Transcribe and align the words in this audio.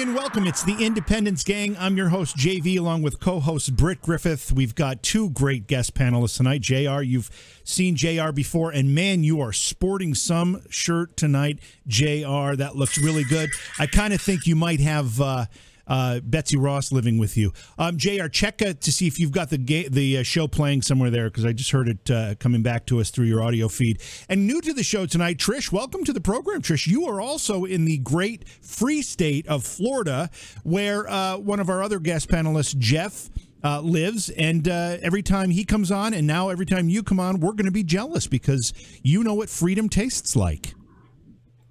and 0.00 0.14
welcome. 0.14 0.46
It's 0.46 0.62
the 0.62 0.84
Independence 0.84 1.42
Gang. 1.42 1.74
I'm 1.78 1.96
your 1.96 2.08
host, 2.08 2.36
JV, 2.36 2.78
along 2.78 3.02
with 3.02 3.18
co 3.18 3.40
host 3.40 3.76
Britt 3.76 4.02
Griffith. 4.02 4.52
We've 4.52 4.74
got 4.74 5.02
two 5.02 5.30
great 5.30 5.66
guest 5.66 5.94
panelists 5.94 6.36
tonight. 6.36 6.60
JR, 6.60 7.00
you've 7.00 7.30
seen 7.64 7.96
JR 7.96 8.30
before, 8.32 8.70
and 8.70 8.94
man, 8.94 9.24
you 9.24 9.40
are 9.40 9.52
sporting 9.52 10.14
some 10.14 10.62
shirt 10.68 11.16
tonight, 11.16 11.60
JR. 11.86 12.56
That 12.56 12.72
looks 12.74 12.98
really 12.98 13.24
good. 13.24 13.50
I 13.78 13.86
kind 13.86 14.12
of 14.12 14.20
think 14.20 14.46
you 14.46 14.54
might 14.56 14.80
have. 14.80 15.20
Uh, 15.20 15.46
uh, 15.86 16.20
Betsy 16.20 16.56
Ross 16.56 16.92
living 16.92 17.18
with 17.18 17.36
you. 17.36 17.52
Um, 17.78 17.96
JR. 17.96 18.26
Check 18.26 18.62
uh, 18.62 18.74
to 18.74 18.92
see 18.92 19.06
if 19.06 19.20
you've 19.20 19.32
got 19.32 19.50
the 19.50 19.58
ga- 19.58 19.88
the 19.88 20.18
uh, 20.18 20.22
show 20.22 20.48
playing 20.48 20.82
somewhere 20.82 21.10
there 21.10 21.30
because 21.30 21.44
I 21.44 21.52
just 21.52 21.70
heard 21.70 21.88
it 21.88 22.10
uh, 22.10 22.34
coming 22.36 22.62
back 22.62 22.86
to 22.86 23.00
us 23.00 23.10
through 23.10 23.26
your 23.26 23.42
audio 23.42 23.68
feed. 23.68 24.02
And 24.28 24.46
new 24.46 24.60
to 24.60 24.72
the 24.72 24.82
show 24.82 25.06
tonight, 25.06 25.38
Trish. 25.38 25.72
Welcome 25.72 26.04
to 26.04 26.12
the 26.12 26.20
program, 26.20 26.62
Trish. 26.62 26.86
You 26.86 27.06
are 27.06 27.20
also 27.20 27.64
in 27.64 27.84
the 27.84 27.98
great 27.98 28.48
free 28.48 29.02
state 29.02 29.46
of 29.46 29.64
Florida, 29.64 30.30
where 30.62 31.08
uh, 31.08 31.36
one 31.38 31.60
of 31.60 31.68
our 31.68 31.82
other 31.82 31.98
guest 31.98 32.28
panelists, 32.28 32.76
Jeff. 32.76 33.30
Uh, 33.64 33.80
lives 33.80 34.28
and 34.30 34.68
uh, 34.68 34.96
every 35.00 35.22
time 35.22 35.50
he 35.50 35.64
comes 35.64 35.90
on 35.90 36.14
and 36.14 36.24
now 36.24 36.50
every 36.50 36.66
time 36.66 36.88
you 36.88 37.02
come 37.02 37.18
on 37.18 37.40
we're 37.40 37.54
going 37.54 37.64
to 37.64 37.72
be 37.72 37.82
jealous 37.82 38.28
because 38.28 38.72
you 39.02 39.24
know 39.24 39.34
what 39.34 39.48
freedom 39.48 39.88
tastes 39.88 40.36
like 40.36 40.75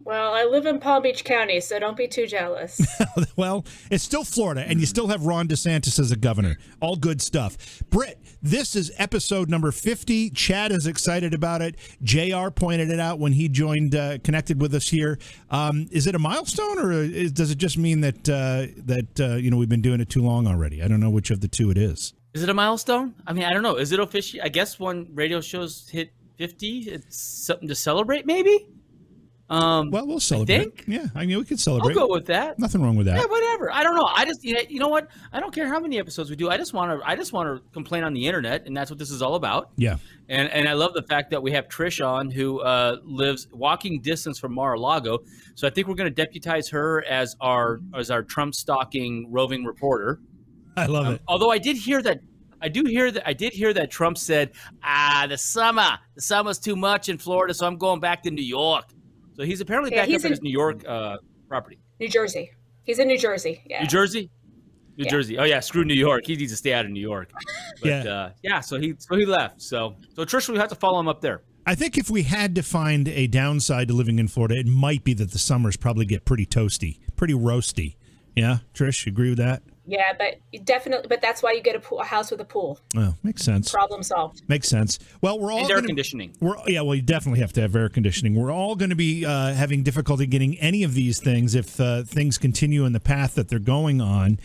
well, 0.06 0.36
I 0.36 0.46
live 0.46 0.68
in 0.68 0.80
Palm 0.80 1.02
Beach 1.02 1.24
County, 1.24 1.60
so 1.60 1.80
don't 1.80 1.98
be 1.98 2.08
too 2.08 2.28
jealous. 2.28 2.80
well, 3.36 3.66
it's 3.90 4.04
still 4.04 4.24
Florida, 4.24 4.62
and 4.62 4.80
you 4.80 4.86
still 4.86 5.08
have 5.08 5.26
Ron 5.26 5.48
DeSantis 5.48 5.98
as 5.98 6.12
a 6.12 6.16
governor. 6.16 6.58
All 6.80 6.96
good 6.96 7.24
stuff. 7.24 7.82
Britt, 7.90 8.20
this 8.40 8.76
is 8.76 8.92
episode 8.98 9.50
number 9.50 9.72
50. 9.72 10.30
Chad 10.30 10.72
is 10.72 10.86
excited 10.86 11.34
about 11.34 11.64
it. 11.64 11.76
JR 12.04 12.50
pointed 12.50 12.92
it 12.92 13.00
out 13.00 13.18
when 13.18 13.34
he 13.34 13.50
joined, 13.50 13.96
uh, 13.96 14.20
connected 14.24 14.62
with 14.62 14.76
us 14.76 14.88
here. 14.88 15.18
Um, 15.50 15.88
is 15.92 16.06
it 16.06 16.14
a 16.14 16.20
milestone, 16.20 16.78
or 16.78 16.92
is, 16.92 17.32
does 17.32 17.50
it 17.50 17.58
just 17.58 17.76
mean 17.76 18.02
that, 18.02 18.30
uh, 18.30 18.68
that 18.86 19.20
uh, 19.20 19.36
you 19.38 19.50
know, 19.50 19.58
we've 19.58 19.68
been 19.68 19.82
doing 19.82 20.02
it 20.02 20.10
too 20.10 20.22
long 20.22 20.46
already? 20.46 20.84
I 20.84 20.88
don't 20.88 21.00
know 21.00 21.10
which 21.10 21.32
of 21.32 21.42
the 21.42 21.48
two 21.48 21.72
it 21.72 21.80
is. 21.80 22.14
Is 22.36 22.44
it 22.44 22.50
a 22.50 22.54
milestone? 22.54 23.16
I 23.26 23.34
mean, 23.34 23.46
I 23.46 23.54
don't 23.54 23.64
know. 23.64 23.78
Is 23.78 23.92
it 23.92 24.00
official? 24.00 24.42
I 24.44 24.50
guess 24.50 24.80
when 24.80 25.08
radio 25.16 25.42
shows 25.42 25.90
hit 25.90 26.12
50, 26.38 26.92
it's 26.92 27.18
something 27.18 27.68
to 27.70 27.76
celebrate, 27.76 28.28
maybe? 28.28 28.68
Um, 29.48 29.92
well, 29.92 30.08
we'll 30.08 30.20
celebrate. 30.20 30.56
I 30.56 30.60
think? 30.64 30.86
Yeah, 30.88 31.06
I 31.14 31.26
mean, 31.26 31.38
we 31.38 31.46
could 31.46 31.60
celebrate. 31.60 31.96
I'll 31.96 32.08
go 32.08 32.14
with 32.14 32.26
that. 32.28 32.58
Nothing 32.58 32.82
wrong 32.82 32.96
with 32.96 33.06
that. 33.06 33.18
Yeah, 33.18 33.26
whatever. 33.26 33.72
I 33.72 33.84
don't 33.84 33.96
know. 33.96 34.10
I 34.12 34.26
just, 34.26 34.44
you 34.44 34.80
know 34.80 34.88
what? 34.88 35.08
I 35.32 35.40
don't 35.40 35.54
care 35.54 35.68
how 35.68 35.80
many 35.80 36.00
episodes 36.00 36.32
we 36.32 36.36
do. 36.36 36.50
I 36.50 36.58
just 36.58 36.74
want 36.74 37.00
to, 37.00 37.08
I 37.08 37.16
just 37.16 37.32
want 37.32 37.48
to 37.48 37.64
complain 37.72 38.04
on 38.04 38.14
the 38.14 38.26
internet, 38.26 38.66
and 38.66 38.76
that's 38.76 38.90
what 38.90 38.98
this 38.98 39.12
is 39.12 39.22
all 39.22 39.36
about. 39.36 39.70
Yeah. 39.78 39.98
And 40.30 40.50
and 40.50 40.68
I 40.68 40.74
love 40.74 40.96
the 40.96 41.04
fact 41.04 41.30
that 41.30 41.44
we 41.44 41.52
have 41.52 41.68
Trish 41.68 42.04
on, 42.04 42.32
who 42.32 42.60
uh, 42.62 42.98
lives 43.04 43.48
walking 43.52 44.02
distance 44.02 44.40
from 44.40 44.56
Mar-a-Lago. 44.56 45.20
So 45.54 45.68
I 45.68 45.70
think 45.70 45.88
we're 45.88 45.94
going 45.94 46.10
to 46.10 46.24
deputize 46.24 46.68
her 46.70 47.06
as 47.06 47.36
our 47.40 47.82
as 47.94 48.10
our 48.10 48.24
Trump 48.24 48.56
stalking 48.56 49.32
roving 49.32 49.64
reporter. 49.64 50.20
I 50.76 50.88
love 50.88 51.06
um, 51.06 51.14
it. 51.14 51.22
Although 51.28 51.52
I 51.52 51.60
did 51.60 51.78
hear 51.78 52.02
that 52.02 52.22
I 52.62 52.70
do 52.70 52.84
hear 52.86 53.12
that 53.12 53.28
I 53.28 53.34
did 53.34 53.54
hear 53.54 53.72
that 53.74 53.92
Trump 53.92 54.18
said, 54.18 54.54
"Ah, 54.84 55.28
the 55.30 55.38
summer, 55.38 56.00
the 56.16 56.22
summer's 56.22 56.58
too 56.58 56.76
much 56.76 57.10
in 57.10 57.20
Florida, 57.20 57.54
so 57.54 57.68
I'm 57.68 57.78
going 57.78 58.00
back 58.00 58.24
to 58.24 58.32
New 58.32 58.42
York." 58.42 58.86
So 59.36 59.44
he's 59.44 59.62
apparently 59.62 59.92
yeah, 59.92 60.02
back 60.02 60.10
he's 60.10 60.22
up 60.22 60.26
in, 60.26 60.32
his 60.32 60.42
New 60.42 60.52
York 60.52 60.88
uh, 60.88 61.18
property. 61.48 61.80
New 62.00 62.10
Jersey. 62.10 62.52
He's 62.84 63.00
in 63.00 63.08
New 63.08 63.18
Jersey. 63.18 63.62
Yeah. 63.66 63.82
New 63.82 63.88
Jersey. 63.88 64.30
New 64.98 65.04
yeah. 65.04 65.10
Jersey. 65.10 65.38
Oh 65.38 65.44
yeah, 65.44 65.60
screw 65.60 65.84
New 65.84 65.94
York. 65.94 66.26
He 66.26 66.36
needs 66.36 66.52
to 66.54 66.58
stay 66.58 66.74
out 66.74 66.86
of 66.86 66.92
New 66.92 67.02
York. 67.02 67.32
But, 67.82 67.90
yeah. 67.90 68.04
Uh, 68.04 68.30
yeah. 68.42 68.60
So 68.62 68.80
he 68.80 68.96
so 68.98 69.18
he 69.18 69.26
left. 69.26 69.62
So 69.62 69.98
so 70.16 70.24
Trish, 70.24 70.48
we 70.48 70.58
have 70.58 70.70
to 70.70 70.76
follow 70.76 70.98
him 70.98 71.10
up 71.10 71.20
there. 71.20 71.44
I 71.66 71.76
think 71.76 71.98
if 71.98 72.10
we 72.10 72.24
had 72.24 72.56
to 72.56 72.64
find 72.64 73.10
a 73.10 73.28
downside 73.28 73.90
to 73.90 73.94
living 73.94 74.18
in 74.18 74.30
Florida, 74.30 74.56
it 74.56 74.66
might 74.66 75.04
be 75.04 75.14
that 75.16 75.32
the 75.32 75.40
summers 75.40 75.76
probably 75.76 76.06
get 76.06 76.24
pretty 76.24 76.46
toasty, 76.46 77.00
pretty 77.18 77.34
roasty. 77.34 77.98
Yeah, 78.34 78.60
Trish, 78.74 79.08
agree 79.08 79.30
with 79.30 79.40
that? 79.40 79.62
Yeah, 79.88 80.14
but 80.18 80.40
definitely, 80.66 81.08
but 81.08 81.22
that's 81.22 81.44
why 81.44 81.52
you 81.52 81.62
get 81.62 81.76
a, 81.76 81.80
pool, 81.80 82.00
a 82.00 82.04
house 82.04 82.32
with 82.32 82.42
a 82.42 82.46
pool. 82.46 82.80
Oh, 82.96 83.14
makes 83.24 83.44
sense. 83.44 83.72
Problem 83.72 84.02
solved. 84.02 84.42
Makes 84.48 84.68
sense. 84.68 84.98
Well, 85.22 85.40
we're 85.40 85.52
all 85.52 85.60
and 85.60 85.70
air 85.70 85.78
gonna, 85.78 85.88
conditioning. 85.88 86.36
We're 86.40 86.56
yeah, 86.68 86.82
well, 86.82 86.96
you 86.96 87.04
definitely 87.04 87.42
have 87.42 87.54
to 87.54 87.62
have 87.62 87.76
air 87.76 87.90
conditioning. 87.90 88.36
We're 88.36 88.52
all 88.52 88.76
going 88.76 88.90
to 88.90 88.96
be 88.96 89.26
uh, 89.26 89.54
having 89.54 89.84
difficulty 89.84 90.26
getting 90.26 90.58
any 90.60 90.84
of 90.84 90.96
these 90.96 91.22
things 91.22 91.54
if 91.54 91.80
uh, 91.80 92.04
things 92.04 92.38
continue 92.38 92.86
in 92.86 92.94
the 92.94 93.00
path 93.00 93.36
that 93.36 93.48
they're 93.48 93.60
going 93.60 94.02
on. 94.02 94.40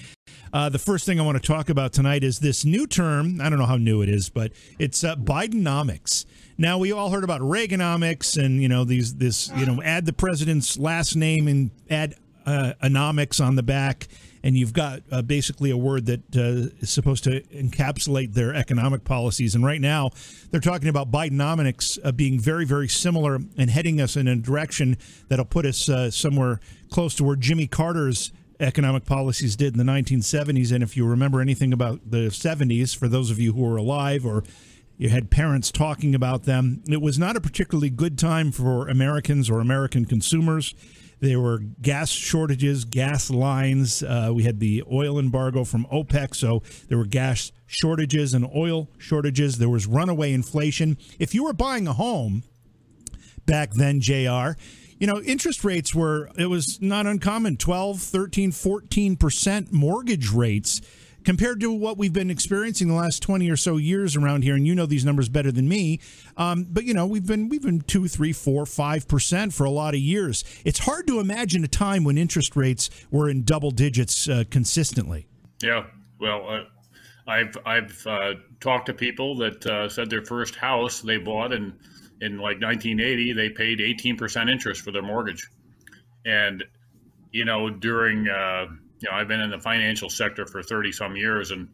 Uh, 0.53 0.69
the 0.69 0.79
first 0.79 1.07
thing 1.07 1.19
I 1.19 1.23
want 1.23 1.41
to 1.41 1.47
talk 1.47 1.71
about 1.71 1.93
tonight 1.93 2.23
is 2.23 2.41
this 2.41 2.65
new 2.65 2.87
term. 2.87 3.41
I 3.41 3.49
don't 3.49 3.59
know 3.59 3.67
how 3.67 3.77
new 3.77 4.03
it 4.03 4.09
is, 4.09 4.29
but 4.29 4.53
it's 4.79 5.05
uh, 5.05 5.17
Bidenomics. 5.17 6.27
Now 6.59 6.77
we 6.77 6.93
all 6.93 7.11
heard 7.11 7.25
about 7.25 7.41
Reaganomics 7.41 8.37
and 8.37 8.61
you 8.61 8.69
know 8.69 8.85
these 8.85 9.15
this 9.15 9.51
you 9.57 9.65
know 9.65 9.81
add 9.83 10.05
the 10.05 10.13
president's 10.13 10.79
last 10.79 11.17
name 11.17 11.49
and 11.49 11.71
add 11.89 12.17
uh, 12.45 12.75
anomics 12.83 13.43
on 13.43 13.57
the 13.57 13.63
back 13.63 14.09
and 14.43 14.57
you've 14.57 14.73
got 14.73 15.03
uh, 15.11 15.23
basically 15.23 15.71
a 15.71 15.77
word 15.77 16.07
that 16.07 16.37
uh, 16.37 16.75
is 16.81 16.91
supposed 16.91 17.25
to 17.25 17.43
encapsulate 17.55 18.35
their 18.35 18.55
economic 18.55 19.05
policies. 19.05 19.55
And 19.55 19.65
right 19.65 19.81
now, 19.81 20.11
they're 20.51 20.61
talking 20.61 20.89
about 20.89 21.11
Bidenomics 21.11 21.99
uh, 22.05 22.13
being 22.13 22.41
very, 22.41 22.65
very 22.65 22.89
similar 22.89 23.39
and 23.57 23.71
heading 23.71 24.01
us 24.01 24.17
in 24.17 24.29
a 24.29 24.37
direction 24.37 24.97
that'll 25.29 25.45
put 25.45 25.67
us 25.67 25.89
uh, 25.89 26.11
somewhere 26.11 26.61
close 26.91 27.15
to 27.17 27.25
where 27.25 27.37
Jimmy 27.37 27.67
Carter's 27.67 28.33
economic 28.59 29.07
policies 29.07 29.57
did 29.57 29.75
in 29.75 29.79
the 29.85 29.91
1970s. 29.91 30.73
And 30.73 30.83
if 30.83 30.97
you 30.97 31.07
remember 31.07 31.41
anything 31.41 31.73
about 31.73 32.11
the 32.11 32.29
70s, 32.29 32.97
for 32.97 33.09
those 33.09 33.31
of 33.31 33.39
you 33.39 33.55
who 33.55 33.67
are 33.67 33.77
alive 33.77 34.27
or 34.27 34.45
you 34.99 35.09
had 35.09 35.31
parents 35.31 35.73
talking 35.73 36.15
about 36.15 36.45
them, 36.45 36.83
it 36.89 37.01
was 37.01 37.19
not 37.19 37.37
a 37.37 37.41
particularly 37.41 37.89
good 37.89 38.19
time 38.19 38.53
for 38.53 38.87
Americans 38.89 39.49
or 39.49 39.61
American 39.61 40.05
consumers. 40.05 40.75
There 41.21 41.39
were 41.39 41.59
gas 41.59 42.11
shortages, 42.11 42.85
gas 42.85 43.31
lines. 43.31 44.03
Uh, 44.03 44.31
we 44.35 44.43
had 44.45 44.59
the 44.59 44.83
oil 44.91 45.19
embargo 45.19 45.65
from 45.65 45.87
OPEC, 45.93 46.35
so 46.35 46.63
there 46.89 46.97
were 46.99 47.07
gas 47.07 47.53
shortages 47.67 48.33
and 48.35 48.49
oil 48.55 48.89
shortages. 48.99 49.59
There 49.59 49.69
was 49.69 49.87
runaway 49.87 50.33
inflation. 50.33 50.97
If 51.19 51.35
you 51.35 51.45
were 51.45 51.53
buying 51.53 51.87
a 51.87 51.93
home 51.93 52.43
back 53.45 53.73
then, 53.73 54.01
JR, 54.01 54.53
you 54.99 55.07
know, 55.07 55.21
interest 55.21 55.65
rates 55.65 55.95
were, 55.95 56.31
it 56.37 56.47
was 56.47 56.79
not 56.81 57.07
uncommon 57.07 57.57
12, 57.57 58.01
13, 58.01 58.51
14% 58.53 59.73
mortgage 59.73 60.31
rates 60.31 60.81
compared 61.31 61.61
to 61.61 61.71
what 61.71 61.97
we've 61.97 62.13
been 62.13 62.29
experiencing 62.29 62.89
the 62.89 62.95
last 62.95 63.23
20 63.23 63.49
or 63.49 63.57
so 63.57 63.77
years 63.77 64.17
around 64.17 64.43
here 64.43 64.57
and 64.57 64.67
you 64.67 64.75
know 64.75 64.85
these 64.85 65.05
numbers 65.05 65.29
better 65.29 65.53
than 65.53 65.69
me 65.69 66.01
um, 66.37 66.67
but 66.69 66.83
you 66.83 66.93
know 66.93 67.07
we've 67.07 67.29
been 67.29 67.49
we've 67.49 67.63
been 67.63 67.81
two 67.83 68.09
three 68.09 68.33
four 68.33 68.67
five 68.67 69.07
percent 69.07 69.55
for 69.55 69.63
a 69.63 69.71
lot 69.71 69.95
of 69.95 70.01
years. 70.01 70.43
It's 70.65 70.81
hard 70.81 71.07
to 71.07 71.21
imagine 71.21 71.63
a 71.63 71.69
time 71.69 72.03
when 72.03 72.19
interest 72.19 72.57
rates 72.57 72.91
were 73.13 73.29
in 73.29 73.45
double 73.45 73.71
digits 73.71 74.29
uh, 74.29 74.43
consistently. 74.51 75.29
Yeah 75.63 75.85
well 76.19 76.51
uh, 76.51 76.65
i've 77.29 77.57
i've 77.65 78.05
uh, 78.09 78.33
talked 78.59 78.87
to 78.87 78.93
people 78.93 79.37
that 79.37 79.65
uh, 79.67 79.89
said 79.89 80.11
their 80.11 80.25
first 80.25 80.57
house 80.57 81.01
they 81.01 81.17
bought 81.17 81.53
in 81.53 81.73
in 82.21 82.39
like 82.39 82.61
1980 82.61 83.35
they 83.35 83.51
paid 83.51 83.79
18% 83.79 84.51
interest 84.51 84.83
for 84.83 84.91
their 84.91 85.03
mortgage. 85.03 85.49
And 86.27 86.65
you 87.31 87.45
know 87.45 87.71
during 87.71 88.29
uh, 88.29 88.67
you 89.01 89.11
know, 89.11 89.17
I've 89.17 89.29
been 89.29 89.41
in 89.41 89.51
the 89.51 89.59
financial 89.59 90.09
sector 90.09 90.47
for 90.47 90.63
30 90.63 90.93
some 90.93 91.17
years 91.17 91.51
and, 91.51 91.69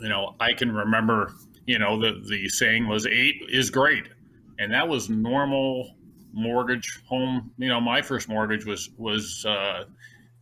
you 0.00 0.08
know, 0.08 0.34
I 0.40 0.52
can 0.52 0.72
remember, 0.72 1.32
you 1.66 1.78
know, 1.78 2.00
the, 2.00 2.22
the 2.28 2.48
saying 2.48 2.88
was 2.88 3.06
eight 3.06 3.42
is 3.48 3.70
great. 3.70 4.08
And 4.58 4.72
that 4.72 4.88
was 4.88 5.08
normal 5.08 5.94
mortgage 6.32 7.00
home. 7.06 7.52
You 7.58 7.68
know, 7.68 7.80
my 7.80 8.02
first 8.02 8.28
mortgage 8.28 8.64
was, 8.64 8.90
was, 8.96 9.44
uh, 9.46 9.84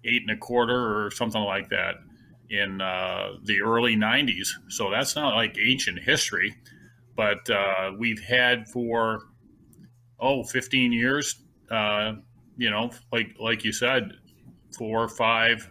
eight 0.05 0.23
and 0.23 0.31
a 0.31 0.37
quarter 0.37 1.05
or 1.05 1.11
something 1.11 1.43
like 1.43 1.69
that 1.71 1.97
in 2.49 2.81
uh, 2.81 3.33
the 3.45 3.61
early 3.61 3.97
90s. 3.97 4.49
So 4.69 4.91
that's 4.91 5.17
not 5.17 5.35
like 5.35 5.57
ancient 5.59 5.99
history, 5.99 6.55
but 7.17 7.49
uh, 7.51 7.93
we've 7.99 8.21
had 8.21 8.69
for, 8.69 9.23
oh, 10.21 10.45
15 10.45 10.93
years, 10.93 11.43
uh, 11.71 12.13
you 12.57 12.71
know, 12.71 12.91
like, 13.13 13.35
like 13.41 13.65
you 13.65 13.73
said, 13.73 14.13
four, 14.79 15.09
five, 15.09 15.69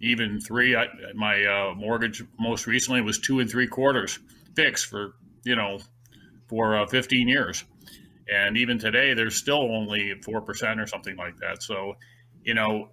even 0.00 0.40
three. 0.40 0.76
I, 0.76 0.86
my 1.14 1.44
uh, 1.44 1.74
mortgage 1.74 2.22
most 2.38 2.66
recently 2.66 3.02
was 3.02 3.18
two 3.18 3.40
and 3.40 3.50
three 3.50 3.66
quarters 3.66 4.18
fixed 4.54 4.86
for 4.86 5.14
you 5.44 5.56
know 5.56 5.78
for 6.48 6.78
uh, 6.78 6.86
15 6.86 7.28
years, 7.28 7.64
and 8.32 8.56
even 8.56 8.78
today 8.78 9.14
there's 9.14 9.36
still 9.36 9.62
only 9.62 10.14
four 10.24 10.40
percent 10.40 10.80
or 10.80 10.86
something 10.86 11.16
like 11.16 11.38
that. 11.38 11.62
So, 11.62 11.94
you 12.42 12.54
know, 12.54 12.88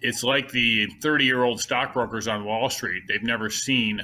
it's 0.00 0.22
like 0.22 0.50
the 0.50 0.88
30 1.00 1.24
year 1.24 1.42
old 1.42 1.60
stockbrokers 1.60 2.28
on 2.28 2.44
Wall 2.44 2.68
Street. 2.68 3.04
They've 3.08 3.22
never 3.22 3.48
seen 3.50 4.00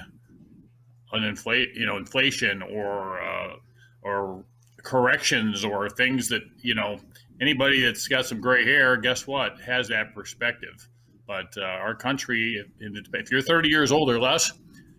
an 1.12 1.24
inflate 1.24 1.74
you 1.74 1.86
know 1.86 1.96
inflation 1.96 2.62
or 2.62 3.20
uh, 3.20 3.56
or 4.02 4.44
corrections 4.82 5.64
or 5.64 5.88
things 5.90 6.28
that 6.28 6.42
you 6.62 6.74
know 6.74 6.98
anybody 7.40 7.82
that's 7.82 8.08
got 8.08 8.24
some 8.24 8.40
gray 8.40 8.64
hair 8.64 8.96
guess 8.96 9.26
what 9.26 9.60
has 9.60 9.88
that 9.88 10.14
perspective 10.14 10.88
but 11.30 11.56
uh, 11.62 11.64
our 11.64 11.94
country, 11.94 12.60
if 12.80 13.30
you're 13.30 13.40
30 13.40 13.68
years 13.68 13.92
old 13.92 14.10
or 14.10 14.18
less, 14.18 14.50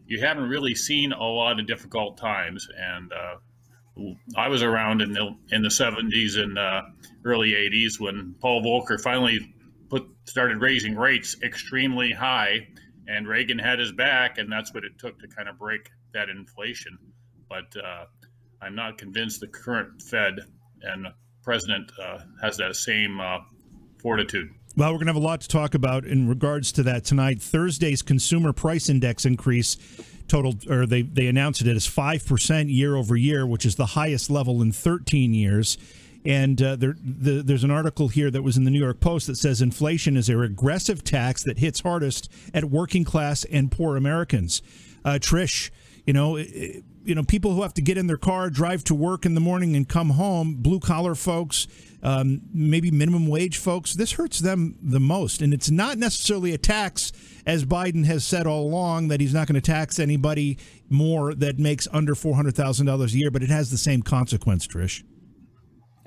you 0.08 0.22
haven't 0.22 0.48
really 0.48 0.74
seen 0.74 1.12
a 1.12 1.22
lot 1.22 1.60
of 1.60 1.68
difficult 1.68 2.16
times. 2.16 2.66
And 2.74 3.12
uh, 3.12 4.12
I 4.38 4.48
was 4.48 4.64
around 4.64 5.02
in 5.02 5.12
the 5.12 5.36
in 5.50 5.62
the 5.62 5.68
70s 5.68 6.40
and 6.42 6.58
uh, 6.58 6.84
early 7.26 7.52
80s 7.52 8.00
when 8.00 8.34
Paul 8.40 8.64
Volcker 8.64 8.98
finally 9.02 9.54
put 9.90 10.08
started 10.24 10.62
raising 10.62 10.96
rates 10.96 11.36
extremely 11.44 12.14
high, 12.14 12.66
and 13.10 13.28
Reagan 13.28 13.60
had 13.60 13.80
his 13.80 13.92
back, 13.92 14.38
and 14.38 14.50
that's 14.50 14.74
what 14.74 14.86
it 14.86 14.98
took 15.00 15.20
to 15.20 15.28
kind 15.28 15.50
of 15.50 15.60
break 15.60 15.90
that 16.14 16.30
inflation. 16.30 16.98
But 17.50 17.76
uh, 17.76 18.06
I'm 18.62 18.76
not 18.76 18.98
convinced 18.98 19.42
the 19.42 19.48
current 19.48 20.02
Fed 20.02 20.36
and 20.82 21.08
president 21.44 21.92
uh, 22.02 22.20
has 22.42 22.56
that 22.56 22.78
same 22.78 23.20
uh, 23.20 23.40
fortitude. 24.02 24.50
Well, 24.78 24.90
we're 24.92 25.00
going 25.00 25.08
to 25.08 25.14
have 25.14 25.22
a 25.22 25.26
lot 25.26 25.42
to 25.42 25.50
talk 25.50 25.74
about 25.74 26.06
in 26.06 26.30
regards 26.30 26.72
to 26.74 26.84
that 26.84 27.04
tonight. 27.04 27.42
Thursday's 27.42 28.02
consumer 28.02 28.54
price 28.54 28.88
index 28.88 29.26
increase 29.26 29.76
totaled, 30.30 30.66
or 30.70 30.86
they, 30.86 31.02
they 31.02 31.28
announced 31.28 31.62
it 31.62 31.68
as 31.68 31.86
5% 31.86 32.74
year 32.74 32.96
over 32.96 33.18
year, 33.18 33.46
which 33.46 33.66
is 33.66 33.76
the 33.76 33.88
highest 33.88 34.30
level 34.30 34.62
in 34.62 34.72
13 34.72 35.34
years. 35.34 35.78
And 36.24 36.62
uh, 36.62 36.78
there, 36.78 36.96
the, 37.04 37.42
there's 37.44 37.66
an 37.66 37.72
article 37.72 38.08
here 38.08 38.32
that 38.32 38.44
was 38.44 38.56
in 38.56 38.64
the 38.64 38.72
New 38.72 38.80
York 38.80 39.02
Post 39.02 39.28
that 39.28 39.36
says 39.36 39.62
inflation 39.62 40.16
is 40.16 40.30
a 40.30 40.38
regressive 40.38 41.04
tax 41.04 41.44
that 41.44 41.58
hits 41.58 41.82
hardest 41.82 42.32
at 42.54 42.66
working 42.66 43.04
class 43.04 43.44
and 43.44 43.70
poor 43.70 43.98
Americans. 43.98 44.62
Uh, 45.04 45.20
Trish, 45.20 45.70
you 46.06 46.14
know, 46.14 46.38
you 47.04 47.16
know, 47.16 47.24
people 47.24 47.54
who 47.54 47.62
have 47.62 47.74
to 47.76 47.82
get 47.82 47.98
in 47.98 48.08
their 48.08 48.18
car, 48.18 48.50
drive 48.50 48.84
to 48.86 48.96
work 48.96 49.26
in 49.26 49.34
the 49.34 49.42
morning, 49.42 49.76
and 49.76 49.88
come 49.88 50.12
home, 50.12 50.56
blue 50.56 50.80
collar 50.80 51.16
folks, 51.16 51.68
um, 52.04 52.42
maybe 52.54 52.92
minimum 52.92 53.28
wage 53.28 53.58
folks, 53.58 53.94
this 53.94 54.14
hurts 54.14 54.40
them 54.40 54.78
the 54.82 55.00
most. 55.00 55.42
And 55.42 55.54
it's 55.54 55.70
not 55.70 55.98
necessarily 55.98 56.54
a 56.54 56.58
tax, 56.58 57.12
as 57.46 57.66
Biden 57.66 58.06
has 58.06 58.26
said 58.26 58.48
all 58.48 58.64
along, 58.64 59.08
that 59.10 59.20
he's 59.20 59.34
not 59.34 59.48
going 59.48 59.60
to 59.60 59.62
tax 59.62 60.00
anybody 60.00 60.58
more 60.90 61.34
that 61.36 61.60
makes 61.60 61.88
under 61.92 62.14
$400,000 62.14 63.14
a 63.14 63.18
year, 63.18 63.32
but 63.32 63.44
it 63.44 63.50
has 63.50 63.72
the 63.72 63.78
same 63.78 64.02
consequence, 64.02 64.68
Trish. 64.68 65.04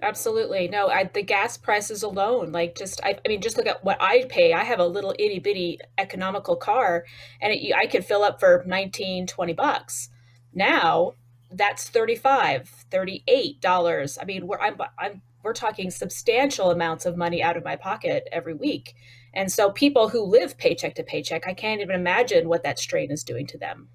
Absolutely. 0.02 0.68
No, 0.68 0.88
I, 0.88 1.04
the 1.04 1.22
gas 1.22 1.56
prices 1.56 2.02
alone, 2.02 2.52
like 2.52 2.76
just, 2.76 3.00
I, 3.02 3.18
I, 3.24 3.28
mean, 3.28 3.40
just 3.40 3.56
look 3.56 3.66
at 3.66 3.82
what 3.84 3.96
I 4.00 4.26
pay. 4.28 4.52
I 4.52 4.62
have 4.62 4.78
a 4.78 4.86
little 4.86 5.14
itty 5.18 5.38
bitty 5.38 5.78
economical 5.96 6.56
car 6.56 7.04
and 7.40 7.52
it, 7.52 7.74
I 7.74 7.86
can 7.86 8.02
fill 8.02 8.22
up 8.22 8.38
for 8.38 8.62
19, 8.66 9.26
20 9.26 9.52
bucks. 9.54 10.10
Now 10.54 11.14
that's 11.50 11.88
35, 11.88 12.86
$38. 12.90 14.18
I 14.20 14.24
mean, 14.24 14.46
we're, 14.46 14.58
I'm, 14.58 14.76
I'm, 14.98 15.22
we're 15.42 15.52
talking 15.52 15.90
substantial 15.90 16.70
amounts 16.70 17.06
of 17.06 17.16
money 17.16 17.42
out 17.42 17.56
of 17.56 17.64
my 17.64 17.76
pocket 17.76 18.28
every 18.32 18.54
week. 18.54 18.94
And 19.34 19.50
so 19.50 19.70
people 19.70 20.08
who 20.08 20.22
live 20.22 20.56
paycheck 20.58 20.94
to 20.96 21.02
paycheck, 21.02 21.46
I 21.46 21.54
can't 21.54 21.80
even 21.80 21.94
imagine 21.94 22.48
what 22.48 22.62
that 22.62 22.78
strain 22.78 23.10
is 23.10 23.24
doing 23.24 23.46
to 23.48 23.58
them. 23.58 23.88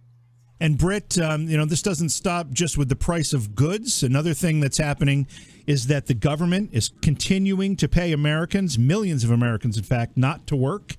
And 0.62 0.78
Britt, 0.78 1.18
um, 1.18 1.48
you 1.48 1.56
know, 1.56 1.66
this 1.66 1.82
doesn't 1.82 2.10
stop 2.10 2.50
just 2.52 2.78
with 2.78 2.90
the 2.90 2.96
price 2.96 3.32
of 3.32 3.56
goods. 3.56 4.04
Another 4.04 4.34
thing 4.34 4.60
that's 4.60 4.78
happening 4.78 5.26
is 5.66 5.88
that 5.88 6.08
the 6.08 6.14
government 6.14 6.72
is 6.74 6.92
continuing 7.02 7.78
to 7.78 7.88
pay 7.88 8.12
Americans, 8.12 8.78
millions 8.78 9.24
of 9.24 9.32
Americans, 9.32 9.78
in 9.78 9.84
fact, 9.84 10.18
not 10.18 10.48
to 10.48 10.58
work. 10.58 10.96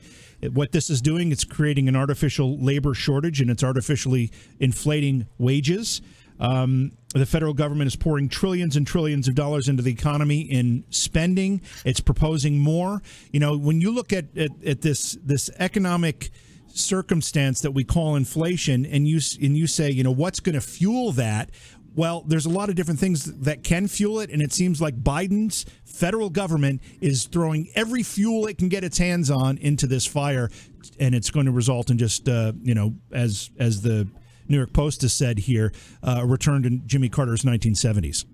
What 0.52 0.72
this 0.72 0.90
is 0.90 1.00
doing, 1.00 1.32
it's 1.32 1.44
creating 1.44 1.88
an 1.88 1.96
artificial 1.96 2.58
labor 2.58 2.94
shortage 2.94 3.40
and 3.40 3.50
it's 3.50 3.62
artificially 3.62 4.30
inflating 4.58 5.26
wages. 5.38 6.00
Um, 6.38 6.92
the 7.14 7.26
federal 7.26 7.52
government 7.52 7.88
is 7.88 7.96
pouring 7.96 8.28
trillions 8.28 8.76
and 8.76 8.86
trillions 8.86 9.28
of 9.28 9.34
dollars 9.34 9.68
into 9.68 9.82
the 9.82 9.92
economy 9.92 10.40
in 10.40 10.84
spending. 10.88 11.60
It's 11.84 12.00
proposing 12.00 12.58
more. 12.58 13.02
You 13.30 13.40
know, 13.40 13.58
when 13.58 13.80
you 13.80 13.92
look 13.92 14.12
at, 14.12 14.36
at, 14.36 14.50
at 14.64 14.80
this 14.80 15.18
this 15.22 15.50
economic 15.58 16.30
circumstance 16.68 17.60
that 17.60 17.72
we 17.72 17.84
call 17.84 18.16
inflation 18.16 18.86
and 18.86 19.06
you 19.06 19.20
and 19.42 19.56
you 19.56 19.66
say 19.66 19.90
you 19.90 20.04
know 20.04 20.10
what's 20.12 20.38
going 20.38 20.54
to 20.54 20.60
fuel 20.60 21.10
that 21.12 21.50
well 21.94 22.24
there's 22.26 22.46
a 22.46 22.50
lot 22.50 22.68
of 22.68 22.74
different 22.74 23.00
things 23.00 23.24
that 23.24 23.62
can 23.62 23.88
fuel 23.88 24.20
it 24.20 24.30
and 24.30 24.42
it 24.42 24.52
seems 24.52 24.80
like 24.80 25.02
Biden's 25.02 25.66
federal 25.84 26.30
government 26.30 26.80
is 27.00 27.24
throwing 27.24 27.68
every 27.74 28.02
fuel 28.02 28.46
it 28.46 28.58
can 28.58 28.68
get 28.68 28.84
its 28.84 28.98
hands 28.98 29.30
on 29.30 29.58
into 29.58 29.86
this 29.86 30.06
fire 30.06 30.50
and 30.98 31.14
it's 31.14 31.30
going 31.30 31.46
to 31.46 31.52
result 31.52 31.90
in 31.90 31.98
just 31.98 32.28
uh, 32.28 32.52
you 32.62 32.74
know 32.74 32.94
as 33.12 33.50
as 33.58 33.82
the 33.82 34.08
New 34.48 34.56
York 34.56 34.72
Post 34.72 35.02
has 35.02 35.12
said 35.12 35.38
here 35.38 35.72
uh, 36.02 36.20
a 36.22 36.26
return 36.26 36.62
to 36.62 36.70
Jimmy 36.70 37.08
Carter's 37.08 37.42
1970s 37.42 38.24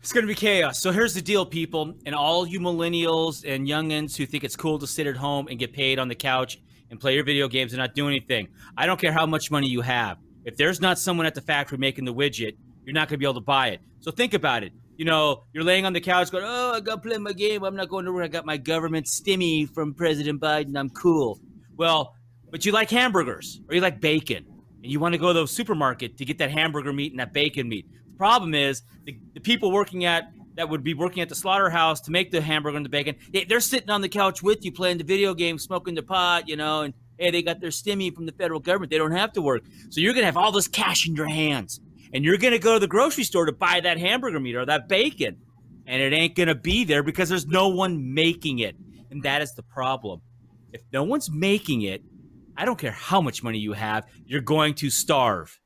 it's 0.00 0.14
going 0.14 0.24
to 0.24 0.28
be 0.28 0.34
chaos. 0.34 0.80
So 0.80 0.92
here's 0.92 1.12
the 1.12 1.20
deal, 1.20 1.44
people, 1.44 1.92
and 2.06 2.14
all 2.14 2.46
you 2.46 2.58
millennials 2.58 3.44
and 3.46 3.68
youngins 3.68 4.16
who 4.16 4.24
think 4.24 4.44
it's 4.44 4.56
cool 4.56 4.78
to 4.78 4.86
sit 4.86 5.06
at 5.06 5.14
home 5.14 5.46
and 5.48 5.58
get 5.58 5.74
paid 5.74 5.98
on 5.98 6.08
the 6.08 6.14
couch 6.14 6.58
and 6.90 6.98
play 6.98 7.14
your 7.14 7.24
video 7.24 7.48
games 7.48 7.74
and 7.74 7.80
not 7.80 7.94
do 7.94 8.08
anything. 8.08 8.48
I 8.78 8.86
don't 8.86 8.98
care 8.98 9.12
how 9.12 9.26
much 9.26 9.50
money 9.50 9.68
you 9.68 9.82
have. 9.82 10.16
If 10.44 10.56
there's 10.56 10.80
not 10.80 10.98
someone 10.98 11.26
at 11.26 11.34
the 11.34 11.40
factory 11.40 11.78
making 11.78 12.04
the 12.04 12.14
widget, 12.14 12.56
you're 12.84 12.94
not 12.94 13.08
going 13.08 13.16
to 13.16 13.18
be 13.18 13.26
able 13.26 13.34
to 13.34 13.40
buy 13.40 13.68
it. 13.68 13.80
So 14.00 14.10
think 14.10 14.34
about 14.34 14.62
it. 14.62 14.72
You 14.96 15.04
know, 15.04 15.44
you're 15.52 15.64
laying 15.64 15.86
on 15.86 15.92
the 15.92 16.00
couch 16.00 16.30
going, 16.30 16.44
oh, 16.46 16.72
I 16.74 16.80
got 16.80 17.02
to 17.02 17.08
play 17.08 17.18
my 17.18 17.32
game. 17.32 17.62
I'm 17.62 17.76
not 17.76 17.88
going 17.88 18.04
to 18.04 18.12
work. 18.12 18.24
I 18.24 18.28
got 18.28 18.46
my 18.46 18.56
government 18.56 19.06
stimmy 19.06 19.68
from 19.72 19.94
President 19.94 20.40
Biden. 20.40 20.78
I'm 20.78 20.90
cool. 20.90 21.40
Well, 21.76 22.14
but 22.50 22.66
you 22.66 22.72
like 22.72 22.90
hamburgers 22.90 23.60
or 23.68 23.74
you 23.74 23.80
like 23.80 24.00
bacon 24.00 24.44
and 24.82 24.90
you 24.90 25.00
want 25.00 25.14
to 25.14 25.18
go 25.18 25.32
to 25.32 25.40
the 25.40 25.46
supermarket 25.46 26.18
to 26.18 26.24
get 26.24 26.38
that 26.38 26.50
hamburger 26.50 26.92
meat 26.92 27.12
and 27.12 27.20
that 27.20 27.32
bacon 27.32 27.68
meat. 27.68 27.86
The 28.10 28.16
problem 28.16 28.54
is 28.54 28.82
the, 29.04 29.18
the 29.34 29.40
people 29.40 29.72
working 29.72 30.04
at 30.04 30.32
that 30.56 30.68
would 30.68 30.82
be 30.82 30.94
working 30.94 31.22
at 31.22 31.28
the 31.28 31.34
slaughterhouse 31.34 32.00
to 32.02 32.10
make 32.10 32.30
the 32.30 32.40
hamburger 32.40 32.76
and 32.76 32.84
the 32.84 32.90
bacon. 32.90 33.14
They, 33.32 33.44
they're 33.44 33.60
sitting 33.60 33.88
on 33.88 34.00
the 34.00 34.08
couch 34.08 34.42
with 34.42 34.64
you 34.64 34.72
playing 34.72 34.98
the 34.98 35.04
video 35.04 35.32
game, 35.32 35.58
smoking 35.58 35.94
the 35.94 36.02
pot, 36.02 36.48
you 36.48 36.56
know, 36.56 36.82
and 36.82 36.92
hey, 37.20 37.30
they 37.30 37.42
got 37.42 37.60
their 37.60 37.70
stimmy 37.70 38.12
from 38.12 38.26
the 38.26 38.32
federal 38.32 38.60
government. 38.60 38.90
They 38.90 38.98
don't 38.98 39.12
have 39.12 39.32
to 39.34 39.42
work. 39.42 39.62
So 39.90 40.00
you're 40.00 40.14
going 40.14 40.22
to 40.22 40.26
have 40.26 40.36
all 40.36 40.52
this 40.52 40.66
cash 40.66 41.06
in 41.06 41.14
your 41.14 41.28
hands. 41.28 41.80
And 42.12 42.24
you're 42.24 42.38
going 42.38 42.52
to 42.52 42.58
go 42.58 42.74
to 42.74 42.80
the 42.80 42.88
grocery 42.88 43.24
store 43.24 43.46
to 43.46 43.52
buy 43.52 43.80
that 43.80 43.98
hamburger 43.98 44.40
meat 44.40 44.56
or 44.56 44.66
that 44.66 44.88
bacon. 44.88 45.36
And 45.86 46.02
it 46.02 46.12
ain't 46.12 46.34
going 46.34 46.48
to 46.48 46.54
be 46.54 46.84
there 46.84 47.02
because 47.02 47.28
there's 47.28 47.46
no 47.46 47.68
one 47.68 48.14
making 48.14 48.60
it. 48.60 48.74
And 49.10 49.22
that 49.22 49.42
is 49.42 49.54
the 49.54 49.62
problem. 49.62 50.22
If 50.72 50.82
no 50.92 51.04
one's 51.04 51.30
making 51.30 51.82
it, 51.82 52.02
I 52.56 52.64
don't 52.64 52.78
care 52.78 52.92
how 52.92 53.20
much 53.20 53.42
money 53.42 53.58
you 53.58 53.72
have, 53.74 54.06
you're 54.24 54.40
going 54.40 54.74
to 54.74 54.90
starve. 54.90 55.58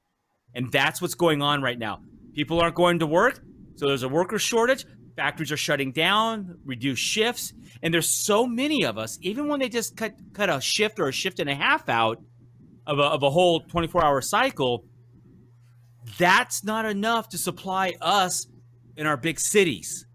And 0.55 0.71
that's 0.71 1.01
what's 1.01 1.15
going 1.15 1.43
on 1.43 1.63
right 1.63 1.79
now. 1.79 2.03
People 2.35 2.61
aren't 2.61 2.75
going 2.75 2.99
to 2.99 3.07
work. 3.07 3.41
So 3.77 3.89
there's 3.89 4.03
a 4.03 4.09
worker 4.09 4.39
shortage. 4.39 4.87
Factories 5.17 5.53
are 5.53 5.57
shutting 5.57 5.93
down, 5.93 6.59
reduce 6.65 6.99
shifts, 6.99 7.53
and 7.83 7.95
there's 7.95 8.09
so 8.09 8.47
many 8.47 8.85
of 8.85 8.99
us. 8.99 9.19
Even 9.21 9.47
when 9.47 9.61
they 9.61 9.69
just 9.69 9.97
cut 9.97 10.15
cut 10.33 10.51
a 10.51 10.61
shift 10.61 10.99
or 10.99 11.09
a 11.09 11.13
shift 11.13 11.39
and 11.39 11.49
a 11.49 11.55
half 11.55 11.89
out 11.89 12.21
of 12.87 12.99
a, 12.99 13.03
of 13.03 13.23
a 13.23 13.31
whole 13.31 13.61
24 13.61 14.05
hour 14.05 14.21
cycle, 14.21 14.85
that's 16.19 16.65
not 16.65 16.85
enough 16.85 17.29
to 17.29 17.39
supply 17.39 17.95
us 18.01 18.47
in 18.97 19.07
our 19.07 19.17
big 19.17 19.39
cities, 19.39 20.07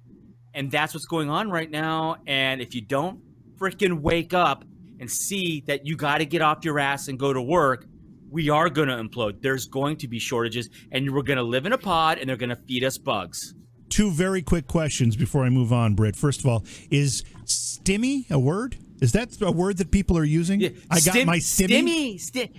and 0.54 0.70
that's 0.70 0.94
what's 0.94 1.06
going 1.06 1.30
on 1.30 1.50
right 1.50 1.72
now. 1.72 2.18
And 2.28 2.62
if 2.62 2.76
you 2.76 2.82
don't 2.82 3.22
freaking 3.58 4.02
wake 4.02 4.34
up 4.34 4.66
and 5.00 5.10
see 5.10 5.64
that 5.68 5.86
you 5.86 5.96
got 5.96 6.18
to 6.18 6.26
get 6.26 6.42
off 6.42 6.66
your 6.66 6.78
ass 6.78 7.08
and 7.08 7.18
go 7.18 7.32
to 7.32 7.42
work, 7.42 7.86
we 8.30 8.50
are 8.50 8.70
going 8.70 8.90
to 8.90 8.96
implode. 8.96 9.42
There's 9.42 9.66
going 9.66 9.98
to 9.98 10.08
be 10.10 10.20
shortages, 10.20 10.70
and 10.92 11.10
we're 11.12 11.24
going 11.24 11.38
to 11.38 11.44
live 11.44 11.66
in 11.66 11.72
a 11.72 11.78
pod, 11.78 12.18
and 12.20 12.30
they're 12.30 12.38
going 12.38 12.50
to 12.50 12.60
feed 12.68 12.84
us 12.84 12.98
bugs. 12.98 13.54
Two 13.90 14.12
very 14.12 14.42
quick 14.42 14.68
questions 14.68 15.16
before 15.16 15.44
I 15.44 15.50
move 15.50 15.74
on, 15.74 15.96
Britt. 15.96 16.16
First 16.16 16.40
of 16.40 16.46
all, 16.46 16.64
is 16.90 17.24
stimmy 17.46 18.30
a 18.30 18.40
word? 18.40 18.78
Is 19.02 19.14
that 19.14 19.42
a 19.42 19.52
word 19.52 19.78
that 19.78 19.92
people 19.92 20.18
are 20.18 20.24
using? 20.24 20.60
Yeah. 20.60 20.70
I 20.90 20.96
got 20.96 21.14
Stim- 21.14 21.28
my 21.28 21.38
stimmy. 21.38 22.16
Stimmy 22.16 22.52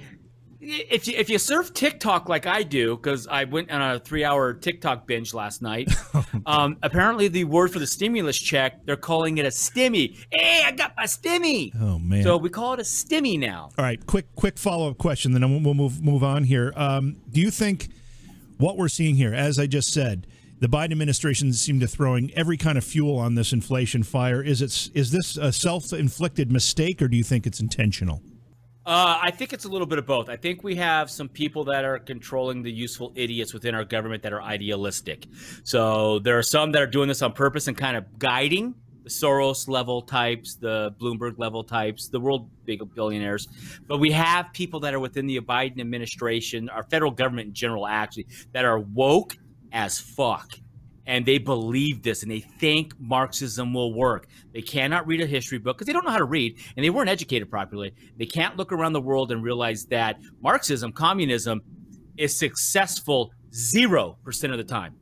if 0.60 1.08
you, 1.08 1.14
if 1.16 1.30
you 1.30 1.38
surf 1.38 1.72
TikTok 1.72 2.28
like 2.28 2.46
I 2.46 2.62
do, 2.62 2.96
because 2.96 3.26
I 3.26 3.44
went 3.44 3.70
on 3.70 3.80
a 3.80 3.98
three 3.98 4.24
hour 4.24 4.52
TikTok 4.52 5.06
binge 5.06 5.32
last 5.32 5.62
night, 5.62 5.90
um, 6.46 6.76
apparently 6.82 7.28
the 7.28 7.44
word 7.44 7.72
for 7.72 7.78
the 7.78 7.86
stimulus 7.86 8.38
check, 8.38 8.84
they're 8.84 8.96
calling 8.96 9.38
it 9.38 9.46
a 9.46 9.48
stimmy. 9.48 10.18
Hey, 10.30 10.62
I 10.64 10.72
got 10.72 10.92
my 10.96 11.04
stimmy. 11.04 11.72
Oh 11.80 11.98
man! 11.98 12.22
So 12.22 12.36
we 12.36 12.50
call 12.50 12.74
it 12.74 12.80
a 12.80 12.84
stimmy 12.84 13.38
now. 13.38 13.70
All 13.78 13.84
right, 13.84 14.04
quick 14.06 14.26
quick 14.34 14.58
follow 14.58 14.90
up 14.90 14.98
question, 14.98 15.32
then 15.32 15.62
we'll 15.62 15.74
move 15.74 16.02
move 16.02 16.22
on 16.22 16.44
here. 16.44 16.72
Um, 16.76 17.16
do 17.30 17.40
you 17.40 17.50
think 17.50 17.88
what 18.58 18.76
we're 18.76 18.88
seeing 18.88 19.14
here, 19.14 19.32
as 19.32 19.58
I 19.58 19.66
just 19.66 19.92
said? 19.92 20.26
The 20.60 20.68
Biden 20.68 20.92
administration 20.92 21.54
seemed 21.54 21.80
to 21.80 21.86
throwing 21.86 22.30
every 22.34 22.58
kind 22.58 22.76
of 22.76 22.84
fuel 22.84 23.16
on 23.16 23.34
this 23.34 23.54
inflation 23.54 24.02
fire. 24.02 24.42
Is 24.42 24.60
it 24.60 24.90
is 24.94 25.10
this 25.10 25.38
a 25.38 25.52
self 25.52 25.90
inflicted 25.94 26.52
mistake, 26.52 27.00
or 27.00 27.08
do 27.08 27.16
you 27.16 27.24
think 27.24 27.46
it's 27.46 27.60
intentional? 27.60 28.22
Uh, 28.84 29.18
I 29.22 29.30
think 29.30 29.54
it's 29.54 29.64
a 29.64 29.68
little 29.68 29.86
bit 29.86 29.98
of 29.98 30.06
both. 30.06 30.28
I 30.28 30.36
think 30.36 30.62
we 30.62 30.74
have 30.76 31.10
some 31.10 31.30
people 31.30 31.64
that 31.64 31.84
are 31.86 31.98
controlling 31.98 32.62
the 32.62 32.70
useful 32.70 33.12
idiots 33.14 33.54
within 33.54 33.74
our 33.74 33.84
government 33.84 34.22
that 34.22 34.34
are 34.34 34.42
idealistic. 34.42 35.26
So 35.64 36.18
there 36.18 36.36
are 36.36 36.42
some 36.42 36.72
that 36.72 36.82
are 36.82 36.86
doing 36.86 37.08
this 37.08 37.22
on 37.22 37.32
purpose 37.32 37.66
and 37.66 37.76
kind 37.76 37.96
of 37.96 38.18
guiding 38.18 38.74
the 39.02 39.08
Soros 39.08 39.66
level 39.66 40.02
types, 40.02 40.56
the 40.56 40.94
Bloomberg 41.00 41.38
level 41.38 41.64
types, 41.64 42.08
the 42.08 42.20
world 42.20 42.50
big 42.66 42.82
billionaires. 42.94 43.48
But 43.86 43.98
we 43.98 44.10
have 44.10 44.52
people 44.52 44.80
that 44.80 44.92
are 44.92 45.00
within 45.00 45.26
the 45.26 45.40
Biden 45.40 45.80
administration, 45.80 46.68
our 46.68 46.82
federal 46.84 47.10
government 47.10 47.48
in 47.48 47.54
general, 47.54 47.86
actually, 47.86 48.26
that 48.52 48.66
are 48.66 48.78
woke 48.78 49.36
as 49.72 49.98
fuck 49.98 50.58
and 51.06 51.26
they 51.26 51.38
believe 51.38 52.02
this 52.02 52.22
and 52.22 52.30
they 52.30 52.40
think 52.40 52.94
Marxism 53.00 53.74
will 53.74 53.92
work. 53.94 54.28
They 54.52 54.62
cannot 54.62 55.06
read 55.06 55.20
a 55.20 55.26
history 55.26 55.58
book 55.58 55.76
because 55.76 55.86
they 55.86 55.92
don't 55.92 56.04
know 56.04 56.12
how 56.12 56.18
to 56.18 56.24
read 56.24 56.58
and 56.76 56.84
they 56.84 56.90
weren't 56.90 57.08
educated 57.10 57.50
properly. 57.50 57.92
They 58.16 58.26
can't 58.26 58.56
look 58.56 58.72
around 58.72 58.92
the 58.92 59.00
world 59.00 59.32
and 59.32 59.42
realize 59.42 59.86
that 59.86 60.20
Marxism, 60.40 60.92
communism, 60.92 61.62
is 62.16 62.38
successful 62.38 63.32
0% 63.50 64.16
of 64.52 64.58
the 64.58 64.64
time. 64.64 64.94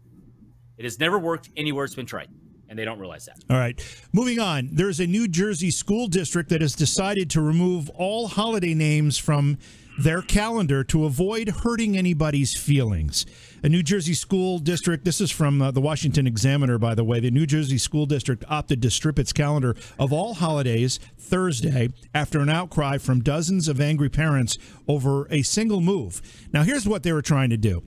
It 0.78 0.84
has 0.84 0.98
never 0.98 1.18
worked 1.18 1.50
anywhere 1.56 1.84
it's 1.84 1.94
been 1.94 2.06
tried. 2.06 2.28
and 2.70 2.78
they 2.78 2.84
don't 2.84 2.98
realize 2.98 3.24
that. 3.24 3.38
All 3.50 3.56
right. 3.56 3.78
Moving 4.12 4.38
on. 4.38 4.68
There's 4.72 5.00
a 5.00 5.06
New 5.06 5.26
Jersey 5.26 5.70
school 5.70 6.06
district 6.06 6.50
that 6.50 6.60
has 6.60 6.74
decided 6.74 7.30
to 7.30 7.40
remove 7.40 7.88
all 7.90 8.28
holiday 8.28 8.74
names 8.74 9.16
from 9.16 9.58
their 9.98 10.22
calendar 10.22 10.84
to 10.84 11.06
avoid 11.06 11.48
hurting 11.48 11.96
anybody's 11.96 12.56
feelings. 12.56 13.26
A 13.60 13.68
New 13.68 13.82
Jersey 13.82 14.14
school 14.14 14.60
district, 14.60 15.04
this 15.04 15.20
is 15.20 15.32
from 15.32 15.60
uh, 15.60 15.72
the 15.72 15.80
Washington 15.80 16.28
Examiner, 16.28 16.78
by 16.78 16.94
the 16.94 17.02
way. 17.02 17.18
The 17.18 17.32
New 17.32 17.44
Jersey 17.44 17.76
school 17.78 18.06
district 18.06 18.44
opted 18.48 18.80
to 18.82 18.90
strip 18.90 19.18
its 19.18 19.32
calendar 19.32 19.74
of 19.98 20.12
all 20.12 20.34
holidays 20.34 21.00
Thursday 21.18 21.88
after 22.14 22.38
an 22.38 22.50
outcry 22.50 22.98
from 22.98 23.20
dozens 23.20 23.66
of 23.66 23.80
angry 23.80 24.08
parents 24.08 24.58
over 24.86 25.26
a 25.32 25.42
single 25.42 25.80
move. 25.80 26.22
Now, 26.52 26.62
here's 26.62 26.86
what 26.86 27.02
they 27.02 27.12
were 27.12 27.22
trying 27.22 27.50
to 27.50 27.56
do 27.56 27.82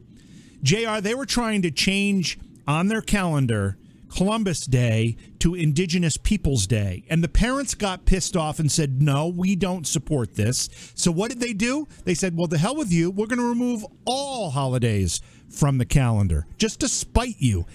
JR, 0.62 1.00
they 1.00 1.16
were 1.16 1.25
trying 1.25 1.62
to 1.62 1.72
change 1.72 2.38
on 2.68 2.88
their 2.88 3.01
calendar 3.01 3.78
Columbus 4.15 4.65
Day 4.65 5.15
to 5.39 5.56
Indigenous 5.56 6.18
Peoples 6.18 6.68
Day. 6.68 7.03
And 7.10 7.24
the 7.24 7.30
parents 7.30 7.74
got 7.74 8.06
pissed 8.06 8.36
off 8.36 8.60
and 8.60 8.72
said, 8.72 9.01
no, 9.01 9.27
we 9.27 9.56
don't 9.56 9.88
support 9.88 10.36
this. 10.36 10.70
So 10.96 11.12
what 11.12 11.30
did 11.30 11.39
they 11.39 11.53
do? 11.53 11.88
They 12.03 12.13
said, 12.13 12.38
well, 12.38 12.48
the 12.48 12.58
hell 12.58 12.75
with 12.75 12.91
you. 12.91 13.10
We're 13.10 13.27
going 13.27 13.39
to 13.39 13.50
remove 13.50 13.86
all 14.06 14.51
holidays 14.51 15.22
from 15.50 15.77
the 15.77 15.86
calendar 15.86 16.46
just 16.58 16.80
to 16.82 16.88
spite 16.88 17.38
you. 17.39 17.65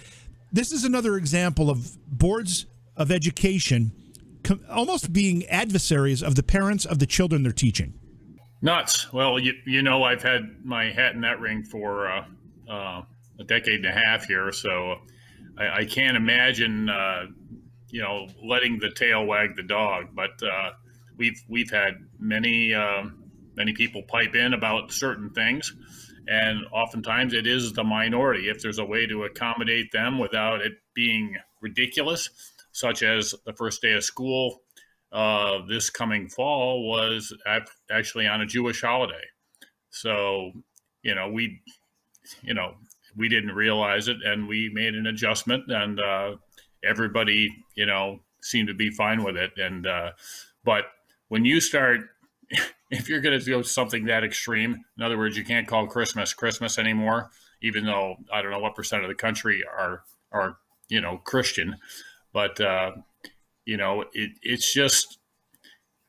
This 0.52 0.72
is 0.72 0.84
another 0.84 1.16
example 1.16 1.70
of 1.70 1.96
boards 2.06 2.66
of 2.96 3.10
education 3.10 3.92
almost 4.70 5.12
being 5.12 5.44
adversaries 5.46 6.22
of 6.22 6.34
the 6.36 6.42
parents 6.42 6.84
of 6.84 6.98
the 6.98 7.06
children 7.06 7.42
they're 7.42 7.52
teaching. 7.52 7.94
Nuts. 8.62 9.12
Well, 9.12 9.38
you, 9.38 9.54
you 9.66 9.82
know, 9.82 10.04
I've 10.04 10.22
had 10.22 10.64
my 10.64 10.90
hat 10.90 11.14
in 11.14 11.20
that 11.22 11.40
ring 11.40 11.62
for 11.62 12.08
uh, 12.08 12.24
uh, 12.70 13.02
a 13.38 13.44
decade 13.44 13.84
and 13.84 13.86
a 13.86 13.92
half 13.92 14.26
here. 14.26 14.50
So 14.52 14.96
I, 15.58 15.80
I 15.80 15.84
can't 15.84 16.16
imagine, 16.16 16.88
uh, 16.88 17.26
you 17.88 18.02
know, 18.02 18.28
letting 18.42 18.78
the 18.78 18.90
tail 18.90 19.24
wag 19.24 19.56
the 19.56 19.62
dog. 19.62 20.14
But 20.14 20.42
uh, 20.42 20.70
we've 21.16 21.40
we've 21.48 21.70
had 21.70 21.94
many 22.18 22.74
uh, 22.74 23.04
many 23.54 23.72
people 23.72 24.02
pipe 24.02 24.34
in 24.34 24.54
about 24.54 24.92
certain 24.92 25.30
things, 25.30 25.74
and 26.28 26.64
oftentimes 26.72 27.34
it 27.34 27.46
is 27.46 27.72
the 27.72 27.84
minority. 27.84 28.48
If 28.48 28.62
there's 28.62 28.78
a 28.78 28.84
way 28.84 29.06
to 29.06 29.24
accommodate 29.24 29.92
them 29.92 30.18
without 30.18 30.60
it 30.60 30.74
being 30.94 31.36
ridiculous, 31.60 32.30
such 32.72 33.02
as 33.02 33.34
the 33.44 33.52
first 33.52 33.82
day 33.82 33.92
of 33.92 34.04
school 34.04 34.62
uh, 35.12 35.64
this 35.66 35.88
coming 35.88 36.28
fall 36.28 36.88
was 36.88 37.32
actually 37.90 38.26
on 38.26 38.40
a 38.40 38.46
Jewish 38.46 38.82
holiday. 38.82 39.24
So, 39.90 40.52
you 41.02 41.14
know, 41.14 41.30
we, 41.30 41.62
you 42.42 42.54
know, 42.54 42.74
we 43.16 43.28
didn't 43.28 43.52
realize 43.52 44.08
it, 44.08 44.18
and 44.24 44.48
we 44.48 44.70
made 44.72 44.94
an 44.94 45.06
adjustment, 45.06 45.64
and 45.68 46.00
uh, 46.00 46.36
everybody, 46.84 47.48
you 47.74 47.86
know, 47.86 48.20
seemed 48.42 48.68
to 48.68 48.74
be 48.74 48.90
fine 48.90 49.22
with 49.24 49.36
it. 49.36 49.52
And 49.56 49.86
uh, 49.86 50.12
but 50.64 50.84
when 51.28 51.44
you 51.44 51.60
start, 51.60 52.00
if 52.90 53.08
you're 53.08 53.20
going 53.20 53.38
to 53.38 53.44
do 53.44 53.62
something 53.62 54.06
that 54.06 54.24
extreme, 54.24 54.84
in 54.96 55.02
other 55.02 55.18
words, 55.18 55.36
you 55.36 55.44
can't 55.44 55.66
call 55.66 55.86
Christmas 55.86 56.34
Christmas 56.34 56.78
anymore, 56.78 57.30
even 57.62 57.84
though 57.84 58.16
I 58.32 58.42
don't 58.42 58.50
know 58.50 58.60
what 58.60 58.74
percent 58.74 59.02
of 59.02 59.08
the 59.08 59.14
country 59.14 59.62
are 59.64 60.04
are 60.32 60.58
you 60.88 61.00
know 61.00 61.18
Christian, 61.18 61.76
but 62.32 62.60
uh, 62.60 62.92
you 63.64 63.76
know 63.76 64.04
it, 64.12 64.30
it's 64.42 64.72
just 64.72 65.18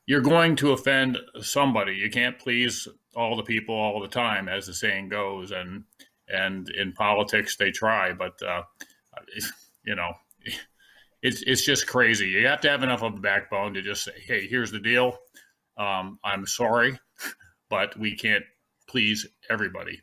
you're 0.06 0.22
going 0.22 0.56
to 0.58 0.72
offend 0.72 1.18
somebody. 1.42 1.96
You 1.96 2.10
can't 2.10 2.40
please 2.40 2.88
all 3.16 3.36
the 3.36 3.44
people 3.44 3.76
all 3.76 4.00
the 4.00 4.08
time, 4.08 4.48
as 4.48 4.68
the 4.68 4.74
saying 4.74 5.10
goes, 5.10 5.52
and 5.52 5.84
and 6.30 6.70
in 6.70 6.94
politics 6.94 7.56
they 7.56 7.72
try, 7.72 8.14
but 8.14 8.42
uh, 8.42 8.64
you 9.86 9.96
know, 9.96 10.12
it's 11.22 11.42
it's 11.44 11.66
just 11.66 11.88
crazy. 11.88 12.28
You 12.28 12.48
have 12.48 12.62
to 12.62 12.70
have 12.70 12.84
enough 12.84 13.04
of 13.04 13.16
a 13.16 13.20
backbone 13.20 13.74
to 13.74 13.82
just 13.82 14.04
say, 14.04 14.14
"Hey, 14.26 14.48
here's 14.48 14.72
the 14.72 14.80
deal. 14.80 15.18
Um, 15.78 16.20
I'm 16.24 16.46
sorry, 16.46 17.00
but 17.70 17.98
we 17.98 18.16
can't 18.16 18.44
please 18.88 19.26
everybody." 19.50 20.02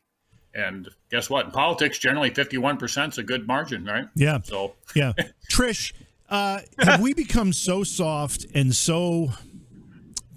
And 0.54 0.88
guess 1.10 1.28
what? 1.28 1.46
In 1.46 1.50
politics, 1.50 1.98
generally, 1.98 2.30
51% 2.30 3.08
is 3.08 3.18
a 3.18 3.24
good 3.24 3.46
margin, 3.46 3.84
right? 3.84 4.06
Yeah. 4.14 4.38
So, 4.44 4.74
yeah. 4.94 5.12
Trish, 5.50 5.92
uh, 6.28 6.60
have 6.78 7.00
we 7.00 7.12
become 7.12 7.52
so 7.52 7.82
soft 7.82 8.46
and 8.54 8.72
so 8.72 9.32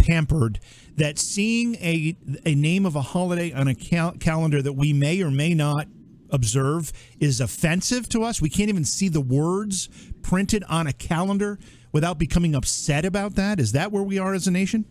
pampered 0.08 0.60
that 0.96 1.20
seeing 1.20 1.76
a 1.76 2.18
a 2.46 2.56
name 2.56 2.86
of 2.86 2.96
a 2.96 3.02
holiday 3.02 3.52
on 3.52 3.68
a 3.68 3.76
cal- 3.76 4.14
calendar 4.14 4.62
that 4.62 4.74
we 4.74 4.94
may 4.94 5.22
or 5.22 5.30
may 5.30 5.54
not 5.54 5.88
observe 6.30 6.92
is 7.20 7.40
offensive 7.40 8.10
to 8.10 8.24
us. 8.24 8.42
We 8.42 8.50
can't 8.50 8.70
even 8.70 8.86
see 8.86 9.10
the 9.10 9.22
words 9.22 9.90
printed 10.22 10.64
on 10.70 10.88
a 10.88 10.94
calendar 10.94 11.60
without 11.92 12.18
becoming 12.18 12.56
upset 12.56 13.06
about 13.06 13.36
that. 13.36 13.60
Is 13.60 13.72
that 13.72 13.92
where 13.92 14.04
we 14.04 14.20
are 14.20 14.34
as 14.34 14.48
a 14.48 14.52
nation? 14.52 14.86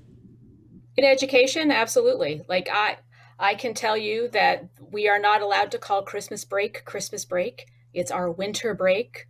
In 0.96 1.04
education, 1.04 1.70
absolutely. 1.70 2.42
Like 2.48 2.68
I 2.72 2.98
I 3.38 3.54
can 3.54 3.74
tell 3.74 3.96
you 3.96 4.28
that 4.28 4.68
we 4.90 5.08
are 5.08 5.18
not 5.18 5.42
allowed 5.42 5.70
to 5.72 5.78
call 5.78 6.02
Christmas 6.02 6.44
break 6.44 6.84
Christmas 6.84 7.24
break. 7.24 7.66
It's 7.92 8.10
our 8.10 8.30
winter 8.30 8.74
break. 8.74 9.26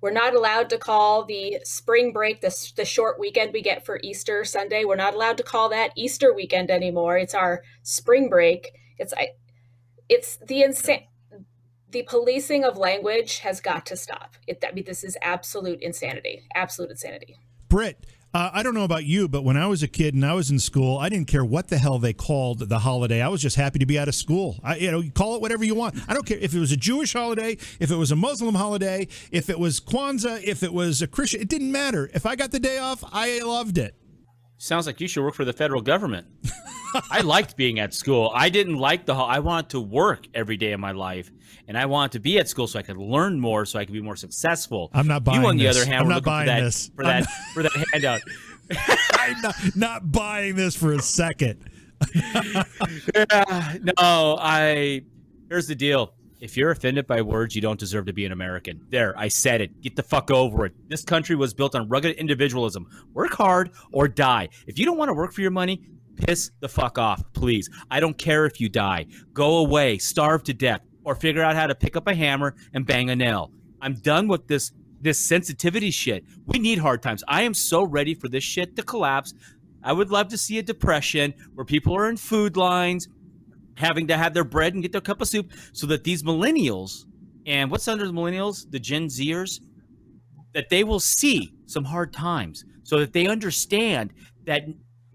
We're 0.00 0.12
not 0.12 0.34
allowed 0.34 0.70
to 0.70 0.78
call 0.78 1.24
the 1.24 1.58
spring 1.64 2.12
break, 2.12 2.40
the, 2.40 2.54
the 2.76 2.84
short 2.84 3.18
weekend 3.18 3.52
we 3.52 3.62
get 3.62 3.84
for 3.84 3.98
Easter 4.02 4.44
Sunday, 4.44 4.84
we're 4.84 4.96
not 4.96 5.14
allowed 5.14 5.36
to 5.38 5.42
call 5.42 5.68
that 5.70 5.92
Easter 5.96 6.32
weekend 6.32 6.70
anymore. 6.70 7.18
It's 7.18 7.34
our 7.34 7.62
spring 7.82 8.28
break. 8.28 8.70
It's 8.98 9.12
I, 9.12 9.30
it's 10.08 10.38
the 10.46 10.62
insane. 10.62 11.06
The 11.90 12.02
policing 12.02 12.64
of 12.64 12.76
language 12.76 13.38
has 13.38 13.60
got 13.60 13.86
to 13.86 13.96
stop. 13.96 14.36
It, 14.46 14.62
I 14.66 14.72
mean, 14.72 14.84
this 14.84 15.02
is 15.02 15.16
absolute 15.22 15.80
insanity. 15.80 16.42
Absolute 16.54 16.90
insanity. 16.90 17.36
Britt, 17.68 18.04
uh, 18.34 18.50
I 18.52 18.62
don't 18.62 18.74
know 18.74 18.84
about 18.84 19.04
you, 19.04 19.26
but 19.26 19.42
when 19.42 19.56
I 19.56 19.66
was 19.66 19.82
a 19.82 19.88
kid 19.88 20.14
and 20.14 20.24
I 20.24 20.34
was 20.34 20.50
in 20.50 20.58
school, 20.58 20.98
I 20.98 21.08
didn't 21.08 21.28
care 21.28 21.44
what 21.44 21.68
the 21.68 21.78
hell 21.78 21.98
they 21.98 22.12
called 22.12 22.68
the 22.68 22.78
holiday. 22.80 23.22
I 23.22 23.28
was 23.28 23.40
just 23.40 23.56
happy 23.56 23.78
to 23.78 23.86
be 23.86 23.98
out 23.98 24.06
of 24.06 24.14
school. 24.14 24.60
I, 24.62 24.76
you 24.76 24.90
know, 24.90 25.00
you 25.00 25.10
call 25.10 25.34
it 25.34 25.40
whatever 25.40 25.64
you 25.64 25.74
want. 25.74 25.98
I 26.08 26.14
don't 26.14 26.26
care 26.26 26.38
if 26.38 26.54
it 26.54 26.58
was 26.58 26.70
a 26.70 26.76
Jewish 26.76 27.14
holiday, 27.14 27.56
if 27.80 27.90
it 27.90 27.96
was 27.96 28.12
a 28.12 28.16
Muslim 28.16 28.54
holiday, 28.54 29.08
if 29.30 29.48
it 29.48 29.58
was 29.58 29.80
Kwanzaa, 29.80 30.42
if 30.42 30.62
it 30.62 30.72
was 30.72 31.00
a 31.00 31.06
Christian. 31.06 31.40
It 31.40 31.48
didn't 31.48 31.72
matter. 31.72 32.10
If 32.12 32.26
I 32.26 32.36
got 32.36 32.50
the 32.50 32.60
day 32.60 32.78
off, 32.78 33.02
I 33.12 33.40
loved 33.40 33.78
it. 33.78 33.94
Sounds 34.58 34.86
like 34.86 35.00
you 35.00 35.08
should 35.08 35.24
work 35.24 35.34
for 35.34 35.44
the 35.44 35.52
federal 35.52 35.80
government. 35.80 36.26
I 37.10 37.20
liked 37.20 37.56
being 37.56 37.78
at 37.78 37.94
school. 37.94 38.32
I 38.34 38.48
didn't 38.48 38.76
like 38.76 39.06
the. 39.06 39.14
I 39.14 39.38
wanted 39.40 39.70
to 39.70 39.80
work 39.80 40.26
every 40.34 40.56
day 40.56 40.72
of 40.72 40.80
my 40.80 40.92
life, 40.92 41.30
and 41.66 41.76
I 41.76 41.86
wanted 41.86 42.12
to 42.12 42.20
be 42.20 42.38
at 42.38 42.48
school 42.48 42.66
so 42.66 42.78
I 42.78 42.82
could 42.82 42.96
learn 42.96 43.38
more, 43.40 43.64
so 43.66 43.78
I 43.78 43.84
could 43.84 43.94
be 43.94 44.00
more 44.00 44.16
successful. 44.16 44.90
I'm 44.92 45.06
not 45.06 45.24
buying. 45.24 45.42
You, 45.42 45.48
on 45.48 45.56
this. 45.56 45.74
the 45.76 45.80
other 45.80 45.90
hand, 45.90 46.02
I'm 46.02 46.08
not 46.08 46.24
buying 46.24 46.46
for 46.46 46.52
that, 46.52 46.60
this 46.60 46.90
for 46.94 47.04
that 47.04 47.26
for 47.54 47.62
that 47.62 47.86
handout. 47.92 48.20
I'm 49.12 49.40
not, 49.40 49.54
not 49.74 50.12
buying 50.12 50.56
this 50.56 50.76
for 50.76 50.92
a 50.92 51.02
second. 51.02 51.68
yeah, 52.14 53.76
no, 53.82 54.36
I. 54.40 55.02
Here's 55.48 55.66
the 55.66 55.74
deal. 55.74 56.14
If 56.40 56.56
you're 56.56 56.70
offended 56.70 57.08
by 57.08 57.20
words, 57.22 57.56
you 57.56 57.60
don't 57.60 57.80
deserve 57.80 58.06
to 58.06 58.12
be 58.12 58.24
an 58.24 58.30
American. 58.30 58.80
There, 58.90 59.18
I 59.18 59.26
said 59.26 59.60
it. 59.60 59.80
Get 59.80 59.96
the 59.96 60.04
fuck 60.04 60.30
over 60.30 60.66
it. 60.66 60.72
This 60.88 61.02
country 61.02 61.34
was 61.34 61.52
built 61.52 61.74
on 61.74 61.88
rugged 61.88 62.14
individualism. 62.16 62.86
Work 63.12 63.32
hard 63.32 63.70
or 63.90 64.06
die. 64.06 64.48
If 64.68 64.78
you 64.78 64.84
don't 64.84 64.96
want 64.96 65.08
to 65.08 65.14
work 65.14 65.32
for 65.32 65.40
your 65.40 65.50
money, 65.50 65.82
piss 66.18 66.50
the 66.60 66.68
fuck 66.68 66.98
off, 66.98 67.22
please. 67.32 67.70
I 67.90 68.00
don't 68.00 68.18
care 68.18 68.46
if 68.46 68.60
you 68.60 68.68
die. 68.68 69.06
Go 69.32 69.58
away, 69.58 69.98
starve 69.98 70.42
to 70.44 70.54
death, 70.54 70.82
or 71.04 71.14
figure 71.14 71.42
out 71.42 71.56
how 71.56 71.66
to 71.66 71.74
pick 71.74 71.96
up 71.96 72.06
a 72.06 72.14
hammer 72.14 72.54
and 72.74 72.84
bang 72.84 73.10
a 73.10 73.16
nail. 73.16 73.52
I'm 73.80 73.94
done 73.94 74.28
with 74.28 74.48
this 74.48 74.72
this 75.00 75.18
sensitivity 75.18 75.92
shit. 75.92 76.24
We 76.46 76.58
need 76.58 76.78
hard 76.78 77.02
times. 77.02 77.22
I 77.28 77.42
am 77.42 77.54
so 77.54 77.84
ready 77.84 78.14
for 78.14 78.28
this 78.28 78.42
shit 78.42 78.74
to 78.76 78.82
collapse. 78.82 79.32
I 79.82 79.92
would 79.92 80.10
love 80.10 80.26
to 80.28 80.36
see 80.36 80.58
a 80.58 80.62
depression 80.62 81.34
where 81.54 81.64
people 81.64 81.94
are 81.96 82.08
in 82.08 82.16
food 82.16 82.56
lines, 82.56 83.08
having 83.76 84.08
to 84.08 84.16
have 84.16 84.34
their 84.34 84.42
bread 84.42 84.74
and 84.74 84.82
get 84.82 84.90
their 84.90 85.00
cup 85.00 85.20
of 85.20 85.28
soup, 85.28 85.52
so 85.72 85.86
that 85.86 86.02
these 86.02 86.24
millennials 86.24 87.04
and 87.46 87.70
what's 87.70 87.86
under 87.86 88.06
the 88.06 88.12
millennials, 88.12 88.68
the 88.70 88.80
Gen 88.80 89.06
Zers, 89.06 89.60
that 90.52 90.68
they 90.68 90.82
will 90.82 91.00
see 91.00 91.54
some 91.66 91.84
hard 91.84 92.12
times, 92.12 92.64
so 92.82 92.98
that 92.98 93.12
they 93.12 93.28
understand 93.28 94.12
that 94.46 94.62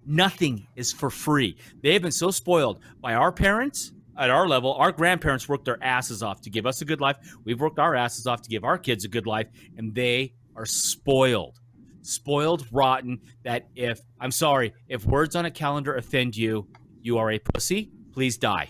nothing 0.06 0.68
is 0.76 0.92
for 0.92 1.10
free. 1.10 1.58
They 1.82 1.94
have 1.94 2.02
been 2.02 2.12
so 2.12 2.32
spoiled 2.32 2.80
by 3.02 3.14
our 3.14 3.32
parents 3.32 3.92
at 4.18 4.30
our 4.30 4.48
level, 4.48 4.74
our 4.74 4.92
grandparents 4.92 5.50
worked 5.50 5.66
their 5.66 5.84
asses 5.84 6.22
off 6.22 6.42
to 6.42 6.50
give 6.50 6.66
us 6.66 6.82
a 6.82 6.86
good 6.86 7.02
life. 7.02 7.18
We've 7.44 7.60
worked 7.60 7.80
our 7.80 7.96
asses 7.96 8.28
off 8.28 8.42
to 8.44 8.50
give 8.50 8.64
our 8.64 8.78
kids 8.78 9.06
a 9.06 9.08
good 9.08 9.26
life, 9.26 9.48
and 9.78 9.94
they 9.94 10.34
are 10.56 10.66
spoiled. 10.66 11.60
Spoiled, 12.04 12.68
rotten. 12.72 13.22
That 13.44 13.68
if, 13.76 14.02
I'm 14.20 14.32
sorry, 14.32 14.74
if 14.88 15.06
words 15.06 15.36
on 15.36 15.46
a 15.46 15.52
calendar 15.52 15.96
offend 15.96 16.36
you, 16.36 16.68
you 17.02 17.18
are 17.18 17.32
a 17.32 17.40
pussy. 17.40 17.92
Please 18.12 18.38
die. 18.38 18.70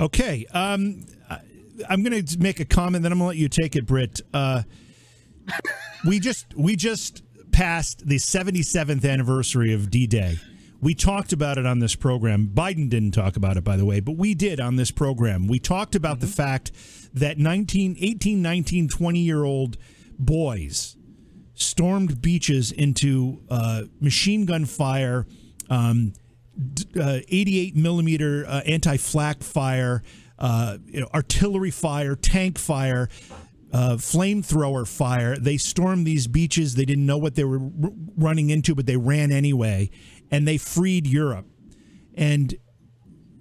Okay. 0.00 0.44
Um, 0.52 1.06
I'm 1.88 2.02
going 2.02 2.24
to 2.24 2.38
make 2.38 2.58
a 2.58 2.64
comment, 2.64 3.02
then 3.02 3.12
I'm 3.12 3.18
going 3.18 3.26
to 3.26 3.28
let 3.28 3.36
you 3.36 3.48
take 3.48 3.76
it, 3.76 3.86
Britt. 3.86 4.22
Uh, 4.32 4.62
we 6.06 6.18
just 6.18 6.46
we 6.56 6.74
just 6.74 7.22
passed 7.52 8.08
the 8.08 8.16
77th 8.16 9.08
anniversary 9.08 9.72
of 9.72 9.90
D-Day. 9.90 10.38
We 10.84 10.94
talked 10.94 11.32
about 11.32 11.56
it 11.56 11.64
on 11.64 11.78
this 11.78 11.94
program. 11.94 12.50
Biden 12.52 12.90
didn't 12.90 13.12
talk 13.12 13.36
about 13.36 13.56
it, 13.56 13.64
by 13.64 13.78
the 13.78 13.86
way, 13.86 14.00
but 14.00 14.18
we 14.18 14.34
did 14.34 14.60
on 14.60 14.76
this 14.76 14.90
program. 14.90 15.48
We 15.48 15.58
talked 15.58 15.94
about 15.94 16.18
mm-hmm. 16.18 16.26
the 16.26 16.32
fact 16.32 16.72
that 17.14 17.38
19, 17.38 17.96
18, 17.98 18.42
19, 18.42 18.88
20 18.88 19.18
year 19.18 19.44
old 19.44 19.78
boys 20.18 20.94
stormed 21.54 22.20
beaches 22.20 22.70
into 22.70 23.40
uh, 23.48 23.84
machine 23.98 24.44
gun 24.44 24.66
fire, 24.66 25.26
um, 25.70 26.12
uh, 27.00 27.20
88 27.28 27.74
millimeter 27.74 28.44
uh, 28.46 28.60
anti 28.66 28.98
flak 28.98 29.42
fire, 29.42 30.02
uh, 30.38 30.76
you 30.84 31.00
know, 31.00 31.08
artillery 31.14 31.70
fire, 31.70 32.14
tank 32.14 32.58
fire. 32.58 33.08
Uh, 33.72 33.96
flamethrower 33.96 34.86
fire. 34.86 35.36
They 35.36 35.56
stormed 35.56 36.06
these 36.06 36.28
beaches. 36.28 36.76
They 36.76 36.84
didn't 36.84 37.06
know 37.06 37.18
what 37.18 37.34
they 37.34 37.42
were 37.42 37.58
r- 37.58 37.90
running 38.16 38.50
into, 38.50 38.72
but 38.76 38.86
they 38.86 38.96
ran 38.96 39.32
anyway, 39.32 39.90
and 40.34 40.48
they 40.48 40.58
freed 40.58 41.06
Europe. 41.06 41.46
And 42.16 42.56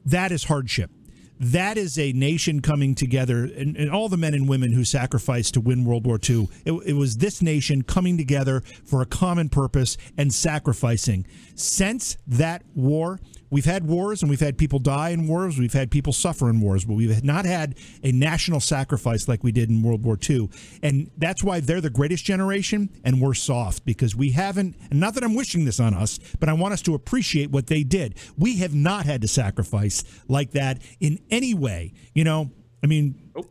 that 0.06 0.32
is 0.32 0.44
hardship 0.44 0.92
that 1.40 1.78
is 1.78 1.98
a 1.98 2.14
nation 2.14 2.62
coming 2.62 2.96
together 2.96 3.44
and, 3.44 3.76
and, 3.76 3.92
all 3.92 4.08
the 4.08 4.16
men 4.16 4.34
and 4.34 4.48
women 4.48 4.72
who 4.72 4.86
sacrificed 4.86 5.56
to 5.56 5.60
win 5.60 5.84
World 5.84 6.06
War 6.06 6.18
II. 6.18 6.48
It, 6.64 6.72
it, 6.86 6.94
was 6.94 7.18
this 7.18 7.42
nation 7.42 7.82
coming 7.82 8.18
together 8.18 8.62
for 8.86 9.02
a 9.02 9.06
common 9.06 9.50
purpose 9.50 9.98
and 10.18 10.34
sacrificing. 10.34 11.26
Since 11.56 12.18
that 12.28 12.64
war, 12.76 13.20
we've 13.54 13.66
had 13.66 13.88
wars 13.88 14.24
and 14.24 14.30
we've 14.32 14.40
had 14.40 14.58
people 14.58 14.80
die 14.80 15.10
in 15.10 15.28
wars, 15.28 15.60
we've 15.60 15.74
had 15.74 15.92
people 15.92 16.12
suffer 16.12 16.50
in 16.50 16.60
wars, 16.60 16.86
but 16.86 16.96
we've 16.96 17.24
not 17.24 17.46
had 17.46 17.76
a 18.04 18.12
national 18.12 18.60
sacrifice 18.60 19.28
like 19.28 19.44
we 19.44 19.52
did 19.52 19.70
in 19.70 19.84
World 19.84 20.04
War 20.04 20.18
II. 20.28 20.50
And 20.82 21.12
that's 21.18 21.44
why 21.44 21.60
they're 21.60 21.80
the 21.80 21.92
greatest 21.92 22.26
generation 22.26 22.90
and 23.04 23.22
we're 23.22 23.36
soft 23.36 23.86
because 23.86 24.16
we 24.16 24.32
haven't, 24.32 24.76
and 24.90 25.00
not 25.00 25.14
that 25.14 25.24
I'm 25.24 25.36
wishing 25.36 25.66
this 25.66 25.80
on 25.80 25.94
us, 25.94 26.20
but 26.40 26.50
I 26.50 26.54
want 26.54 26.74
us 26.74 26.82
to 26.82 26.96
appreciate 26.96 27.52
what 27.52 27.68
they 27.68 27.84
did. 27.84 28.18
We 28.36 28.58
have 28.58 28.74
not 28.74 29.06
had 29.06 29.22
to 29.22 29.28
sacrifice 29.28 30.04
like 30.28 30.52
that 30.52 30.82
in 31.00 31.20
any 31.30 31.54
way. 31.54 31.94
You 32.16 32.24
know, 32.24 32.50
I 32.84 32.88
mean, 32.88 33.32
oh. 33.36 33.46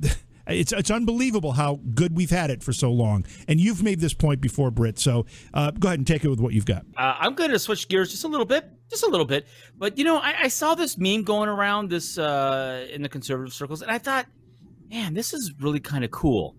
it's 0.46 0.72
it's 0.72 0.90
unbelievable 0.90 1.52
how 1.52 1.78
good 1.94 2.16
we've 2.16 2.30
had 2.30 2.50
it 2.50 2.62
for 2.62 2.72
so 2.72 2.90
long. 2.90 3.24
And 3.46 3.60
you've 3.60 3.82
made 3.82 4.00
this 4.00 4.14
point 4.14 4.40
before, 4.40 4.70
Britt. 4.70 4.98
So 4.98 5.26
uh, 5.54 5.70
go 5.70 5.88
ahead 5.88 6.00
and 6.00 6.06
take 6.06 6.24
it 6.24 6.28
with 6.28 6.40
what 6.40 6.52
you've 6.52 6.66
got. 6.66 6.84
Uh, 6.96 7.14
I'm 7.18 7.34
going 7.34 7.50
to 7.50 7.58
switch 7.58 7.88
gears 7.88 8.10
just 8.10 8.24
a 8.24 8.28
little 8.28 8.46
bit, 8.46 8.68
just 8.90 9.04
a 9.04 9.08
little 9.08 9.26
bit. 9.26 9.46
But 9.78 9.96
you 9.96 10.04
know, 10.04 10.18
I, 10.18 10.34
I 10.42 10.48
saw 10.48 10.74
this 10.74 10.98
meme 10.98 11.22
going 11.22 11.48
around 11.48 11.90
this 11.90 12.18
uh, 12.18 12.86
in 12.90 13.02
the 13.02 13.08
conservative 13.08 13.54
circles, 13.54 13.82
and 13.82 13.90
I 13.90 13.98
thought, 13.98 14.26
man, 14.90 15.14
this 15.14 15.32
is 15.32 15.52
really 15.60 15.80
kind 15.80 16.04
of 16.04 16.10
cool. 16.10 16.56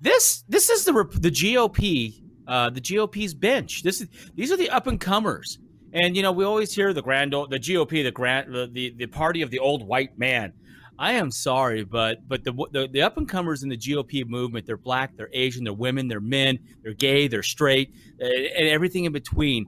This 0.00 0.44
this 0.48 0.70
is 0.70 0.84
the 0.84 0.92
the 1.20 1.30
GOP, 1.30 2.22
uh, 2.46 2.70
the 2.70 2.80
GOP's 2.80 3.34
bench. 3.34 3.82
This 3.82 4.00
is 4.00 4.08
these 4.34 4.52
are 4.52 4.56
the 4.56 4.70
up 4.70 4.86
and 4.86 5.00
comers. 5.00 5.58
And 5.92 6.16
you 6.16 6.22
know, 6.22 6.32
we 6.32 6.44
always 6.44 6.74
hear 6.74 6.92
the 6.92 7.02
grand, 7.02 7.32
the 7.32 7.58
GOP, 7.58 8.02
the 8.04 8.10
grand, 8.10 8.52
the, 8.52 8.68
the, 8.70 8.94
the 8.96 9.06
party 9.06 9.40
of 9.42 9.50
the 9.50 9.58
old 9.58 9.86
white 9.86 10.18
man. 10.18 10.52
I 10.98 11.12
am 11.12 11.30
sorry, 11.30 11.84
but 11.84 12.26
but 12.26 12.44
the 12.44 12.52
the, 12.70 12.88
the 12.88 13.02
up 13.02 13.16
and 13.18 13.28
comers 13.28 13.62
in 13.62 13.68
the 13.68 13.76
GOP 13.76 14.26
movement, 14.26 14.66
they're 14.66 14.76
black, 14.76 15.16
they're 15.16 15.30
Asian, 15.32 15.64
they're 15.64 15.72
women, 15.72 16.08
they're 16.08 16.20
men, 16.20 16.58
they're 16.82 16.94
gay, 16.94 17.28
they're 17.28 17.42
straight, 17.42 17.94
and 18.18 18.68
everything 18.68 19.04
in 19.04 19.12
between. 19.12 19.66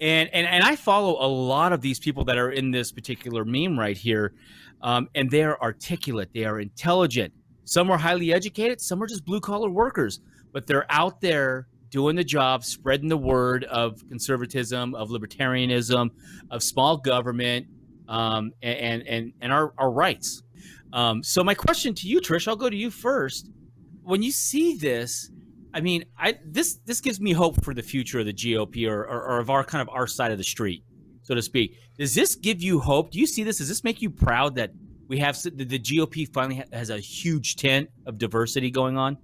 And 0.00 0.30
and 0.32 0.46
and 0.46 0.64
I 0.64 0.76
follow 0.76 1.22
a 1.24 1.28
lot 1.28 1.72
of 1.72 1.82
these 1.82 1.98
people 1.98 2.24
that 2.24 2.38
are 2.38 2.50
in 2.50 2.70
this 2.70 2.90
particular 2.90 3.44
meme 3.44 3.78
right 3.78 3.96
here, 3.96 4.32
um, 4.80 5.08
and 5.14 5.30
they 5.30 5.42
are 5.42 5.60
articulate, 5.60 6.30
they 6.32 6.44
are 6.44 6.58
intelligent. 6.58 7.34
Some 7.64 7.90
are 7.90 7.98
highly 7.98 8.32
educated, 8.32 8.80
some 8.80 9.02
are 9.02 9.06
just 9.06 9.24
blue 9.24 9.40
collar 9.40 9.68
workers, 9.68 10.20
but 10.52 10.66
they're 10.66 10.86
out 10.90 11.20
there 11.20 11.68
doing 11.90 12.16
the 12.16 12.24
job, 12.24 12.64
spreading 12.64 13.08
the 13.08 13.16
word 13.16 13.64
of 13.64 14.00
conservatism, 14.08 14.94
of 14.94 15.10
libertarianism, 15.10 16.10
of 16.50 16.62
small 16.62 16.96
government, 16.96 17.66
um, 18.08 18.52
and 18.62 19.02
and 19.06 19.32
and 19.40 19.52
our, 19.52 19.74
our 19.76 19.90
rights. 19.90 20.42
Um, 20.92 21.22
so 21.22 21.44
my 21.44 21.54
question 21.54 21.94
to 21.94 22.08
you, 22.08 22.20
Trish, 22.20 22.48
I'll 22.48 22.56
go 22.56 22.70
to 22.70 22.76
you 22.76 22.90
first. 22.90 23.50
When 24.02 24.22
you 24.22 24.32
see 24.32 24.76
this, 24.76 25.30
I 25.72 25.80
mean, 25.80 26.04
I 26.18 26.38
this 26.44 26.78
this 26.84 27.00
gives 27.00 27.20
me 27.20 27.32
hope 27.32 27.62
for 27.64 27.74
the 27.74 27.82
future 27.82 28.20
of 28.20 28.26
the 28.26 28.32
GOP 28.32 28.88
or, 28.88 29.02
or, 29.02 29.22
or 29.22 29.38
of 29.38 29.50
our 29.50 29.64
kind 29.64 29.82
of 29.82 29.88
our 29.94 30.06
side 30.06 30.32
of 30.32 30.38
the 30.38 30.44
street, 30.44 30.84
so 31.22 31.34
to 31.34 31.42
speak. 31.42 31.76
Does 31.98 32.14
this 32.14 32.34
give 32.34 32.62
you 32.62 32.80
hope? 32.80 33.10
Do 33.10 33.18
you 33.18 33.26
see 33.26 33.44
this? 33.44 33.58
Does 33.58 33.68
this 33.68 33.84
make 33.84 34.02
you 34.02 34.10
proud 34.10 34.56
that 34.56 34.72
we 35.08 35.18
have 35.18 35.40
the, 35.42 35.78
GOP 35.78 36.32
finally 36.32 36.62
has 36.72 36.90
a 36.90 36.98
huge 36.98 37.56
tent 37.56 37.90
of 38.06 38.16
diversity 38.16 38.70
going 38.70 38.96
on? 38.96 39.18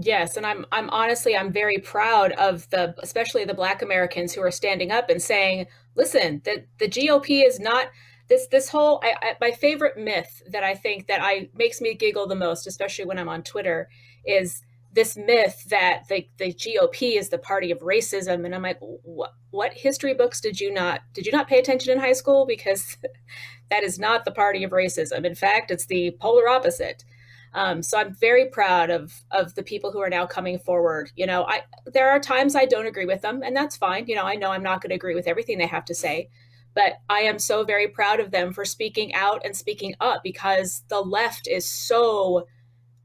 Yes, 0.00 0.36
and 0.36 0.44
I'm 0.44 0.66
I'm 0.72 0.90
honestly 0.90 1.36
I'm 1.36 1.52
very 1.52 1.78
proud 1.78 2.32
of 2.32 2.68
the 2.70 2.94
especially 2.98 3.44
the 3.44 3.54
black 3.54 3.82
Americans 3.82 4.32
who 4.32 4.42
are 4.42 4.50
standing 4.50 4.90
up 4.90 5.08
and 5.08 5.22
saying, 5.22 5.66
"Listen, 5.94 6.42
the 6.44 6.64
the 6.78 6.88
GOP 6.88 7.46
is 7.46 7.58
not 7.58 7.88
this 8.28 8.46
this 8.48 8.68
whole 8.68 9.00
I, 9.02 9.14
I, 9.22 9.36
my 9.40 9.50
favorite 9.52 9.96
myth 9.96 10.42
that 10.50 10.64
I 10.64 10.74
think 10.74 11.06
that 11.06 11.20
I 11.22 11.48
makes 11.54 11.80
me 11.80 11.94
giggle 11.94 12.26
the 12.26 12.34
most, 12.34 12.66
especially 12.66 13.06
when 13.06 13.18
I'm 13.18 13.28
on 13.28 13.42
Twitter, 13.42 13.88
is 14.26 14.62
this 14.96 15.16
myth 15.16 15.66
that 15.68 16.08
the, 16.08 16.26
the 16.38 16.52
GOP 16.52 17.18
is 17.18 17.28
the 17.28 17.38
party 17.38 17.70
of 17.70 17.80
racism. 17.80 18.44
And 18.46 18.54
I'm 18.54 18.62
like, 18.62 18.78
what, 18.80 19.34
what 19.50 19.74
history 19.74 20.14
books 20.14 20.40
did 20.40 20.58
you 20.58 20.72
not 20.72 21.02
did 21.12 21.26
you 21.26 21.32
not 21.32 21.46
pay 21.46 21.58
attention 21.58 21.92
in 21.92 22.00
high 22.00 22.14
school? 22.14 22.46
Because 22.46 22.96
that 23.70 23.84
is 23.84 23.98
not 23.98 24.24
the 24.24 24.32
party 24.32 24.64
of 24.64 24.72
racism. 24.72 25.24
In 25.24 25.34
fact, 25.34 25.70
it's 25.70 25.86
the 25.86 26.16
polar 26.18 26.48
opposite. 26.48 27.04
Um, 27.52 27.82
so 27.82 27.98
I'm 27.98 28.14
very 28.14 28.46
proud 28.46 28.90
of 28.90 29.22
of 29.30 29.54
the 29.54 29.62
people 29.62 29.92
who 29.92 30.00
are 30.00 30.10
now 30.10 30.26
coming 30.26 30.58
forward. 30.58 31.12
You 31.14 31.26
know, 31.26 31.44
I 31.44 31.62
there 31.86 32.10
are 32.10 32.18
times 32.18 32.56
I 32.56 32.64
don't 32.64 32.86
agree 32.86 33.06
with 33.06 33.20
them, 33.20 33.42
and 33.42 33.54
that's 33.54 33.76
fine. 33.76 34.06
You 34.06 34.16
know, 34.16 34.24
I 34.24 34.34
know 34.34 34.50
I'm 34.50 34.62
not 34.62 34.80
going 34.80 34.90
to 34.90 34.96
agree 34.96 35.14
with 35.14 35.28
everything 35.28 35.58
they 35.58 35.66
have 35.66 35.84
to 35.86 35.94
say, 35.94 36.30
but 36.74 36.94
I 37.08 37.20
am 37.20 37.38
so 37.38 37.64
very 37.64 37.88
proud 37.88 38.18
of 38.18 38.30
them 38.30 38.52
for 38.52 38.64
speaking 38.64 39.14
out 39.14 39.42
and 39.44 39.54
speaking 39.54 39.94
up 40.00 40.22
because 40.22 40.84
the 40.88 41.00
left 41.00 41.46
is 41.46 41.70
so 41.70 42.46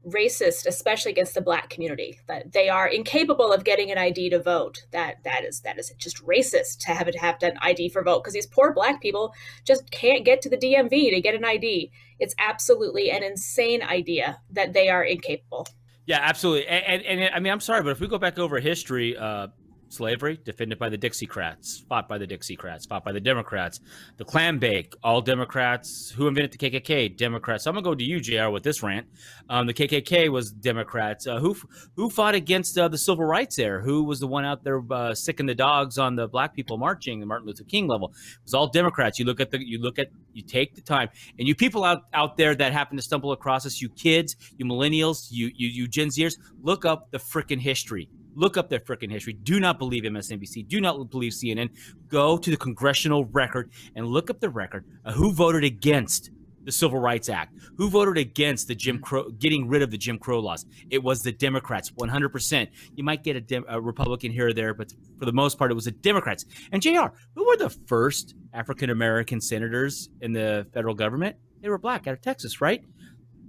racist, 0.06 0.66
especially 0.66 1.12
against 1.12 1.34
the 1.34 1.40
black 1.40 1.70
community, 1.70 2.18
that 2.28 2.52
they 2.52 2.68
are 2.68 2.88
incapable 2.88 3.52
of 3.52 3.64
getting 3.64 3.90
an 3.90 3.98
ID 3.98 4.30
to 4.30 4.40
vote. 4.40 4.84
That 4.90 5.22
that 5.24 5.44
is 5.44 5.60
that 5.60 5.78
is 5.78 5.92
just 5.98 6.24
racist 6.24 6.78
to 6.80 6.92
have 6.92 7.08
it 7.08 7.18
have 7.18 7.42
an 7.42 7.58
ID 7.60 7.90
for 7.90 8.02
vote 8.02 8.22
because 8.22 8.34
these 8.34 8.46
poor 8.46 8.72
black 8.72 9.00
people 9.00 9.32
just 9.64 9.90
can't 9.90 10.24
get 10.24 10.42
to 10.42 10.50
the 10.50 10.56
DMV 10.56 11.10
to 11.10 11.20
get 11.20 11.34
an 11.34 11.44
ID. 11.44 11.90
It's 12.18 12.34
absolutely 12.38 13.10
an 13.10 13.22
insane 13.22 13.82
idea 13.82 14.40
that 14.50 14.72
they 14.72 14.88
are 14.88 15.02
incapable. 15.02 15.66
Yeah, 16.06 16.18
absolutely. 16.20 16.66
And, 16.66 17.02
and, 17.04 17.20
and 17.20 17.34
I 17.34 17.38
mean, 17.38 17.52
I'm 17.52 17.60
sorry, 17.60 17.82
but 17.82 17.90
if 17.90 18.00
we 18.00 18.08
go 18.08 18.18
back 18.18 18.38
over 18.38 18.58
history, 18.58 19.16
uh, 19.16 19.48
slavery, 19.92 20.38
defended 20.44 20.78
by 20.78 20.88
the 20.88 20.98
Dixiecrats, 20.98 21.86
fought 21.86 22.08
by 22.08 22.18
the 22.18 22.26
Dixiecrats, 22.26 22.88
fought 22.88 23.04
by 23.04 23.12
the 23.12 23.20
Democrats. 23.20 23.80
The 24.16 24.24
clam 24.24 24.58
bake, 24.58 24.94
all 25.02 25.20
Democrats. 25.20 26.10
Who 26.16 26.26
invented 26.26 26.52
the 26.52 26.58
KKK? 26.58 27.16
Democrats. 27.16 27.64
So 27.64 27.70
I'm 27.70 27.74
gonna 27.74 27.84
go 27.84 27.94
to 27.94 28.02
you, 28.02 28.20
JR. 28.20 28.48
With 28.48 28.62
this 28.62 28.82
rant, 28.82 29.06
um, 29.48 29.66
the 29.66 29.74
KKK 29.74 30.30
was 30.30 30.50
Democrats. 30.50 31.26
Uh, 31.26 31.38
who 31.38 31.56
who 31.96 32.08
fought 32.08 32.34
against 32.34 32.76
uh, 32.78 32.88
the 32.88 32.98
civil 32.98 33.24
rights 33.24 33.58
era? 33.58 33.82
Who 33.82 34.04
was 34.04 34.20
the 34.20 34.26
one 34.26 34.44
out 34.44 34.64
there 34.64 34.82
uh, 34.90 35.14
sicking 35.14 35.46
the 35.46 35.54
dogs 35.54 35.98
on 35.98 36.16
the 36.16 36.26
black 36.26 36.54
people 36.54 36.78
marching, 36.78 37.20
the 37.20 37.26
Martin 37.26 37.46
Luther 37.46 37.64
King 37.64 37.86
level? 37.86 38.08
It 38.08 38.44
was 38.44 38.54
all 38.54 38.68
Democrats. 38.68 39.18
You 39.18 39.26
look 39.26 39.40
at 39.40 39.50
the, 39.50 39.64
you 39.64 39.78
look 39.78 39.98
at, 39.98 40.08
you 40.32 40.42
take 40.42 40.74
the 40.74 40.80
time, 40.80 41.10
and 41.38 41.46
you 41.46 41.54
people 41.54 41.84
out 41.84 42.02
out 42.14 42.36
there 42.36 42.54
that 42.54 42.72
happen 42.72 42.96
to 42.96 43.02
stumble 43.02 43.32
across 43.32 43.66
us, 43.66 43.80
you 43.80 43.88
kids, 43.90 44.36
you 44.56 44.64
millennials, 44.64 45.28
you 45.30 45.50
you 45.54 45.68
you 45.68 45.86
Gen 45.86 46.08
Zers, 46.08 46.38
look 46.62 46.84
up 46.84 47.10
the 47.10 47.18
freaking 47.18 47.60
history 47.60 48.08
Look 48.34 48.56
up 48.56 48.68
their 48.68 48.80
freaking 48.80 49.10
history. 49.10 49.32
Do 49.32 49.60
not 49.60 49.78
believe 49.78 50.04
MSNBC. 50.04 50.68
Do 50.68 50.80
not 50.80 51.10
believe 51.10 51.32
CNN. 51.32 51.70
Go 52.08 52.38
to 52.38 52.50
the 52.50 52.56
congressional 52.56 53.26
record 53.26 53.70
and 53.94 54.06
look 54.06 54.30
up 54.30 54.40
the 54.40 54.50
record 54.50 54.84
who 55.14 55.32
voted 55.32 55.64
against 55.64 56.30
the 56.64 56.72
Civil 56.72 56.98
Rights 56.98 57.28
Act, 57.28 57.54
who 57.76 57.88
voted 57.90 58.18
against 58.18 58.68
the 58.68 58.74
Jim 58.74 59.00
Crow, 59.00 59.30
getting 59.30 59.68
rid 59.68 59.82
of 59.82 59.90
the 59.90 59.98
Jim 59.98 60.18
Crow 60.18 60.40
laws. 60.40 60.64
It 60.90 61.02
was 61.02 61.22
the 61.22 61.32
Democrats, 61.32 61.90
100%. 61.90 62.68
You 62.94 63.04
might 63.04 63.24
get 63.24 63.50
a, 63.50 63.62
a 63.68 63.80
Republican 63.80 64.30
here 64.30 64.48
or 64.48 64.52
there, 64.52 64.74
but 64.74 64.92
for 65.18 65.24
the 65.24 65.32
most 65.32 65.58
part, 65.58 65.70
it 65.70 65.74
was 65.74 65.86
the 65.86 65.90
Democrats. 65.90 66.44
And 66.70 66.80
JR, 66.80 67.06
who 67.34 67.46
were 67.46 67.56
the 67.56 67.70
first 67.86 68.34
African 68.52 68.90
American 68.90 69.40
senators 69.40 70.08
in 70.20 70.32
the 70.32 70.66
federal 70.72 70.94
government? 70.94 71.36
They 71.60 71.68
were 71.68 71.78
black 71.78 72.06
out 72.06 72.14
of 72.14 72.20
Texas, 72.20 72.60
right? 72.60 72.84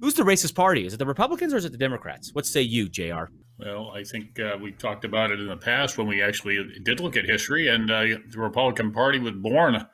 Who's 0.01 0.13
the 0.15 0.23
racist 0.23 0.55
party? 0.55 0.85
Is 0.85 0.93
it 0.93 0.97
the 0.97 1.05
Republicans 1.05 1.53
or 1.53 1.57
is 1.57 1.65
it 1.65 1.71
the 1.71 1.77
Democrats? 1.77 2.33
What 2.33 2.45
say 2.45 2.61
you, 2.61 2.89
JR? 2.89 3.25
Well, 3.59 3.91
I 3.93 4.03
think 4.03 4.39
uh, 4.39 4.57
we 4.59 4.71
talked 4.71 5.05
about 5.05 5.31
it 5.31 5.39
in 5.39 5.47
the 5.47 5.55
past 5.57 5.97
when 5.97 6.07
we 6.07 6.21
actually 6.21 6.79
did 6.81 6.99
look 6.99 7.15
at 7.15 7.25
history, 7.25 7.67
and 7.67 7.89
uh, 7.89 8.01
the 8.29 8.37
Republican 8.37 8.91
Party 8.91 9.19
was 9.19 9.33
born 9.33 9.85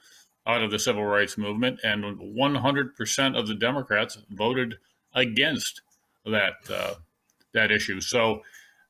out 0.48 0.64
of 0.64 0.72
the 0.72 0.80
civil 0.80 1.04
rights 1.04 1.38
movement, 1.38 1.80
and 1.84 2.04
100% 2.04 3.40
of 3.40 3.48
the 3.48 3.56
Democrats 3.56 4.18
voted 4.32 4.76
against 5.14 5.82
that 6.26 6.54
uh, 6.72 6.96
that 7.54 7.72
issue. 7.72 8.00
So 8.00 8.42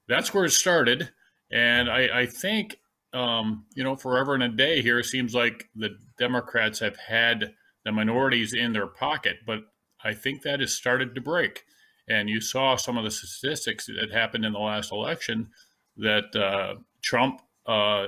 that's 0.07 0.33
where 0.33 0.45
it 0.45 0.51
started, 0.51 1.09
and 1.51 1.89
I, 1.89 2.21
I 2.21 2.25
think 2.27 2.79
um, 3.13 3.65
you 3.73 3.83
know 3.83 3.95
forever 3.95 4.35
and 4.35 4.43
a 4.43 4.49
day 4.49 4.81
here 4.81 4.99
it 4.99 5.05
seems 5.05 5.33
like 5.33 5.69
the 5.75 5.97
Democrats 6.19 6.79
have 6.79 6.97
had 6.97 7.53
the 7.83 7.91
minorities 7.91 8.53
in 8.53 8.73
their 8.73 8.87
pocket, 8.87 9.37
but 9.45 9.61
I 10.03 10.13
think 10.13 10.43
that 10.43 10.59
has 10.59 10.73
started 10.73 11.15
to 11.15 11.21
break. 11.21 11.63
And 12.09 12.29
you 12.29 12.41
saw 12.41 12.75
some 12.75 12.97
of 12.97 13.03
the 13.03 13.11
statistics 13.11 13.85
that 13.87 14.11
happened 14.11 14.45
in 14.45 14.53
the 14.53 14.59
last 14.59 14.91
election 14.91 15.49
that 15.97 16.35
uh, 16.35 16.75
Trump 17.01 17.41
uh, 17.65 18.07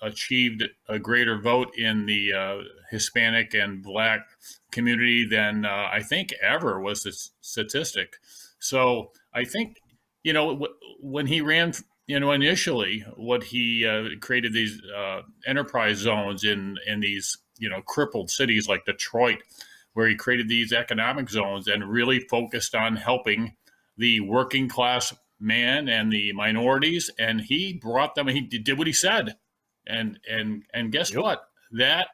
achieved 0.00 0.64
a 0.88 0.98
greater 0.98 1.38
vote 1.38 1.76
in 1.76 2.06
the 2.06 2.32
uh, 2.32 2.56
Hispanic 2.90 3.54
and 3.54 3.82
Black 3.82 4.26
community 4.70 5.26
than 5.26 5.64
uh, 5.64 5.88
I 5.92 6.02
think 6.02 6.32
ever 6.42 6.80
was 6.80 7.02
the 7.02 7.12
statistic. 7.40 8.16
So 8.58 9.12
I 9.34 9.44
think 9.44 9.78
you 10.24 10.32
know, 10.32 10.66
when 11.00 11.26
he 11.26 11.40
ran, 11.42 11.74
you 12.06 12.18
know, 12.18 12.32
initially, 12.32 13.04
what 13.16 13.44
he 13.44 13.86
uh, 13.86 14.18
created 14.20 14.52
these 14.52 14.80
uh, 14.96 15.20
enterprise 15.46 15.98
zones 15.98 16.42
in 16.42 16.76
in 16.86 17.00
these, 17.00 17.38
you 17.58 17.68
know, 17.68 17.82
crippled 17.82 18.30
cities 18.30 18.66
like 18.66 18.86
Detroit, 18.86 19.38
where 19.94 20.08
he 20.08 20.14
created 20.14 20.48
these 20.48 20.72
economic 20.72 21.30
zones 21.30 21.66
and 21.66 21.88
really 21.88 22.20
focused 22.20 22.74
on 22.74 22.96
helping 22.96 23.56
the 23.96 24.20
working 24.20 24.68
class 24.68 25.14
man 25.40 25.88
and 25.88 26.12
the 26.12 26.32
minorities, 26.32 27.10
and 27.18 27.40
he 27.40 27.72
brought 27.72 28.14
them. 28.14 28.28
He 28.28 28.40
did 28.40 28.78
what 28.78 28.86
he 28.86 28.92
said, 28.92 29.36
and 29.86 30.18
and 30.28 30.64
and 30.72 30.92
guess 30.92 31.12
yep. 31.12 31.22
what? 31.22 31.48
That 31.72 32.08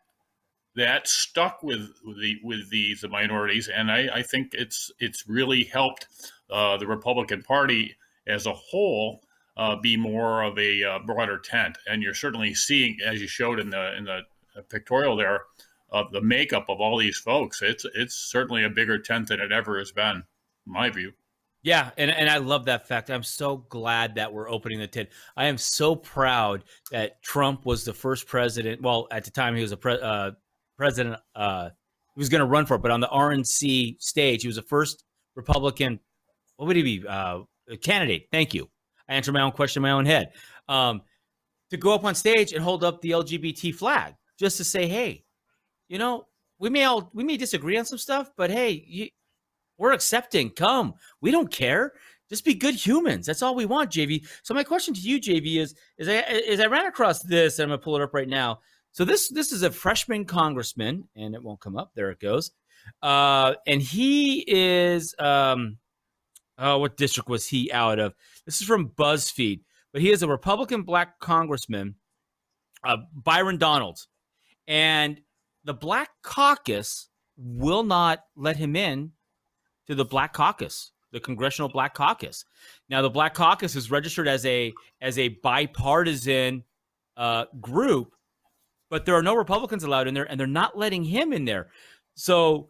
that 0.77 1.09
stuck 1.09 1.63
with 1.63 1.91
the 2.21 2.37
with 2.43 2.71
the 2.71 2.95
the 3.01 3.09
minorities, 3.09 3.69
and 3.69 3.91
I, 3.91 4.09
I 4.15 4.23
think 4.23 4.53
it's 4.53 4.91
it's 4.99 5.29
really 5.29 5.65
helped 5.65 6.07
uh, 6.51 6.77
the 6.77 6.87
Republican 6.87 7.43
Party 7.43 7.97
as 8.27 8.47
a 8.47 8.53
whole 8.53 9.23
uh, 9.57 9.77
be 9.77 9.97
more 9.97 10.43
of 10.43 10.59
a 10.59 10.85
uh, 10.85 10.99
broader 11.01 11.39
tent. 11.39 11.79
And 11.87 12.03
you're 12.03 12.15
certainly 12.15 12.55
seeing, 12.55 12.99
as 13.05 13.21
you 13.21 13.29
showed 13.29 13.59
in 13.61 13.71
the 13.71 13.97
in 13.97 14.05
the 14.05 14.21
pictorial 14.69 15.17
there, 15.17 15.43
of 15.93 16.13
the 16.13 16.21
makeup 16.21 16.67
of 16.69 16.81
all 16.81 16.99
these 16.99 17.19
folks. 17.19 17.63
It's 17.63 17.85
it's 17.95 18.15
certainly 18.15 18.65
a 18.65 18.71
bigger 18.71 18.99
tent 18.99 19.29
than 19.29 19.41
it 19.41 19.53
ever 19.53 19.79
has 19.79 19.93
been, 19.93 20.23
my 20.67 20.91
view. 20.91 21.13
Yeah, 21.63 21.91
and, 21.99 22.11
and 22.11 22.31
I 22.31 22.39
love 22.39 22.65
that 22.67 22.89
fact. 22.89 23.11
I'm 23.11 23.23
so 23.23 23.59
glad 23.69 24.15
that 24.15 24.33
we're 24.33 24.51
opening 24.51 24.79
the 24.79 24.87
tent. 24.87 25.11
I 25.37 25.45
am 25.47 25.59
so 25.59 25.95
proud 25.95 26.65
that 26.91 27.23
Trump 27.23 27.67
was 27.67 27.85
the 27.85 27.93
first 27.93 28.27
president. 28.27 28.81
Well, 28.81 29.09
at 29.11 29.25
the 29.25 29.31
time 29.31 29.55
he 29.55 29.61
was 29.61 29.73
a 29.73 29.77
pre, 29.77 29.99
uh, 30.01 30.31
president. 30.79 31.17
Uh, 31.35 31.69
he 32.15 32.19
was 32.19 32.31
going 32.31 32.41
to 32.41 32.47
run 32.47 32.65
for 32.65 32.77
it, 32.77 32.83
but 32.83 32.91
on 32.91 33.01
the 33.01 33.09
RNC 33.09 34.01
stage, 34.01 34.43
he 34.43 34.49
was 34.49 34.57
the 34.57 34.63
first 34.63 35.05
Republican. 35.37 36.01
What 36.57 36.67
would 36.67 36.77
he 36.77 36.83
be? 36.83 37.07
Uh, 37.07 37.41
candidate. 37.83 38.29
Thank 38.33 38.55
you. 38.55 38.69
I 39.09 39.15
answered 39.15 39.33
my 39.33 39.43
own 39.43 39.53
question 39.53 39.81
in 39.81 39.83
my 39.83 39.91
own 39.91 40.07
head. 40.07 40.33
Um, 40.69 41.03
to 41.71 41.77
go 41.77 41.95
up 41.95 42.05
on 42.05 42.15
stage 42.15 42.53
and 42.53 42.63
hold 42.63 42.85
up 42.85 43.01
the 43.01 43.11
LGBT 43.11 43.75
flag, 43.75 44.15
just 44.39 44.57
to 44.57 44.65
say, 44.65 44.89
hey, 44.89 45.25
you 45.91 45.99
know, 45.99 46.27
we 46.61 46.71
may 46.71 46.85
all 46.85 47.11
we 47.13 47.25
may 47.25 47.37
disagree 47.37 47.77
on 47.77 47.85
some 47.85 47.99
stuff, 47.99 48.31
but 48.37 48.51
hey, 48.51 48.85
you, 48.87 49.09
we're 49.77 49.93
accepting. 49.93 50.51
Come, 50.51 50.95
we 51.21 51.33
don't 51.33 51.51
care. 51.51 51.95
Just 52.29 52.45
be 52.45 52.55
good 52.55 52.77
humans. 52.77 53.27
That's 53.27 53.43
all 53.43 53.57
we 53.57 53.67
want, 53.67 53.91
JV. 53.91 54.25
So 54.45 54.55
my 54.55 54.63
question 54.63 54.95
to 54.95 55.01
you, 55.01 55.21
JV, 55.21 55.61
is 55.61 55.75
is 55.99 56.09
I 56.09 56.21
is 56.31 56.61
I 56.61 56.67
ran 56.67 56.87
across 56.87 57.23
this, 57.23 57.59
and 57.59 57.65
I'm 57.65 57.71
gonna 57.71 57.83
pull 57.83 57.97
it 57.97 58.03
up 58.03 58.15
right 58.15 58.29
now. 58.29 58.61
So 58.93 59.05
this 59.05 59.29
this 59.31 59.51
is 59.51 59.65
a 59.65 59.71
freshman 59.71 60.25
congressman, 60.25 61.09
and 61.17 61.35
it 61.35 61.43
won't 61.43 61.61
come 61.61 61.77
up. 61.77 61.91
There 61.97 62.11
it 62.11 62.21
goes. 62.21 62.53
Uh, 63.03 63.55
and 63.67 63.83
he 63.83 64.45
is 64.47 65.13
um, 65.19 65.77
oh, 66.57 66.79
what 66.79 66.97
district 66.97 67.29
was 67.29 67.49
he 67.49 67.73
out 67.73 67.99
of? 67.99 68.15
This 68.47 68.61
is 68.61 68.67
from 68.67 68.91
BuzzFeed, 68.91 69.63
but 69.93 70.03
he 70.03 70.13
is 70.13 70.23
a 70.23 70.29
Republican 70.29 70.83
black 70.83 71.19
congressman, 71.19 71.97
uh, 72.85 72.99
Byron 73.13 73.59
Donalds, 73.59 74.07
and 74.69 75.21
the 75.65 75.75
Black 75.75 76.11
Caucus 76.23 77.09
will 77.37 77.83
not 77.83 78.21
let 78.37 78.57
him 78.57 78.77
in 78.77 79.13
to 79.87 79.95
the 79.95 80.05
Black 80.05 80.33
Caucus, 80.33 80.93
the 81.13 81.21
Congressional 81.21 81.69
Black 81.69 81.95
Caucus. 81.95 82.45
Now, 82.89 83.03
the 83.03 83.11
Black 83.11 83.35
Caucus 83.35 83.77
is 83.77 83.91
registered 83.91 84.29
as 84.29 84.45
a 84.47 84.73
as 85.01 85.19
a 85.19 85.29
bipartisan 85.43 86.65
uh, 87.17 87.47
group, 87.61 88.15
but 88.89 89.05
there 89.05 89.17
are 89.17 89.23
no 89.23 89.35
Republicans 89.35 89.85
allowed 89.85 90.09
in 90.09 90.15
there, 90.15 90.31
and 90.31 90.39
they're 90.39 90.47
not 90.47 90.79
letting 90.79 91.05
him 91.05 91.33
in 91.33 91.45
there. 91.45 91.69
So, 92.15 92.69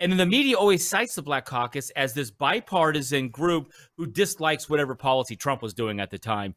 and 0.00 0.12
then 0.12 0.18
the 0.18 0.26
media 0.26 0.56
always 0.56 0.86
cites 0.86 1.14
the 1.14 1.22
Black 1.22 1.44
Caucus 1.44 1.90
as 1.90 2.14
this 2.14 2.30
bipartisan 2.30 3.28
group 3.28 3.72
who 3.96 4.06
dislikes 4.06 4.68
whatever 4.68 4.94
policy 4.94 5.36
Trump 5.36 5.62
was 5.62 5.74
doing 5.74 6.00
at 6.00 6.10
the 6.10 6.18
time. 6.18 6.54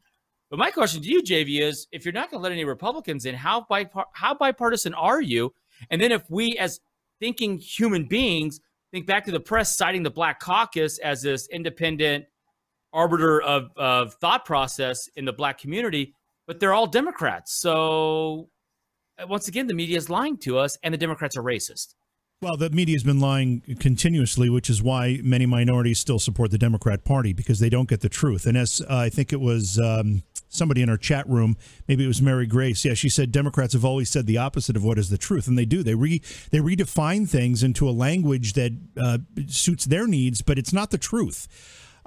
But 0.52 0.60
my 0.60 0.70
question 0.70 1.02
to 1.02 1.08
you, 1.10 1.24
JV, 1.24 1.62
is 1.62 1.88
if 1.94 2.04
you're 2.04 2.14
not 2.14 2.30
going 2.30 2.40
to 2.40 2.44
let 2.44 2.52
any 2.52 2.66
Republicans 2.66 3.26
in, 3.26 3.34
how 3.34 3.66
bipar- 3.72 4.06
how 4.14 4.36
bipartisan 4.36 4.94
are 4.94 5.22
you? 5.22 5.54
And 5.90 6.00
then 6.00 6.12
if 6.12 6.30
we, 6.30 6.58
as 6.58 6.82
thinking 7.22 7.58
human 7.58 8.06
beings, 8.06 8.60
think 8.92 9.08
back 9.08 9.24
to 9.26 9.32
the 9.32 9.40
press 9.40 9.78
citing 9.78 10.04
the 10.04 10.12
Black 10.12 10.42
Caucus 10.42 11.00
as 11.00 11.22
this 11.22 11.48
independent 11.48 12.26
arbiter 12.92 13.42
of, 13.42 13.70
of 13.78 14.14
thought 14.16 14.44
process 14.44 15.08
in 15.16 15.24
the 15.24 15.32
black 15.32 15.58
community, 15.58 16.14
but 16.46 16.60
they're 16.60 16.74
all 16.74 16.88
Democrats. 16.88 17.54
So 17.54 18.50
uh, 19.18 19.28
once 19.28 19.48
again, 19.48 19.68
the 19.68 19.74
media 19.74 19.98
is 19.98 20.10
lying 20.10 20.38
to 20.40 20.58
us, 20.58 20.78
and 20.84 20.94
the 20.94 20.98
Democrats 20.98 21.38
are 21.38 21.44
racist. 21.44 21.96
Well, 22.44 22.58
the 22.58 22.72
media 22.72 22.96
has 22.96 23.04
been 23.04 23.20
lying 23.20 23.62
continuously, 23.80 24.50
which 24.50 24.68
is 24.68 24.82
why 24.82 25.20
many 25.22 25.46
minorities 25.46 26.00
still 26.00 26.18
support 26.18 26.50
the 26.50 26.58
Democrat 26.58 27.04
Party 27.04 27.34
because 27.34 27.60
they 27.60 27.70
don't 27.70 27.88
get 27.88 28.02
the 28.02 28.10
truth. 28.10 28.48
And 28.48 28.58
as 28.58 28.82
uh, 28.90 28.98
I 28.98 29.10
think 29.10 29.32
it 29.32 29.40
was 29.40 29.78
um, 29.78 30.24
somebody 30.50 30.82
in 30.82 30.90
our 30.90 30.98
chat 30.98 31.30
room, 31.30 31.56
maybe 31.88 32.04
it 32.04 32.08
was 32.08 32.20
Mary 32.20 32.48
Grace. 32.48 32.84
Yeah, 32.84 32.96
she 32.96 33.10
said 33.10 33.32
Democrats 33.32 33.74
have 33.74 33.86
always 33.86 34.10
said 34.10 34.26
the 34.26 34.40
opposite 34.40 34.76
of 34.76 34.84
what 34.84 34.98
is 34.98 35.12
the 35.12 35.20
truth, 35.20 35.48
and 35.48 35.56
they 35.56 35.66
do. 35.66 35.84
They 35.84 35.94
re 35.94 36.20
they 36.50 36.58
redefine 36.58 37.30
things 37.30 37.62
into 37.62 37.88
a 37.88 37.92
language 37.92 38.54
that 38.54 38.72
uh, 39.00 39.20
suits 39.46 39.86
their 39.86 40.08
needs, 40.08 40.42
but 40.42 40.58
it's 40.58 40.74
not 40.74 40.90
the 40.90 40.98
truth. 40.98 41.48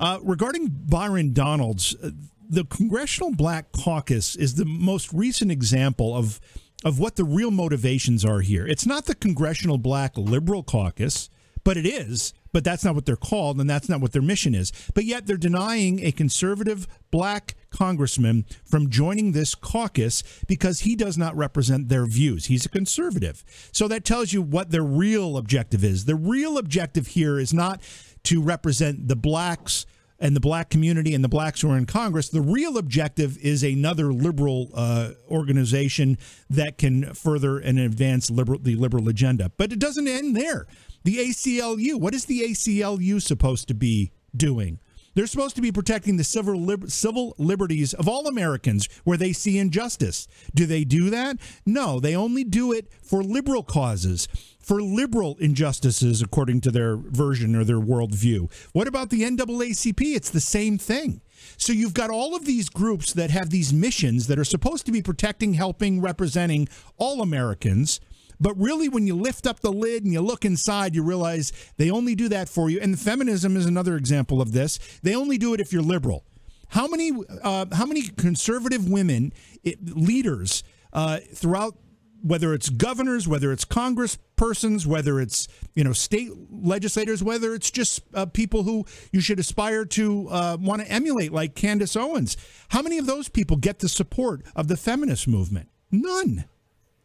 Uh, 0.00 0.18
regarding 0.20 0.66
Byron 0.66 1.32
Donalds, 1.32 1.94
uh, 2.02 2.10
the 2.48 2.64
Congressional 2.64 3.30
Black 3.30 3.70
Caucus 3.70 4.34
is 4.34 4.56
the 4.56 4.64
most 4.64 5.12
recent 5.12 5.52
example 5.52 6.12
of 6.12 6.40
of 6.84 6.98
what 6.98 7.16
the 7.16 7.24
real 7.24 7.50
motivations 7.50 8.24
are 8.24 8.40
here. 8.40 8.66
It's 8.66 8.86
not 8.86 9.06
the 9.06 9.14
Congressional 9.14 9.78
Black 9.78 10.16
Liberal 10.16 10.62
Caucus, 10.62 11.30
but 11.64 11.76
it 11.76 11.86
is. 11.86 12.34
But 12.52 12.62
that's 12.62 12.84
not 12.84 12.94
what 12.94 13.04
they're 13.04 13.16
called, 13.16 13.58
and 13.58 13.68
that's 13.68 13.88
not 13.88 14.00
what 14.00 14.12
their 14.12 14.22
mission 14.22 14.54
is. 14.54 14.70
But 14.94 15.06
yet 15.06 15.26
they're 15.26 15.36
denying 15.36 15.98
a 16.04 16.12
conservative 16.12 16.86
black 17.10 17.56
congressman 17.70 18.46
from 18.64 18.90
joining 18.90 19.32
this 19.32 19.56
caucus 19.56 20.22
because 20.46 20.80
he 20.80 20.94
does 20.94 21.18
not 21.18 21.36
represent 21.36 21.88
their 21.88 22.06
views. 22.06 22.46
He's 22.46 22.64
a 22.64 22.68
conservative. 22.68 23.44
So 23.72 23.88
that 23.88 24.04
tells 24.04 24.32
you 24.32 24.40
what 24.40 24.70
their 24.70 24.84
real 24.84 25.36
objective 25.36 25.82
is. 25.82 26.04
The 26.04 26.14
real 26.14 26.56
objective 26.56 27.08
here 27.08 27.40
is 27.40 27.52
not 27.52 27.80
to 28.22 28.40
represent 28.40 29.08
the 29.08 29.16
blacks 29.16 29.84
and 30.18 30.34
the 30.34 30.40
black 30.40 30.70
community 30.70 31.14
and 31.14 31.24
the 31.24 31.28
blacks 31.28 31.60
who 31.60 31.70
are 31.70 31.76
in 31.76 31.86
Congress. 31.86 32.28
The 32.28 32.40
real 32.40 32.78
objective 32.78 33.36
is 33.38 33.62
another 33.62 34.12
liberal 34.12 34.70
uh, 34.74 35.10
organization 35.30 36.18
that 36.48 36.78
can 36.78 37.14
further 37.14 37.58
and 37.58 37.78
advance 37.78 38.30
liberal, 38.30 38.58
the 38.58 38.76
liberal 38.76 39.08
agenda. 39.08 39.50
But 39.56 39.72
it 39.72 39.78
doesn't 39.78 40.08
end 40.08 40.36
there. 40.36 40.66
The 41.04 41.18
ACLU, 41.18 41.96
what 42.00 42.14
is 42.14 42.26
the 42.26 42.40
ACLU 42.42 43.20
supposed 43.20 43.68
to 43.68 43.74
be 43.74 44.12
doing? 44.34 44.80
They're 45.14 45.26
supposed 45.26 45.54
to 45.56 45.62
be 45.62 45.70
protecting 45.70 46.16
the 46.16 46.24
civil, 46.24 46.88
civil 46.88 47.34
liberties 47.38 47.94
of 47.94 48.08
all 48.08 48.26
Americans 48.26 48.88
where 49.04 49.16
they 49.16 49.32
see 49.32 49.58
injustice. 49.58 50.26
Do 50.54 50.66
they 50.66 50.84
do 50.84 51.10
that? 51.10 51.36
No, 51.64 52.00
they 52.00 52.16
only 52.16 52.42
do 52.42 52.72
it 52.72 52.90
for 53.02 53.22
liberal 53.22 53.62
causes 53.62 54.28
for 54.64 54.80
liberal 54.80 55.36
injustices, 55.40 56.22
according 56.22 56.62
to 56.62 56.70
their 56.70 56.96
version 56.96 57.54
or 57.54 57.64
their 57.64 57.78
worldview. 57.78 58.50
What 58.72 58.88
about 58.88 59.10
the 59.10 59.22
NAACP? 59.22 60.00
It's 60.16 60.30
the 60.30 60.40
same 60.40 60.78
thing. 60.78 61.20
So 61.58 61.74
you've 61.74 61.92
got 61.92 62.08
all 62.08 62.34
of 62.34 62.46
these 62.46 62.70
groups 62.70 63.12
that 63.12 63.30
have 63.30 63.50
these 63.50 63.74
missions 63.74 64.26
that 64.28 64.38
are 64.38 64.44
supposed 64.44 64.86
to 64.86 64.92
be 64.92 65.02
protecting, 65.02 65.52
helping, 65.52 66.00
representing 66.00 66.68
all 66.96 67.20
Americans. 67.20 68.00
But 68.40 68.58
really, 68.58 68.88
when 68.88 69.06
you 69.06 69.14
lift 69.14 69.46
up 69.46 69.60
the 69.60 69.70
lid 69.70 70.02
and 70.02 70.14
you 70.14 70.22
look 70.22 70.46
inside, 70.46 70.94
you 70.94 71.02
realize 71.02 71.52
they 71.76 71.90
only 71.90 72.14
do 72.14 72.30
that 72.30 72.48
for 72.48 72.70
you. 72.70 72.80
And 72.80 72.98
feminism 72.98 73.58
is 73.58 73.66
another 73.66 73.96
example 73.96 74.40
of 74.40 74.52
this. 74.52 74.78
They 75.02 75.14
only 75.14 75.36
do 75.36 75.52
it 75.52 75.60
if 75.60 75.74
you're 75.74 75.82
liberal. 75.82 76.24
How 76.68 76.88
many, 76.88 77.12
uh, 77.42 77.66
how 77.72 77.84
many 77.84 78.08
conservative 78.08 78.88
women 78.88 79.34
it, 79.62 79.94
leaders 79.94 80.64
uh, 80.94 81.18
throughout 81.34 81.76
whether 82.24 82.54
it's 82.54 82.70
governors, 82.70 83.28
whether 83.28 83.52
it's 83.52 83.66
Congress 83.66 84.16
persons, 84.36 84.86
whether 84.86 85.20
it's 85.20 85.46
you 85.74 85.84
know 85.84 85.92
state 85.92 86.30
legislators, 86.50 87.22
whether 87.22 87.54
it's 87.54 87.70
just 87.70 88.00
uh, 88.14 88.24
people 88.24 88.62
who 88.62 88.86
you 89.12 89.20
should 89.20 89.38
aspire 89.38 89.84
to 89.84 90.28
uh, 90.30 90.56
want 90.58 90.80
to 90.80 90.90
emulate, 90.90 91.32
like 91.32 91.54
Candace 91.54 91.96
Owens. 91.96 92.36
How 92.68 92.80
many 92.80 92.96
of 92.96 93.06
those 93.06 93.28
people 93.28 93.58
get 93.58 93.80
the 93.80 93.88
support 93.88 94.42
of 94.56 94.68
the 94.68 94.76
feminist 94.76 95.28
movement? 95.28 95.68
None, 95.90 96.46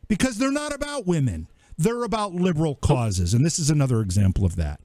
because 0.07 0.37
they're 0.37 0.51
not 0.51 0.73
about 0.73 1.05
women. 1.05 1.47
They're 1.77 2.03
about 2.03 2.33
liberal 2.33 2.75
causes, 2.75 3.33
and 3.33 3.45
this 3.45 3.59
is 3.59 3.69
another 3.69 4.01
example 4.01 4.45
of 4.45 4.55
that. 4.55 4.79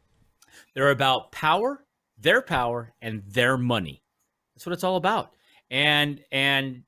They're 0.74 0.90
about 0.90 1.30
power, 1.30 1.84
their 2.18 2.42
power, 2.42 2.92
and 3.00 3.22
their 3.26 3.56
money. 3.56 4.02
That's 4.54 4.66
what 4.66 4.72
it's 4.72 4.84
all 4.84 4.96
about, 4.96 5.32
and 5.70 6.20
and 6.32 6.82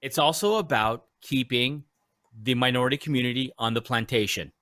it's 0.00 0.18
also 0.18 0.56
about 0.56 1.06
keeping 1.20 1.84
the 2.40 2.54
minority 2.54 2.96
community 2.96 3.52
on 3.58 3.74
the 3.74 3.82
plantation. 3.82 4.52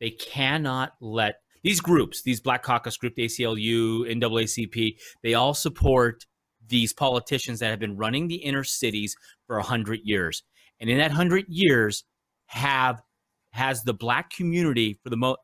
They 0.00 0.10
cannot 0.10 0.92
let 1.00 1.36
these 1.62 1.80
groups, 1.80 2.22
these 2.22 2.40
Black 2.40 2.62
Caucus 2.62 2.96
group, 2.96 3.14
the 3.16 3.26
ACLU, 3.26 4.06
NAACP, 4.06 4.96
they 5.22 5.34
all 5.34 5.54
support 5.54 6.24
these 6.68 6.92
politicians 6.92 7.60
that 7.60 7.70
have 7.70 7.78
been 7.78 7.96
running 7.96 8.28
the 8.28 8.36
inner 8.36 8.64
cities 8.64 9.16
for 9.46 9.58
a 9.58 9.62
hundred 9.62 10.00
years. 10.04 10.42
And 10.80 10.90
in 10.90 10.98
that 10.98 11.10
hundred 11.10 11.46
years, 11.48 12.04
have 12.46 13.02
has 13.50 13.82
the 13.82 13.94
black 13.94 14.30
community 14.30 15.00
for 15.02 15.10
the 15.10 15.16
mo 15.16 15.36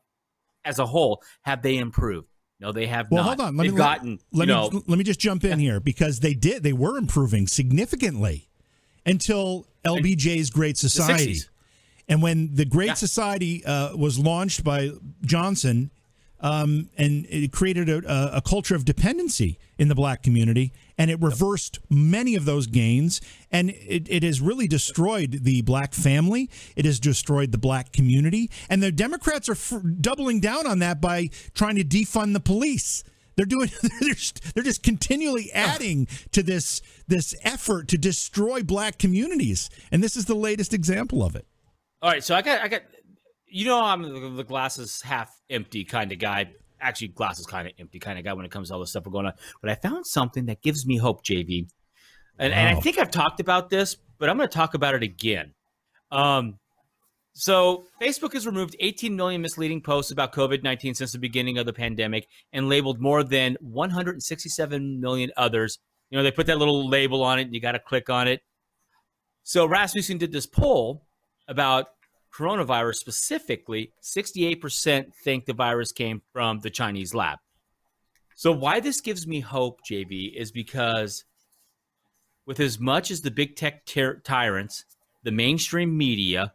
as 0.63 0.79
a 0.79 0.85
whole, 0.85 1.21
have 1.41 1.61
they 1.61 1.77
improved? 1.77 2.27
No, 2.59 2.71
they 2.71 2.85
have 2.85 3.11
well, 3.11 3.23
not. 3.23 3.39
hold 3.39 3.49
on. 3.49 3.57
Let 3.57 3.63
They've 3.63 3.73
me 3.73 3.77
gotten. 3.77 4.19
let, 4.31 4.47
let 4.47 4.47
me 4.47 4.53
know, 4.53 4.83
let 4.87 4.97
me 4.97 5.03
just 5.03 5.19
jump 5.19 5.43
in 5.43 5.59
here 5.59 5.79
because 5.79 6.21
they 6.21 6.33
did 6.33 6.63
they 6.63 6.71
were 6.71 6.97
improving 6.97 7.47
significantly 7.47 8.47
until 9.05 9.67
LBJ's 9.85 10.49
Great 10.49 10.77
Society, 10.77 11.33
60s. 11.33 11.49
And 12.07 12.21
when 12.21 12.55
the 12.55 12.65
Great 12.65 12.87
Yeah. 12.87 12.93
Society 12.95 13.63
uh, 13.65 13.95
was 13.95 14.19
launched 14.19 14.63
by 14.63 14.91
Johnson, 15.23 15.91
um, 16.39 16.89
and 16.97 17.25
it 17.29 17.53
created 17.53 17.87
a, 17.89 18.37
a 18.37 18.41
culture 18.41 18.75
of 18.75 18.83
dependency 18.83 19.57
in 19.77 19.87
the 19.87 19.95
black 19.95 20.21
community, 20.21 20.73
and 20.97 21.09
it 21.09 21.21
reversed 21.21 21.79
many 21.89 22.35
of 22.35 22.43
those 22.43 22.67
gains, 22.67 23.21
and 23.49 23.69
it, 23.69 24.07
it 24.09 24.23
has 24.23 24.41
really 24.41 24.67
destroyed 24.67 25.39
the 25.43 25.61
black 25.61 25.93
family. 25.93 26.49
It 26.75 26.83
has 26.83 26.99
destroyed 26.99 27.53
the 27.53 27.57
black 27.57 27.93
community, 27.93 28.51
and 28.69 28.83
the 28.83 28.91
Democrats 28.91 29.47
are 29.47 29.53
f- 29.53 29.73
doubling 30.01 30.41
down 30.41 30.67
on 30.67 30.79
that 30.79 30.99
by 30.99 31.29
trying 31.53 31.77
to 31.77 31.83
defund 31.85 32.33
the 32.33 32.41
police. 32.41 33.05
They're 33.37 33.45
doing. 33.45 33.69
They're 34.01 34.13
just, 34.13 34.53
they're 34.53 34.63
just 34.63 34.83
continually 34.83 35.49
adding 35.53 36.07
to 36.33 36.43
this 36.43 36.81
this 37.07 37.33
effort 37.43 37.87
to 37.87 37.97
destroy 37.97 38.61
black 38.63 38.99
communities, 38.99 39.69
and 39.91 40.03
this 40.03 40.15
is 40.17 40.25
the 40.25 40.35
latest 40.35 40.71
example 40.73 41.23
of 41.23 41.35
it. 41.35 41.47
All 42.03 42.09
right, 42.09 42.21
so 42.21 42.35
I 42.35 42.41
got, 42.41 42.61
I 42.61 42.67
got, 42.67 42.81
you 43.47 43.63
know, 43.63 43.81
I'm 43.81 44.01
the, 44.01 44.29
the 44.35 44.43
glasses 44.43 45.01
half 45.01 45.33
empty 45.49 45.85
kind 45.85 46.11
of 46.11 46.19
guy. 46.19 46.51
Actually, 46.81 47.07
glasses 47.07 47.45
kind 47.45 47.65
of 47.65 47.73
empty 47.79 47.97
kind 47.97 48.19
of 48.19 48.25
guy 48.25 48.33
when 48.33 48.43
it 48.43 48.51
comes 48.51 48.67
to 48.67 48.73
all 48.73 48.81
this 48.81 48.89
stuff 48.89 49.05
we're 49.05 49.13
going 49.13 49.25
on. 49.25 49.31
But 49.61 49.69
I 49.69 49.75
found 49.75 50.05
something 50.05 50.47
that 50.47 50.61
gives 50.61 50.85
me 50.85 50.97
hope, 50.97 51.23
JV, 51.23 51.69
and, 52.37 52.51
and 52.51 52.77
I 52.77 52.81
think 52.81 52.99
I've 52.99 53.09
talked 53.09 53.39
about 53.39 53.69
this, 53.69 53.95
but 54.19 54.29
I'm 54.29 54.35
going 54.35 54.49
to 54.49 54.53
talk 54.53 54.73
about 54.73 54.95
it 54.95 55.01
again. 55.01 55.53
Um, 56.11 56.59
so 57.31 57.85
Facebook 58.01 58.33
has 58.33 58.45
removed 58.45 58.75
18 58.81 59.15
million 59.15 59.41
misleading 59.41 59.79
posts 59.79 60.11
about 60.11 60.33
COVID-19 60.33 60.97
since 60.97 61.13
the 61.13 61.19
beginning 61.19 61.57
of 61.57 61.65
the 61.65 61.71
pandemic 61.71 62.27
and 62.51 62.67
labeled 62.67 62.99
more 62.99 63.23
than 63.23 63.55
167 63.61 64.99
million 64.99 65.31
others. 65.37 65.79
You 66.09 66.17
know, 66.17 66.23
they 66.23 66.31
put 66.31 66.47
that 66.47 66.57
little 66.57 66.89
label 66.89 67.23
on 67.23 67.39
it, 67.39 67.43
and 67.43 67.53
you 67.53 67.61
got 67.61 67.71
to 67.71 67.79
click 67.79 68.09
on 68.09 68.27
it. 68.27 68.41
So 69.43 69.65
Rasmussen 69.65 70.17
did 70.17 70.33
this 70.33 70.45
poll 70.45 71.05
about 71.47 71.87
coronavirus 72.33 72.95
specifically. 72.95 73.91
68% 74.01 75.13
think 75.13 75.45
the 75.45 75.53
virus 75.53 75.91
came 75.91 76.21
from 76.31 76.59
the 76.59 76.69
Chinese 76.69 77.13
lab. 77.13 77.39
So 78.35 78.51
why 78.51 78.79
this 78.79 79.01
gives 79.01 79.27
me 79.27 79.39
hope, 79.39 79.81
JV, 79.89 80.33
is 80.35 80.51
because 80.51 81.25
with 82.45 82.59
as 82.59 82.79
much 82.79 83.11
as 83.11 83.21
the 83.21 83.31
big 83.31 83.55
tech 83.55 83.85
ty- 83.85 84.15
tyrants, 84.23 84.85
the 85.23 85.31
mainstream 85.31 85.95
media 85.95 86.53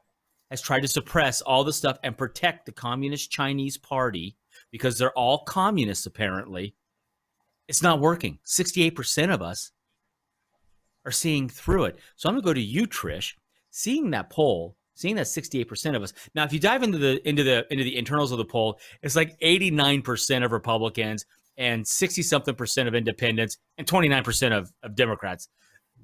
has 0.51 0.61
tried 0.61 0.81
to 0.81 0.89
suppress 0.89 1.41
all 1.41 1.65
the 1.65 1.73
stuff 1.73 1.99
and 2.03 2.19
protect 2.19 2.67
the 2.67 2.73
communist 2.73 3.31
Chinese 3.31 3.77
party 3.77 4.37
because 4.71 4.99
they're 4.99 5.17
all 5.17 5.45
communists 5.45 6.07
apparently. 6.07 6.75
It's 7.69 7.83
not 7.83 8.01
working. 8.01 8.39
68% 8.47 9.33
of 9.33 9.43
us 9.43 9.73
are 11.05 11.13
seeing 11.13 11.49
through 11.49 11.85
it. 11.85 11.99
So 12.17 12.29
I'm 12.29 12.35
going 12.35 12.43
to 12.43 12.47
go 12.47 12.55
to 12.55 12.61
you, 12.61 12.87
Trish. 12.87 13.35
Seeing 13.71 14.11
that 14.11 14.31
poll, 14.31 14.77
seeing 14.99 15.15
that 15.15 15.27
68% 15.27 15.95
of 15.95 16.03
us. 16.03 16.13
Now, 16.35 16.45
if 16.45 16.53
you 16.53 16.59
dive 16.59 16.83
into 16.83 16.99
the 16.99 17.27
into 17.27 17.45
the 17.45 17.65
into 17.71 17.85
the 17.85 17.97
internals 17.97 18.33
of 18.33 18.39
the 18.39 18.45
poll, 18.45 18.81
it's 19.01 19.15
like 19.15 19.39
89% 19.41 20.45
of 20.45 20.51
Republicans 20.51 21.25
and 21.57 21.87
60 21.87 22.23
something 22.23 22.55
percent 22.55 22.89
of 22.89 22.95
independents 22.95 23.59
and 23.79 23.87
29% 23.87 24.59
of, 24.59 24.73
of 24.83 24.97
Democrats. 24.97 25.49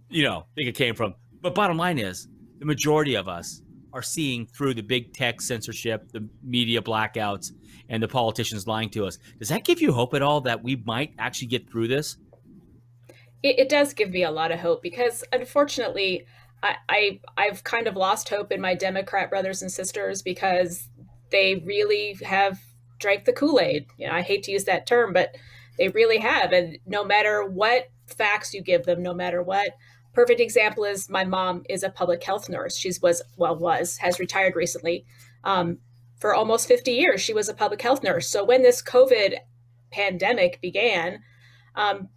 You 0.08 0.22
know, 0.22 0.46
think 0.54 0.68
it 0.68 0.76
came 0.76 0.94
from. 0.94 1.14
But 1.40 1.54
bottom 1.54 1.76
line 1.76 1.98
is, 1.98 2.28
the 2.60 2.66
majority 2.66 3.16
of 3.16 3.28
us 3.28 3.62
are 3.92 4.02
seeing 4.02 4.46
through 4.46 4.74
the 4.74 4.82
big 4.82 5.12
tech 5.12 5.40
censorship, 5.40 6.10
the 6.12 6.28
media 6.42 6.80
blackouts, 6.80 7.52
and 7.88 8.02
the 8.02 8.08
politicians 8.08 8.66
lying 8.66 8.90
to 8.90 9.06
us. 9.06 9.18
Does 9.38 9.48
that 9.48 9.64
give 9.64 9.80
you 9.80 9.92
hope 9.92 10.14
at 10.14 10.22
all 10.22 10.40
that 10.42 10.62
we 10.62 10.76
might 10.84 11.14
actually 11.18 11.48
get 11.48 11.68
through 11.68 11.88
this? 11.88 12.16
It, 13.42 13.58
it 13.58 13.68
does 13.68 13.92
give 13.92 14.10
me 14.10 14.22
a 14.22 14.30
lot 14.30 14.52
of 14.52 14.60
hope 14.60 14.82
because 14.82 15.24
unfortunately, 15.32 16.26
I, 16.64 16.76
I 16.88 17.20
I've 17.36 17.62
kind 17.62 17.86
of 17.86 17.94
lost 17.94 18.30
hope 18.30 18.50
in 18.50 18.60
my 18.60 18.74
Democrat 18.74 19.28
brothers 19.28 19.60
and 19.60 19.70
sisters 19.70 20.22
because 20.22 20.88
they 21.30 21.62
really 21.66 22.16
have 22.24 22.58
drank 22.98 23.26
the 23.26 23.32
Kool 23.32 23.60
Aid. 23.60 23.86
You 23.98 24.06
know, 24.06 24.14
I 24.14 24.22
hate 24.22 24.44
to 24.44 24.52
use 24.52 24.64
that 24.64 24.86
term, 24.86 25.12
but 25.12 25.36
they 25.78 25.88
really 25.88 26.18
have. 26.18 26.52
And 26.52 26.78
no 26.86 27.04
matter 27.04 27.44
what 27.44 27.90
facts 28.06 28.54
you 28.54 28.62
give 28.62 28.84
them, 28.84 29.02
no 29.02 29.12
matter 29.12 29.42
what. 29.42 29.70
Perfect 30.14 30.40
example 30.40 30.84
is 30.84 31.10
my 31.10 31.24
mom 31.24 31.64
is 31.68 31.82
a 31.82 31.90
public 31.90 32.22
health 32.22 32.48
nurse. 32.48 32.76
She's 32.76 33.02
was 33.02 33.20
well 33.36 33.56
was 33.56 33.98
has 33.98 34.18
retired 34.18 34.56
recently. 34.56 35.04
Um, 35.42 35.78
for 36.18 36.34
almost 36.34 36.68
50 36.68 36.92
years, 36.92 37.20
she 37.20 37.34
was 37.34 37.48
a 37.48 37.54
public 37.54 37.82
health 37.82 38.02
nurse. 38.02 38.28
So 38.28 38.44
when 38.44 38.62
this 38.62 38.80
COVID 38.82 39.34
pandemic 39.90 40.60
began, 40.62 41.18
um, 41.74 42.08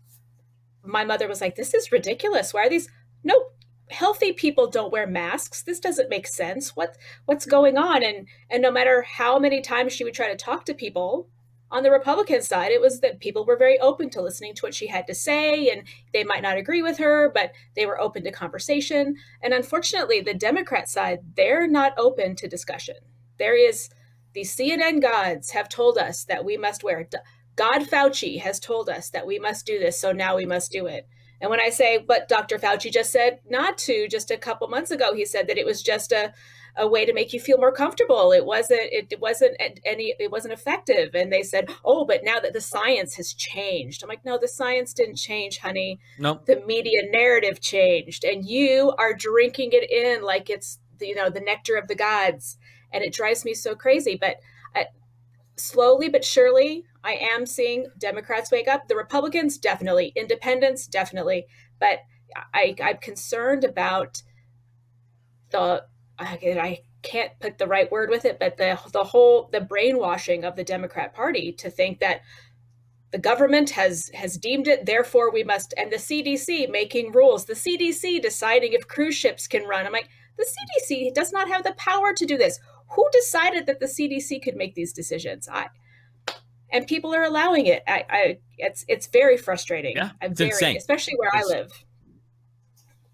my 0.83 1.03
mother 1.03 1.27
was 1.27 1.41
like, 1.41 1.55
"This 1.55 1.73
is 1.73 1.91
ridiculous. 1.91 2.53
Why 2.53 2.67
are 2.67 2.69
these 2.69 2.87
no 3.23 3.47
healthy 3.89 4.33
people 4.33 4.67
don't 4.67 4.91
wear 4.91 5.07
masks? 5.07 5.61
This 5.61 5.79
doesn't 5.79 6.09
make 6.09 6.27
sense. 6.27 6.75
What 6.75 6.97
what's 7.25 7.45
going 7.45 7.77
on?" 7.77 8.03
And 8.03 8.27
and 8.49 8.61
no 8.61 8.71
matter 8.71 9.01
how 9.03 9.39
many 9.39 9.61
times 9.61 9.93
she 9.93 10.03
would 10.03 10.13
try 10.13 10.27
to 10.27 10.35
talk 10.35 10.65
to 10.65 10.73
people 10.73 11.27
on 11.69 11.83
the 11.83 11.91
Republican 11.91 12.41
side, 12.41 12.71
it 12.71 12.81
was 12.81 13.01
that 13.01 13.19
people 13.19 13.45
were 13.45 13.57
very 13.57 13.77
open 13.79 14.09
to 14.11 14.21
listening 14.21 14.53
to 14.55 14.61
what 14.61 14.73
she 14.73 14.87
had 14.87 15.05
to 15.07 15.13
say, 15.13 15.69
and 15.69 15.83
they 16.13 16.23
might 16.23 16.41
not 16.41 16.57
agree 16.57 16.81
with 16.81 16.97
her, 16.97 17.29
but 17.33 17.51
they 17.75 17.85
were 17.85 17.99
open 17.99 18.23
to 18.23 18.31
conversation. 18.31 19.15
And 19.41 19.53
unfortunately, 19.53 20.21
the 20.21 20.33
Democrat 20.33 20.89
side, 20.89 21.19
they're 21.35 21.67
not 21.67 21.93
open 21.97 22.35
to 22.37 22.47
discussion. 22.47 22.95
There 23.37 23.57
is 23.57 23.89
the 24.33 24.41
CNN 24.41 25.01
gods 25.01 25.51
have 25.51 25.67
told 25.67 25.97
us 25.97 26.23
that 26.25 26.45
we 26.45 26.57
must 26.57 26.83
wear. 26.83 27.07
God 27.55 27.81
Fauci 27.81 28.39
has 28.39 28.59
told 28.59 28.87
us 28.87 29.09
that 29.09 29.27
we 29.27 29.39
must 29.39 29.65
do 29.65 29.79
this, 29.79 29.99
so 29.99 30.11
now 30.11 30.35
we 30.37 30.45
must 30.45 30.71
do 30.71 30.85
it. 30.85 31.07
And 31.39 31.51
when 31.51 31.61
I 31.61 31.69
say, 31.69 31.97
but 31.97 32.27
Dr. 32.27 32.57
Fauci 32.57 32.91
just 32.91 33.11
said 33.11 33.39
not 33.47 33.77
to, 33.79 34.07
just 34.07 34.31
a 34.31 34.37
couple 34.37 34.67
months 34.67 34.91
ago, 34.91 35.13
he 35.13 35.25
said 35.25 35.47
that 35.47 35.57
it 35.57 35.65
was 35.65 35.83
just 35.83 36.11
a, 36.11 36.33
a 36.75 36.87
way 36.87 37.05
to 37.05 37.13
make 37.13 37.33
you 37.33 37.39
feel 37.39 37.57
more 37.57 37.71
comfortable. 37.71 38.31
It 38.31 38.45
wasn't, 38.45 38.81
it, 38.91 39.07
it 39.11 39.19
wasn't 39.19 39.55
any, 39.85 40.15
it 40.19 40.31
wasn't 40.31 40.53
effective. 40.53 41.13
And 41.13 41.31
they 41.31 41.43
said, 41.43 41.69
oh, 41.85 42.05
but 42.05 42.23
now 42.23 42.39
that 42.39 42.53
the 42.53 42.61
science 42.61 43.15
has 43.15 43.33
changed. 43.33 44.01
I'm 44.01 44.09
like, 44.09 44.25
no, 44.25 44.37
the 44.39 44.47
science 44.47 44.93
didn't 44.93 45.17
change, 45.17 45.59
honey. 45.59 45.99
Nope. 46.17 46.45
The 46.45 46.63
media 46.65 47.01
narrative 47.11 47.61
changed, 47.61 48.23
and 48.23 48.45
you 48.45 48.93
are 48.97 49.13
drinking 49.13 49.71
it 49.73 49.89
in 49.91 50.23
like 50.23 50.49
it's, 50.49 50.79
you 50.99 51.15
know, 51.15 51.29
the 51.29 51.41
nectar 51.41 51.75
of 51.75 51.87
the 51.87 51.95
gods. 51.95 52.57
And 52.91 53.03
it 53.03 53.13
drives 53.13 53.45
me 53.45 53.53
so 53.53 53.75
crazy. 53.75 54.17
But 54.19 54.37
I, 54.75 54.85
slowly 55.57 56.09
but 56.09 56.23
surely, 56.23 56.85
I 57.03 57.13
am 57.13 57.45
seeing 57.45 57.87
Democrats 57.97 58.51
wake 58.51 58.67
up. 58.67 58.87
The 58.87 58.95
Republicans, 58.95 59.57
definitely. 59.57 60.13
Independents, 60.15 60.87
definitely. 60.87 61.47
But 61.79 61.99
I, 62.53 62.75
I'm 62.81 62.97
concerned 62.97 63.63
about 63.63 64.21
the, 65.51 65.85
I, 66.19 66.79
can't 67.03 67.39
put 67.39 67.57
the 67.57 67.67
right 67.67 67.89
word 67.91 68.09
with 68.09 68.25
it, 68.25 68.37
but 68.39 68.57
the, 68.57 68.77
the 68.91 69.03
whole, 69.03 69.49
the 69.53 69.61
brainwashing 69.61 70.43
of 70.43 70.55
the 70.55 70.63
Democrat 70.63 71.13
Party 71.13 71.53
to 71.53 71.69
think 71.69 71.99
that 71.99 72.21
the 73.11 73.17
government 73.17 73.69
has 73.69 74.11
has 74.13 74.37
deemed 74.37 74.67
it 74.67 74.85
therefore 74.85 75.31
we 75.31 75.43
must 75.43 75.73
and 75.77 75.91
the 75.91 75.97
cdc 75.97 76.69
making 76.69 77.11
rules 77.11 77.45
the 77.45 77.53
cdc 77.53 78.21
deciding 78.21 78.73
if 78.73 78.87
cruise 78.87 79.15
ships 79.15 79.47
can 79.47 79.63
run 79.63 79.85
i'm 79.85 79.93
like 79.93 80.09
the 80.37 80.45
cdc 80.45 81.13
does 81.13 81.31
not 81.31 81.47
have 81.47 81.63
the 81.63 81.73
power 81.73 82.13
to 82.13 82.25
do 82.25 82.37
this 82.37 82.59
who 82.89 83.07
decided 83.11 83.65
that 83.65 83.79
the 83.79 83.85
cdc 83.85 84.41
could 84.43 84.55
make 84.55 84.75
these 84.75 84.93
decisions 84.93 85.47
i 85.51 85.67
and 86.71 86.85
people 86.87 87.13
are 87.13 87.23
allowing 87.23 87.65
it 87.65 87.83
i, 87.87 88.03
I 88.09 88.37
it's 88.57 88.85
it's 88.87 89.07
very 89.07 89.37
frustrating 89.37 89.95
Yeah, 89.95 90.11
i'm 90.21 90.31
it's 90.31 90.39
very 90.39 90.49
insane. 90.51 90.77
especially 90.77 91.15
where 91.17 91.29
It's- 91.29 91.45
i 91.51 91.57
live 91.57 91.71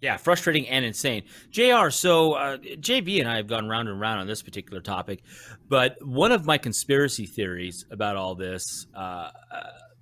Yeah, 0.01 0.17
frustrating 0.17 0.67
and 0.67 0.83
insane. 0.83 1.23
JR, 1.49 1.89
so 1.89 2.33
uh, 2.33 2.57
JV 2.57 3.21
and 3.21 3.29
I 3.29 3.37
have 3.37 3.47
gone 3.47 3.69
round 3.69 3.87
and 3.87 3.97
round 4.01 4.19
on 4.19 4.27
this 4.27 4.41
particular 4.43 4.81
topic, 4.81 5.23
but 5.69 5.95
one 6.01 6.33
of 6.33 6.45
my 6.45 6.57
conspiracy 6.57 7.25
theories 7.25 7.85
about 7.89 8.17
all 8.17 8.35
this 8.35 8.85
uh, 8.93 8.99
uh, 8.99 9.31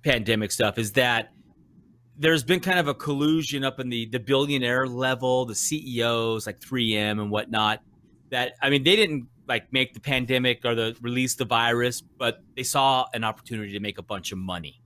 pandemic 0.02 0.50
stuff 0.50 0.76
is 0.76 0.90
that 0.94 1.28
there's 2.18 2.42
been 2.42 2.58
kind 2.58 2.80
of 2.80 2.88
a 2.88 2.94
collusion 2.94 3.62
up 3.62 3.78
in 3.78 3.90
the, 3.90 4.06
the 4.06 4.18
billionaire 4.18 4.88
level, 4.88 5.46
the 5.46 5.54
CEOs 5.54 6.46
like 6.48 6.58
3M 6.58 7.20
and 7.22 7.30
whatnot. 7.30 7.78
That 8.32 8.54
I 8.60 8.70
mean, 8.70 8.82
they 8.82 8.96
didn't 8.96 9.28
like 9.48 9.72
make 9.72 9.94
the 9.94 10.00
pandemic 10.00 10.64
or 10.64 10.74
the 10.74 10.96
release 11.00 11.34
the 11.34 11.44
virus, 11.44 12.00
but 12.00 12.42
they 12.56 12.62
saw 12.62 13.06
an 13.14 13.24
opportunity 13.24 13.72
to 13.72 13.80
make 13.80 13.98
a 13.98 14.02
bunch 14.02 14.32
of 14.32 14.38
money, 14.38 14.80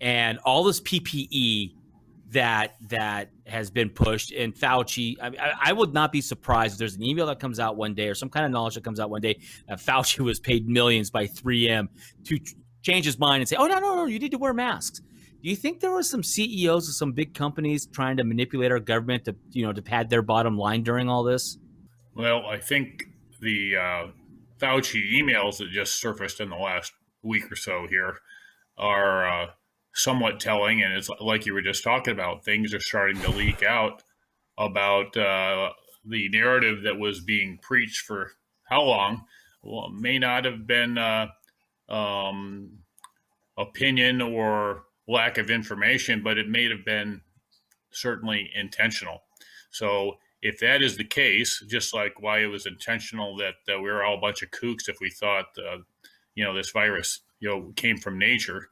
and 0.00 0.38
all 0.38 0.64
this 0.64 0.80
PPE 0.80 1.74
that 2.30 2.74
that 2.88 3.30
has 3.46 3.70
been 3.70 3.90
pushed. 3.90 4.32
And 4.32 4.54
Fauci, 4.54 5.16
I, 5.20 5.54
I, 5.60 5.72
would 5.72 5.94
not 5.94 6.12
be 6.12 6.20
surprised 6.20 6.74
if 6.74 6.78
there's 6.78 6.96
an 6.96 7.02
email 7.02 7.26
that 7.26 7.38
comes 7.38 7.60
out 7.60 7.76
one 7.76 7.94
day 7.94 8.08
or 8.08 8.14
some 8.14 8.28
kind 8.28 8.44
of 8.44 8.52
knowledge 8.52 8.74
that 8.74 8.84
comes 8.84 9.00
out 9.00 9.08
one 9.08 9.20
day 9.20 9.38
that 9.68 9.78
Fauci 9.78 10.20
was 10.20 10.40
paid 10.40 10.68
millions 10.68 11.10
by 11.10 11.26
3M 11.26 11.88
to 12.24 12.38
change 12.82 13.04
his 13.06 13.18
mind 13.18 13.40
and 13.40 13.48
say, 13.48 13.56
"Oh 13.56 13.66
no, 13.66 13.78
no, 13.78 13.96
no, 13.96 14.04
you 14.06 14.18
need 14.18 14.32
to 14.32 14.38
wear 14.38 14.52
masks." 14.52 15.00
Do 15.44 15.50
you 15.50 15.56
think 15.56 15.80
there 15.80 15.90
were 15.90 16.02
some 16.02 16.22
CEOs 16.22 16.88
of 16.88 16.94
some 16.94 17.12
big 17.12 17.34
companies 17.34 17.86
trying 17.86 18.16
to 18.16 18.24
manipulate 18.24 18.72
our 18.72 18.80
government 18.80 19.26
to, 19.26 19.36
you 19.50 19.62
know, 19.62 19.74
to 19.74 19.82
pad 19.82 20.08
their 20.08 20.22
bottom 20.22 20.56
line 20.56 20.82
during 20.82 21.10
all 21.10 21.22
this? 21.22 21.58
Well, 22.14 22.46
I 22.46 22.56
think 22.56 23.04
the 23.44 23.76
uh, 23.76 24.06
Fauci 24.58 25.12
emails 25.12 25.58
that 25.58 25.70
just 25.70 26.00
surfaced 26.00 26.40
in 26.40 26.50
the 26.50 26.56
last 26.56 26.92
week 27.22 27.50
or 27.52 27.56
so 27.56 27.86
here 27.88 28.16
are 28.76 29.28
uh, 29.28 29.46
somewhat 29.94 30.40
telling, 30.40 30.82
and 30.82 30.94
it's 30.94 31.08
like 31.20 31.46
you 31.46 31.54
were 31.54 31.62
just 31.62 31.84
talking 31.84 32.12
about. 32.12 32.44
Things 32.44 32.74
are 32.74 32.80
starting 32.80 33.20
to 33.22 33.30
leak 33.30 33.62
out 33.62 34.02
about 34.58 35.16
uh, 35.16 35.70
the 36.04 36.28
narrative 36.30 36.82
that 36.82 36.98
was 36.98 37.20
being 37.20 37.58
preached 37.62 38.00
for 38.00 38.32
how 38.64 38.82
long? 38.82 39.24
Well, 39.62 39.90
may 39.90 40.18
not 40.18 40.44
have 40.44 40.66
been 40.66 40.98
uh, 40.98 41.28
um, 41.88 42.78
opinion 43.56 44.20
or 44.20 44.84
lack 45.06 45.38
of 45.38 45.50
information, 45.50 46.22
but 46.22 46.38
it 46.38 46.48
may 46.48 46.68
have 46.68 46.84
been 46.84 47.20
certainly 47.90 48.50
intentional. 48.54 49.22
So 49.70 50.16
if 50.44 50.58
that 50.58 50.82
is 50.82 50.98
the 50.98 51.04
case, 51.04 51.64
just 51.68 51.94
like 51.94 52.20
why 52.20 52.40
it 52.40 52.46
was 52.46 52.66
intentional 52.66 53.34
that 53.38 53.54
uh, 53.74 53.80
we 53.80 53.90
were 53.90 54.04
all 54.04 54.18
a 54.18 54.20
bunch 54.20 54.42
of 54.42 54.50
kooks 54.50 54.90
if 54.90 54.98
we 55.00 55.08
thought, 55.08 55.46
uh, 55.58 55.78
you 56.34 56.44
know, 56.44 56.54
this 56.54 56.70
virus, 56.70 57.20
you 57.40 57.48
know, 57.48 57.72
came 57.76 57.96
from 57.96 58.18
nature, 58.18 58.68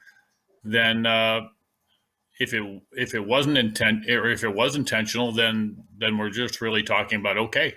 then 0.62 1.06
uh, 1.06 1.40
if 2.38 2.52
it 2.52 2.62
if 2.92 3.14
it 3.14 3.26
wasn't 3.26 3.56
intent 3.56 4.06
or 4.10 4.30
if 4.30 4.44
it 4.44 4.54
was 4.54 4.76
intentional, 4.76 5.32
then 5.32 5.82
then 5.96 6.18
we're 6.18 6.28
just 6.28 6.60
really 6.60 6.82
talking 6.82 7.18
about 7.18 7.38
okay, 7.38 7.74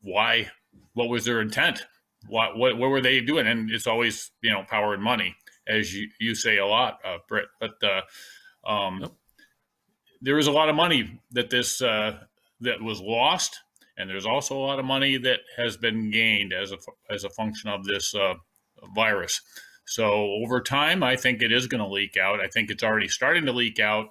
why? 0.00 0.50
What 0.94 1.10
was 1.10 1.26
their 1.26 1.42
intent? 1.42 1.84
What 2.26 2.56
what 2.56 2.78
what 2.78 2.88
were 2.88 3.02
they 3.02 3.20
doing? 3.20 3.46
And 3.46 3.70
it's 3.70 3.86
always 3.86 4.30
you 4.40 4.50
know 4.50 4.64
power 4.66 4.94
and 4.94 5.02
money, 5.02 5.36
as 5.68 5.94
you 5.94 6.08
you 6.18 6.34
say 6.34 6.56
a 6.56 6.66
lot, 6.66 7.00
uh, 7.04 7.18
Britt. 7.28 7.48
But 7.60 7.74
uh, 7.82 8.00
um, 8.66 9.00
nope. 9.00 9.16
there 10.22 10.36
was 10.36 10.46
a 10.46 10.52
lot 10.52 10.70
of 10.70 10.74
money 10.74 11.20
that 11.32 11.50
this 11.50 11.82
uh, 11.82 12.20
that 12.64 12.82
was 12.82 13.00
lost, 13.00 13.60
and 13.96 14.10
there's 14.10 14.26
also 14.26 14.56
a 14.56 14.66
lot 14.66 14.78
of 14.78 14.84
money 14.84 15.16
that 15.18 15.40
has 15.56 15.76
been 15.76 16.10
gained 16.10 16.52
as 16.52 16.72
a 16.72 16.78
as 17.10 17.24
a 17.24 17.30
function 17.30 17.70
of 17.70 17.84
this 17.84 18.14
uh, 18.14 18.34
virus. 18.94 19.40
So 19.86 20.12
over 20.42 20.60
time, 20.60 21.02
I 21.02 21.16
think 21.16 21.42
it 21.42 21.52
is 21.52 21.66
going 21.66 21.82
to 21.82 21.88
leak 21.88 22.16
out. 22.16 22.40
I 22.40 22.48
think 22.48 22.70
it's 22.70 22.82
already 22.82 23.08
starting 23.08 23.44
to 23.46 23.52
leak 23.52 23.78
out, 23.78 24.06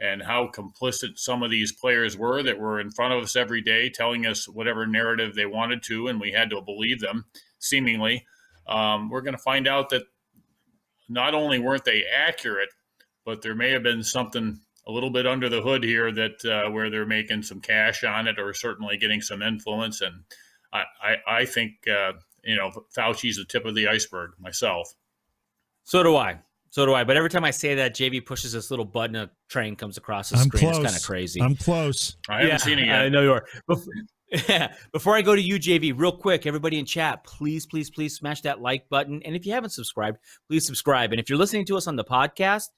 and 0.00 0.22
how 0.22 0.48
complicit 0.48 1.18
some 1.18 1.42
of 1.42 1.50
these 1.50 1.72
players 1.72 2.16
were 2.16 2.42
that 2.42 2.58
were 2.58 2.80
in 2.80 2.90
front 2.90 3.14
of 3.14 3.22
us 3.22 3.36
every 3.36 3.60
day, 3.60 3.90
telling 3.90 4.26
us 4.26 4.48
whatever 4.48 4.86
narrative 4.86 5.34
they 5.34 5.46
wanted 5.46 5.82
to, 5.84 6.08
and 6.08 6.20
we 6.20 6.32
had 6.32 6.50
to 6.50 6.60
believe 6.60 7.00
them. 7.00 7.26
Seemingly, 7.58 8.24
um, 8.66 9.10
we're 9.10 9.22
going 9.22 9.36
to 9.36 9.42
find 9.42 9.66
out 9.66 9.90
that 9.90 10.04
not 11.08 11.34
only 11.34 11.58
weren't 11.58 11.84
they 11.84 12.04
accurate, 12.04 12.68
but 13.24 13.42
there 13.42 13.54
may 13.54 13.70
have 13.70 13.82
been 13.82 14.02
something 14.02 14.60
a 14.88 14.92
little 14.92 15.10
bit 15.10 15.26
under 15.26 15.48
the 15.48 15.60
hood 15.60 15.84
here 15.84 16.10
that 16.10 16.44
uh, 16.44 16.70
where 16.70 16.90
they're 16.90 17.06
making 17.06 17.42
some 17.42 17.60
cash 17.60 18.02
on 18.04 18.26
it, 18.26 18.38
or 18.38 18.54
certainly 18.54 18.96
getting 18.96 19.20
some 19.20 19.42
influence. 19.42 20.00
And 20.00 20.24
I, 20.72 20.84
I, 21.02 21.16
I 21.40 21.44
think 21.44 21.86
uh, 21.86 22.12
you 22.42 22.56
know 22.56 22.70
Fauci's 22.96 23.36
the 23.36 23.44
tip 23.44 23.66
of 23.66 23.74
the 23.74 23.88
iceberg 23.88 24.30
myself. 24.40 24.92
So 25.84 26.02
do 26.02 26.16
I. 26.16 26.40
So 26.70 26.84
do 26.84 26.94
I. 26.94 27.04
But 27.04 27.16
every 27.16 27.30
time 27.30 27.44
I 27.44 27.50
say 27.50 27.76
that, 27.76 27.94
JV 27.94 28.24
pushes 28.24 28.52
this 28.52 28.70
little 28.70 28.84
button, 28.84 29.16
a 29.16 29.30
train 29.48 29.76
comes 29.76 29.96
across 29.96 30.30
the 30.30 30.36
I'm 30.36 30.46
screen. 30.46 30.64
Close. 30.64 30.76
It's 30.76 30.86
kind 30.86 30.96
of 30.96 31.02
crazy. 31.02 31.40
I'm 31.40 31.56
close. 31.56 32.16
I 32.28 32.34
haven't 32.34 32.48
yeah, 32.48 32.56
seen 32.58 32.78
it 32.78 32.86
yet. 32.86 33.00
I 33.00 33.08
know 33.08 33.22
you 33.22 33.32
are. 33.32 33.44
Before, 33.66 33.92
before 34.92 35.16
I 35.16 35.22
go 35.22 35.34
to 35.34 35.40
you, 35.40 35.58
JV, 35.58 35.98
real 35.98 36.12
quick, 36.12 36.46
everybody 36.46 36.78
in 36.78 36.84
chat, 36.84 37.24
please, 37.24 37.64
please, 37.64 37.90
please 37.90 38.14
smash 38.14 38.42
that 38.42 38.60
like 38.60 38.88
button. 38.90 39.22
And 39.24 39.34
if 39.34 39.46
you 39.46 39.52
haven't 39.52 39.70
subscribed, 39.70 40.18
please 40.46 40.66
subscribe. 40.66 41.12
And 41.12 41.20
if 41.20 41.30
you're 41.30 41.38
listening 41.38 41.64
to 41.66 41.76
us 41.76 41.86
on 41.86 41.96
the 41.96 42.04
podcast, 42.04 42.68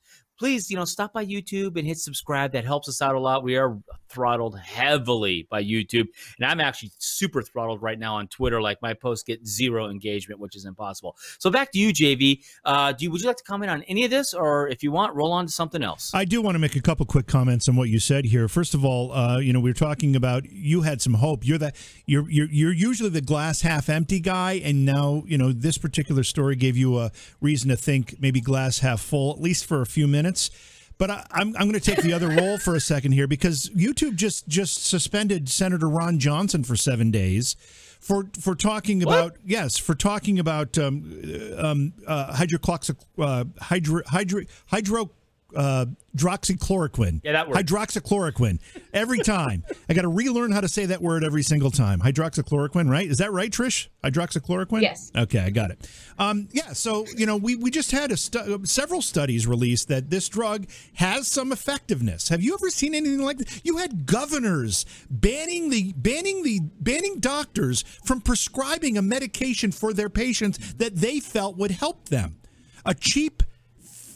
please, 0.41 0.71
you 0.71 0.77
know, 0.77 0.87
stop 0.87 1.13
by 1.13 1.25
YouTube 1.25 1.77
and 1.77 1.87
hit 1.87 1.99
subscribe. 1.99 2.53
That 2.53 2.65
helps 2.65 2.89
us 2.89 3.03
out 3.03 3.15
a 3.15 3.21
lot. 3.21 3.45
We 3.45 3.59
are 3.59 3.79
throttled 4.09 4.59
heavily 4.59 5.47
by 5.51 5.63
YouTube. 5.63 6.07
And 6.39 6.47
I'm 6.47 6.61
actually 6.61 6.93
super 6.99 7.43
throttled 7.43 7.83
right 7.83 7.99
now 7.99 8.17
on 8.17 8.27
Twitter. 8.27 8.61
Like 8.61 8.81
my 8.81 8.95
posts 8.95 9.23
get 9.23 9.47
zero 9.47 9.91
engagement, 9.91 10.41
which 10.41 10.57
is 10.57 10.65
impossible. 10.65 11.15
So 11.39 11.51
back 11.51 11.71
to 11.73 11.79
you, 11.79 11.93
JV. 11.93 12.43
Uh, 12.65 12.93
do 12.93 13.05
you, 13.05 13.11
would 13.11 13.21
you 13.21 13.27
like 13.27 13.37
to 13.37 13.45
comment 13.45 13.71
on 13.71 13.83
any 13.83 14.03
of 14.05 14.11
this? 14.11 14.33
Or 14.33 14.67
if 14.69 14.83
you 14.83 14.91
want, 14.91 15.15
roll 15.15 15.31
on 15.31 15.45
to 15.45 15.53
something 15.53 15.83
else? 15.83 16.11
I 16.15 16.25
do 16.25 16.41
want 16.41 16.55
to 16.55 16.59
make 16.59 16.75
a 16.75 16.81
couple 16.81 17.05
quick 17.05 17.27
comments 17.27 17.69
on 17.69 17.77
what 17.77 17.91
you 17.91 18.01
said 18.01 18.25
here. 18.25 18.49
First 18.49 18.73
of 18.73 18.83
all, 18.83 19.13
uh, 19.13 19.39
you 19.39 19.53
know, 19.53 19.61
we 19.61 19.69
were 19.69 19.75
talking 19.75 20.17
about 20.17 20.51
you 20.51 20.81
had 20.81 21.03
some 21.03 21.15
hope. 21.15 21.47
You're 21.47 21.59
that 21.59 21.77
you're, 22.07 22.29
you're 22.31 22.51
you're 22.51 22.73
usually 22.73 23.11
the 23.11 23.21
glass 23.21 23.61
half 23.61 23.91
empty 23.91 24.21
guy, 24.21 24.55
and 24.55 24.87
now 24.87 25.23
you 25.27 25.37
know 25.37 25.53
this 25.53 25.77
particular 25.77 26.23
story 26.23 26.57
gave 26.57 26.79
you 26.79 26.99
a 26.99 27.13
reason 27.43 27.69
to 27.69 27.77
think 27.77 28.17
maybe 28.21 28.41
glass 28.41 28.79
half 28.79 29.01
full, 29.01 29.33
at 29.33 29.41
least 29.41 29.67
for 29.67 29.83
a 29.83 29.87
few 29.87 30.09
minutes 30.09 30.30
minutes. 30.31 30.51
But 30.99 31.11
I, 31.11 31.15
am 31.15 31.25
I'm, 31.31 31.47
I'm 31.57 31.69
going 31.69 31.81
to 31.81 31.81
take 31.81 32.03
the 32.03 32.13
other 32.13 32.29
role 32.29 32.59
for 32.59 32.75
a 32.75 32.81
second 32.81 33.13
here 33.13 33.27
because 33.27 33.71
YouTube 33.71 34.17
just 34.17 34.47
just 34.49 34.85
suspended 34.85 35.49
Senator 35.49 35.89
Ron 35.89 36.19
Johnson 36.19 36.63
for 36.63 36.77
seven 36.77 37.11
days 37.11 37.57
for 38.01 38.29
for 38.39 38.55
talking 38.55 39.03
about 39.03 39.33
what? 39.33 39.41
yes 39.45 39.79
for 39.79 39.95
talking 39.95 40.39
about 40.39 40.77
um, 40.77 41.23
um, 41.57 41.93
uh, 42.07 42.35
hydrocloxic 42.35 42.97
uh, 43.19 43.45
hydro, 43.63 44.03
hydro, 44.09 44.43
hydro 44.67 45.11
uh, 45.55 45.87
hydroxychloroquine. 46.17 47.21
Yeah, 47.23 47.33
that 47.33 47.49
word. 47.49 47.57
Hydroxychloroquine. 47.57 48.61
Every 48.93 49.19
time. 49.19 49.65
I 49.89 49.95
got 49.95 50.03
to 50.03 50.09
relearn 50.09 50.53
how 50.53 50.61
to 50.61 50.69
say 50.69 50.87
that 50.87 51.01
word 51.03 51.25
every 51.25 51.43
single 51.43 51.71
time. 51.71 52.01
Hydroxychloroquine, 52.01 52.91
right? 52.91 53.09
Is 53.09 53.19
that 53.19 53.33
right, 53.33 53.51
Trish? 53.51 53.89
Hydroxychloroquine? 54.05 54.83
Yes. 54.83 55.11
Okay, 55.17 55.41
I 55.41 55.51
got 55.51 55.71
it. 55.71 55.89
Um, 56.19 56.49
yeah, 56.53 56.73
so, 56.73 57.07
you 57.17 57.27
know, 57.27 57.37
we, 57.37 57.57
we 57.57 57.71
just 57.71 57.91
had 57.91 58.11
a 58.11 58.17
stu- 58.17 58.65
several 58.65 59.03
studies 59.03 59.47
released 59.47 59.89
that 59.89 60.11
this 60.11 60.29
drug 60.29 60.67
has 60.95 61.29
some 61.29 61.53
effectiveness. 61.53 62.29
Have 62.29 62.43
you 62.43 62.55
ever 62.55 62.71
seen 62.71 62.95
anything 62.95 63.23
like 63.23 63.39
that? 63.39 63.61
You 63.65 63.79
had 63.79 64.07
governors 64.07 64.87
banning 65.09 65.71
the 65.71 65.93
banning 65.97 66.43
the 66.43 66.61
banning 66.81 67.21
doctors 67.21 67.83
from 68.05 68.21
prescribing 68.21 68.97
a 68.97 69.03
medication 69.03 69.73
for 69.73 69.93
their 69.93 70.09
patients 70.09 70.75
that 70.75 70.97
they 70.97 71.21
felt 71.21 71.57
would 71.57 71.71
help 71.71 72.09
them. 72.09 72.37
A 72.85 72.95
cheap 72.95 73.43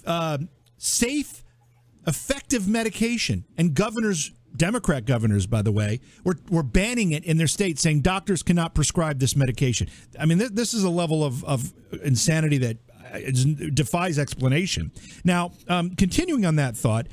uh, 0.06 0.38
safe, 0.84 1.42
effective 2.06 2.68
medication. 2.68 3.44
And 3.56 3.74
governors, 3.74 4.32
Democrat 4.56 5.04
governors, 5.04 5.46
by 5.46 5.62
the 5.62 5.72
way, 5.72 6.00
were, 6.24 6.36
were 6.50 6.62
banning 6.62 7.12
it 7.12 7.24
in 7.24 7.38
their 7.38 7.46
state, 7.46 7.78
saying 7.78 8.02
doctors 8.02 8.42
cannot 8.42 8.74
prescribe 8.74 9.18
this 9.18 9.34
medication. 9.34 9.88
I 10.18 10.26
mean, 10.26 10.38
th- 10.38 10.52
this 10.52 10.74
is 10.74 10.84
a 10.84 10.90
level 10.90 11.24
of, 11.24 11.44
of 11.44 11.72
insanity 12.02 12.58
that 12.58 12.76
uh, 13.12 13.18
defies 13.72 14.18
explanation. 14.18 14.92
Now, 15.24 15.52
um, 15.68 15.96
continuing 15.96 16.44
on 16.44 16.56
that 16.56 16.76
thought, 16.76 17.06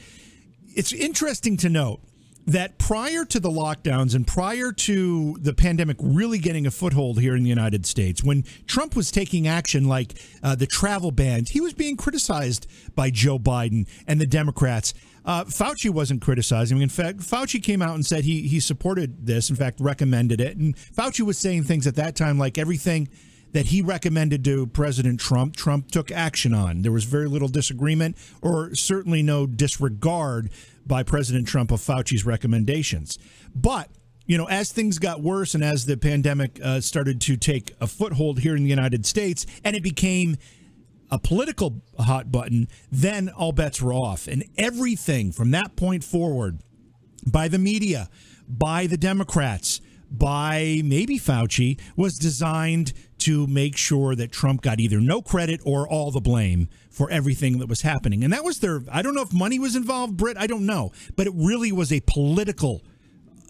it's 0.76 0.94
interesting 0.94 1.58
to 1.58 1.70
note 1.70 2.02
that 2.48 2.78
prior 2.78 3.24
to 3.26 3.40
the 3.40 3.50
lockdowns 3.50 4.16
and 4.16 4.26
prior 4.26 4.72
to 4.72 5.38
the 5.40 5.54
pandemic 5.54 5.98
really 6.00 6.40
getting 6.40 6.66
a 6.66 6.72
foothold 6.72 7.20
here 7.20 7.36
in 7.36 7.44
the 7.44 7.50
United 7.50 7.86
States, 7.86 8.24
when 8.24 8.44
Trump 8.68 8.96
was 8.96 9.12
taking 9.12 9.48
action 9.48 9.88
like 9.88 10.14
uh, 10.44 10.56
the 10.56 10.66
travel 10.66 11.12
ban, 11.12 11.46
he 11.46 11.62
was 11.62 11.74
being 11.74 11.96
criticized 11.96 12.68
by 12.96 13.10
Joe 13.10 13.38
Biden 13.38 13.88
and 14.08 14.20
the 14.20 14.26
Democrats. 14.26 14.94
Uh, 15.24 15.44
Fauci 15.44 15.90
wasn't 15.90 16.22
criticizing. 16.22 16.82
In 16.82 16.90
fact, 16.90 17.20
Fauci 17.20 17.62
came 17.62 17.82
out 17.82 17.94
and 17.94 18.06
said 18.06 18.24
he 18.24 18.48
he 18.48 18.60
supported 18.60 19.28
this. 19.28 19.52
In 19.52 19.56
fact, 19.56 19.80
recommended 19.80 20.42
it. 20.42 20.58
And 20.58 20.76
Fauci 20.76 21.22
was 21.22 21.38
saying 21.38 21.64
things 21.64 21.86
at 21.86 21.96
that 21.96 22.16
time 22.16 22.40
like 22.40 22.58
everything 22.58 23.08
that 23.52 23.68
he 23.68 23.82
recommended 23.82 24.44
to 24.46 24.66
President 24.68 25.20
Trump, 25.20 25.56
Trump 25.56 25.92
took 25.92 26.12
action 26.12 26.54
on. 26.54 26.82
There 26.82 26.92
was 26.92 27.04
very 27.04 27.28
little 27.28 27.48
disagreement 27.48 28.18
or 28.42 28.74
certainly 28.76 29.22
no 29.22 29.46
disregard 29.46 30.50
by 30.86 31.04
President 31.04 31.48
Trump 31.48 31.72
of 31.72 31.80
Fauci's 31.80 32.26
recommendations. 32.26 33.18
But 33.56 33.90
you 34.26 34.38
know, 34.38 34.46
as 34.46 34.72
things 34.72 35.00
got 35.00 35.22
worse 35.22 35.56
and 35.56 35.64
as 35.64 35.86
the 35.86 35.98
pandemic 35.98 36.60
uh, 36.64 36.80
started 36.80 37.20
to 37.22 37.36
take 37.36 37.76
a 37.82 37.88
foothold 37.88 38.40
here 38.40 38.56
in 38.56 38.64
the 38.64 38.70
United 38.70 39.06
States, 39.06 39.46
and 39.64 39.76
it 39.76 39.84
became 39.84 40.38
a 41.10 41.20
political 41.20 41.82
hot 42.00 42.32
button, 42.32 42.68
then 42.90 43.30
all 43.30 43.52
bets 43.52 43.82
were 43.82 43.94
off. 43.94 44.28
And 44.28 44.46
everything 44.58 45.32
from 45.32 45.52
that 45.52 45.76
point 45.76 46.04
forward, 46.04 46.60
by 47.30 47.48
the 47.48 47.60
media, 47.60 48.10
by 48.48 48.88
the 48.88 48.98
Democrats, 48.98 49.82
by 50.10 50.82
maybe 50.84 51.20
Fauci, 51.20 51.80
was 51.96 52.18
designed 52.18 52.94
to 53.22 53.48
make 53.48 53.78
sure 53.78 54.16
that 54.16 54.32
Trump 54.32 54.62
got 54.62 54.80
either 54.80 55.00
no 55.00 55.22
credit 55.22 55.62
or 55.64 55.88
all 55.88 56.12
the 56.12 56.22
blame 56.22 56.70
for 56.90 57.10
everything 57.10 57.60
that 57.60 57.68
was 57.68 57.82
happening. 57.82 58.24
And 58.24 58.34
that 58.34 58.44
was 58.44 58.60
their, 58.60 58.82
I 58.92 59.02
don't 59.02 59.16
know 59.16 59.22
if 59.22 59.34
money 59.34 59.60
was 59.60 59.76
involved, 59.76 60.18
Britt, 60.18 60.38
I 60.38 60.48
don't 60.48 60.66
know. 60.66 60.92
But 61.16 61.28
it 61.28 61.34
really 61.36 61.72
was 61.72 61.92
a 61.92 62.02
political 62.02 62.82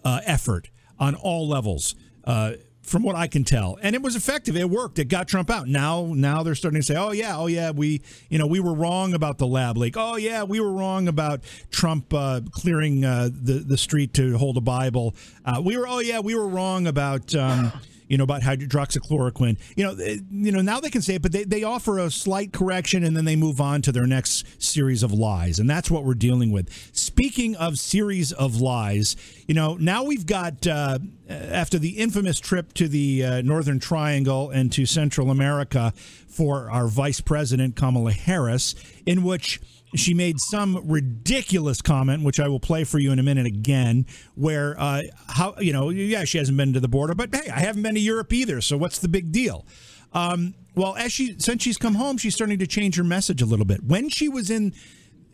uh, 0.04 0.20
effort 0.24 0.70
on 0.98 1.14
all 1.14 1.48
levels. 1.48 1.94
Uh, 2.24 2.52
from 2.82 3.04
what 3.04 3.14
I 3.14 3.28
can 3.28 3.44
tell, 3.44 3.78
and 3.80 3.94
it 3.94 4.02
was 4.02 4.16
effective. 4.16 4.56
It 4.56 4.68
worked. 4.68 4.98
It 4.98 5.04
got 5.04 5.28
Trump 5.28 5.50
out. 5.50 5.68
Now, 5.68 6.12
now 6.14 6.42
they're 6.42 6.56
starting 6.56 6.80
to 6.80 6.84
say, 6.84 6.96
"Oh 6.96 7.12
yeah, 7.12 7.38
oh 7.38 7.46
yeah, 7.46 7.70
we, 7.70 8.02
you 8.28 8.38
know, 8.38 8.46
we 8.46 8.58
were 8.58 8.74
wrong 8.74 9.14
about 9.14 9.38
the 9.38 9.46
lab 9.46 9.76
leak. 9.76 9.94
Oh 9.96 10.16
yeah, 10.16 10.42
we 10.42 10.60
were 10.60 10.72
wrong 10.72 11.06
about 11.06 11.42
Trump 11.70 12.12
uh, 12.12 12.40
clearing 12.50 13.04
uh, 13.04 13.30
the 13.32 13.54
the 13.60 13.78
street 13.78 14.12
to 14.14 14.36
hold 14.36 14.56
a 14.56 14.60
Bible. 14.60 15.14
Uh, 15.44 15.62
we 15.64 15.76
were, 15.76 15.86
oh 15.86 16.00
yeah, 16.00 16.18
we 16.18 16.34
were 16.34 16.48
wrong 16.48 16.86
about." 16.86 17.34
Um, 17.34 17.72
you 18.08 18.18
know, 18.18 18.24
about 18.24 18.42
hydroxychloroquine. 18.42 19.58
You 19.76 19.84
know, 19.84 19.92
you 20.30 20.52
know 20.52 20.60
now 20.60 20.80
they 20.80 20.90
can 20.90 21.02
say 21.02 21.16
it, 21.16 21.22
but 21.22 21.32
they, 21.32 21.44
they 21.44 21.62
offer 21.62 21.98
a 21.98 22.10
slight 22.10 22.52
correction 22.52 23.04
and 23.04 23.16
then 23.16 23.24
they 23.24 23.36
move 23.36 23.60
on 23.60 23.82
to 23.82 23.92
their 23.92 24.06
next 24.06 24.62
series 24.62 25.02
of 25.02 25.12
lies, 25.12 25.58
and 25.58 25.68
that's 25.68 25.90
what 25.90 26.04
we're 26.04 26.14
dealing 26.14 26.50
with. 26.50 26.72
Speaking 26.94 27.56
of 27.56 27.78
series 27.78 28.32
of 28.32 28.60
lies, 28.60 29.16
you 29.46 29.54
know, 29.54 29.76
now 29.76 30.04
we've 30.04 30.26
got 30.26 30.66
uh, 30.66 30.98
after 31.28 31.78
the 31.78 31.90
infamous 31.98 32.38
trip 32.40 32.72
to 32.74 32.88
the 32.88 33.24
uh, 33.24 33.42
Northern 33.42 33.78
Triangle 33.78 34.50
and 34.50 34.72
to 34.72 34.86
Central 34.86 35.30
America 35.30 35.92
for 36.28 36.70
our 36.70 36.88
Vice 36.88 37.20
President 37.20 37.76
Kamala 37.76 38.12
Harris, 38.12 38.74
in 39.06 39.22
which 39.22 39.60
she 39.94 40.14
made 40.14 40.40
some 40.40 40.80
ridiculous 40.88 41.82
comment, 41.82 42.22
which 42.22 42.40
I 42.40 42.48
will 42.48 42.60
play 42.60 42.84
for 42.84 42.98
you 42.98 43.12
in 43.12 43.18
a 43.18 43.22
minute 43.22 43.46
again, 43.46 44.06
where 44.34 44.78
uh, 44.78 45.02
how 45.28 45.54
you 45.58 45.72
know, 45.72 45.90
yeah, 45.90 46.24
she 46.24 46.38
hasn't 46.38 46.56
been 46.56 46.72
to 46.72 46.80
the 46.80 46.88
border, 46.88 47.14
but 47.14 47.34
hey, 47.34 47.50
I 47.50 47.60
haven't 47.60 47.82
been 47.82 47.94
to 47.94 48.00
Europe 48.00 48.32
either, 48.32 48.60
so 48.60 48.76
what's 48.76 48.98
the 48.98 49.08
big 49.08 49.32
deal? 49.32 49.66
Um, 50.12 50.54
well, 50.74 50.94
as 50.96 51.12
she 51.12 51.36
since 51.38 51.62
she's 51.62 51.78
come 51.78 51.94
home, 51.94 52.16
she's 52.16 52.34
starting 52.34 52.58
to 52.58 52.66
change 52.66 52.96
her 52.96 53.04
message 53.04 53.42
a 53.42 53.46
little 53.46 53.66
bit. 53.66 53.84
When 53.84 54.08
she 54.08 54.28
was 54.28 54.50
in 54.50 54.74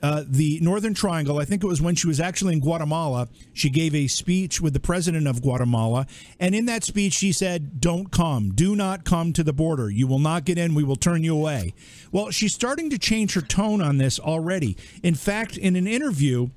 uh, 0.03 0.25
the 0.27 0.59
Northern 0.63 0.95
Triangle. 0.95 1.39
I 1.39 1.45
think 1.45 1.65
it 1.65 1.67
was 1.67 1.83
when 1.83 1.95
she 1.95 2.07
was 2.07 2.21
actually 2.21 2.53
in 2.53 2.61
Guatemala. 2.61 3.29
She 3.53 3.71
gave 3.71 3.95
a 3.95 4.07
speech 4.07 4.61
with 4.61 4.73
the 4.73 4.81
president 4.81 5.27
of 5.27 5.43
Guatemala. 5.43 6.07
And 6.39 6.55
in 6.55 6.67
that 6.67 6.85
speech, 6.85 7.15
she 7.15 7.33
said, 7.33 7.81
Don't 7.81 8.11
come. 8.11 8.51
Do 8.51 8.77
not 8.77 9.05
come 9.05 9.33
to 9.33 9.43
the 9.43 9.53
border. 9.53 9.91
You 9.91 10.07
will 10.07 10.19
not 10.19 10.45
get 10.45 10.59
in. 10.59 10.75
We 10.75 10.85
will 10.85 10.97
turn 10.97 11.25
you 11.25 11.35
away. 11.35 11.75
Well, 12.13 12.31
she's 12.31 12.55
starting 12.55 12.91
to 12.91 12.99
change 12.99 13.35
her 13.35 13.41
tone 13.41 13.81
on 13.81 13.99
this 13.99 14.21
already. 14.21 14.77
In 15.03 15.15
fact, 15.15 15.57
in 15.57 15.77
an 15.77 15.87
interview, 15.87 16.51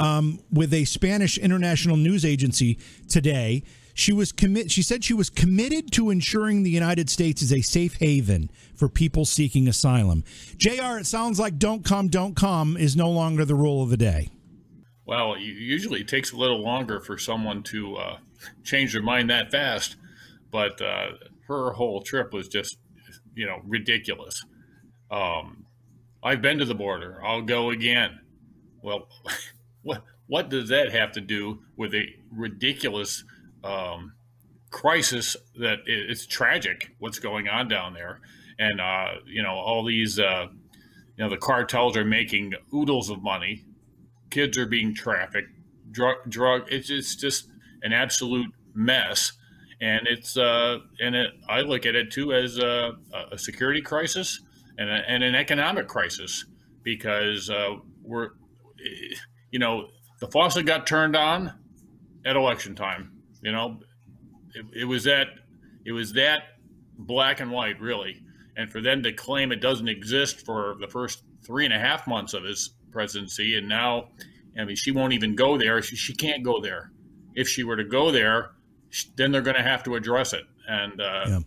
um, 0.00 0.38
with 0.52 0.72
a 0.72 0.84
Spanish 0.84 1.38
international 1.38 1.96
news 1.96 2.24
agency 2.24 2.78
today. 3.08 3.64
She 3.98 4.12
was 4.12 4.30
commit. 4.30 4.70
She 4.70 4.84
said 4.84 5.02
she 5.02 5.12
was 5.12 5.28
committed 5.28 5.90
to 5.94 6.10
ensuring 6.10 6.62
the 6.62 6.70
United 6.70 7.10
States 7.10 7.42
is 7.42 7.52
a 7.52 7.62
safe 7.62 7.94
haven 7.94 8.48
for 8.76 8.88
people 8.88 9.24
seeking 9.24 9.66
asylum. 9.66 10.22
JR. 10.56 10.98
It 10.98 11.06
sounds 11.06 11.40
like 11.40 11.58
"Don't 11.58 11.84
come, 11.84 12.06
don't 12.06 12.36
come" 12.36 12.76
is 12.76 12.94
no 12.94 13.10
longer 13.10 13.44
the 13.44 13.56
rule 13.56 13.82
of 13.82 13.90
the 13.90 13.96
day. 13.96 14.28
Well, 15.04 15.36
usually 15.36 16.02
it 16.02 16.06
takes 16.06 16.30
a 16.30 16.36
little 16.36 16.62
longer 16.62 17.00
for 17.00 17.18
someone 17.18 17.64
to 17.64 17.96
uh, 17.96 18.18
change 18.62 18.92
their 18.92 19.02
mind 19.02 19.30
that 19.30 19.50
fast, 19.50 19.96
but 20.52 20.80
uh, 20.80 21.08
her 21.48 21.72
whole 21.72 22.00
trip 22.00 22.32
was 22.32 22.46
just, 22.46 22.78
you 23.34 23.46
know, 23.46 23.62
ridiculous. 23.66 24.44
Um, 25.10 25.66
I've 26.22 26.40
been 26.40 26.58
to 26.58 26.64
the 26.64 26.76
border. 26.76 27.20
I'll 27.26 27.42
go 27.42 27.70
again. 27.70 28.20
Well, 28.80 29.08
what 29.82 30.04
what 30.28 30.50
does 30.50 30.68
that 30.68 30.92
have 30.92 31.10
to 31.12 31.20
do 31.20 31.64
with 31.76 31.96
a 31.96 32.04
ridiculous 32.30 33.24
um, 33.64 34.12
crisis 34.70 35.36
that 35.58 35.78
it's 35.86 36.26
tragic 36.26 36.94
what's 36.98 37.18
going 37.18 37.48
on 37.48 37.68
down 37.68 37.94
there, 37.94 38.20
and 38.58 38.80
uh, 38.80 39.20
you 39.26 39.42
know 39.42 39.54
all 39.54 39.84
these 39.84 40.18
uh, 40.18 40.46
you 41.16 41.24
know 41.24 41.30
the 41.30 41.36
cartels 41.36 41.96
are 41.96 42.04
making 42.04 42.54
oodles 42.74 43.10
of 43.10 43.22
money, 43.22 43.64
kids 44.30 44.58
are 44.58 44.66
being 44.66 44.94
trafficked, 44.94 45.50
drug 45.90 46.16
drug. 46.28 46.62
It's 46.70 46.90
it's 46.90 47.16
just 47.16 47.48
an 47.82 47.92
absolute 47.92 48.52
mess, 48.74 49.32
and 49.80 50.06
it's 50.06 50.36
uh, 50.36 50.78
and 51.00 51.14
it, 51.14 51.30
I 51.48 51.62
look 51.62 51.86
at 51.86 51.94
it 51.94 52.10
too 52.10 52.32
as 52.32 52.58
a, 52.58 52.92
a 53.32 53.38
security 53.38 53.82
crisis 53.82 54.40
and, 54.76 54.88
a, 54.88 55.02
and 55.08 55.22
an 55.22 55.34
economic 55.34 55.88
crisis 55.88 56.44
because 56.82 57.50
uh, 57.50 57.76
we're 58.02 58.30
you 59.50 59.58
know 59.58 59.88
the 60.20 60.28
faucet 60.28 60.66
got 60.66 60.86
turned 60.86 61.16
on 61.16 61.52
at 62.24 62.36
election 62.36 62.74
time 62.74 63.17
you 63.42 63.52
know, 63.52 63.80
it, 64.54 64.66
it 64.80 64.84
was 64.84 65.04
that 65.04 65.28
it 65.84 65.92
was 65.92 66.12
that 66.14 66.42
black 66.98 67.40
and 67.40 67.50
white 67.50 67.80
really, 67.80 68.22
and 68.56 68.70
for 68.70 68.80
them 68.80 69.02
to 69.02 69.12
claim 69.12 69.52
it 69.52 69.60
doesn't 69.60 69.88
exist 69.88 70.44
for 70.44 70.76
the 70.80 70.88
first 70.88 71.22
three 71.44 71.64
and 71.64 71.72
a 71.74 71.78
half 71.78 72.06
months 72.06 72.34
of 72.34 72.44
his 72.44 72.70
presidency, 72.90 73.56
and 73.56 73.68
now, 73.68 74.08
I 74.58 74.64
mean, 74.64 74.76
she 74.76 74.90
won't 74.90 75.12
even 75.12 75.34
go 75.34 75.56
there. 75.56 75.80
She, 75.82 75.96
she 75.96 76.14
can't 76.14 76.42
go 76.42 76.60
there. 76.60 76.90
If 77.34 77.48
she 77.48 77.62
were 77.62 77.76
to 77.76 77.84
go 77.84 78.10
there, 78.10 78.50
then 79.16 79.30
they're 79.30 79.42
going 79.42 79.56
to 79.56 79.62
have 79.62 79.84
to 79.84 79.94
address 79.94 80.32
it, 80.32 80.44
and 80.66 81.00
uh, 81.00 81.24
yeah. 81.26 81.38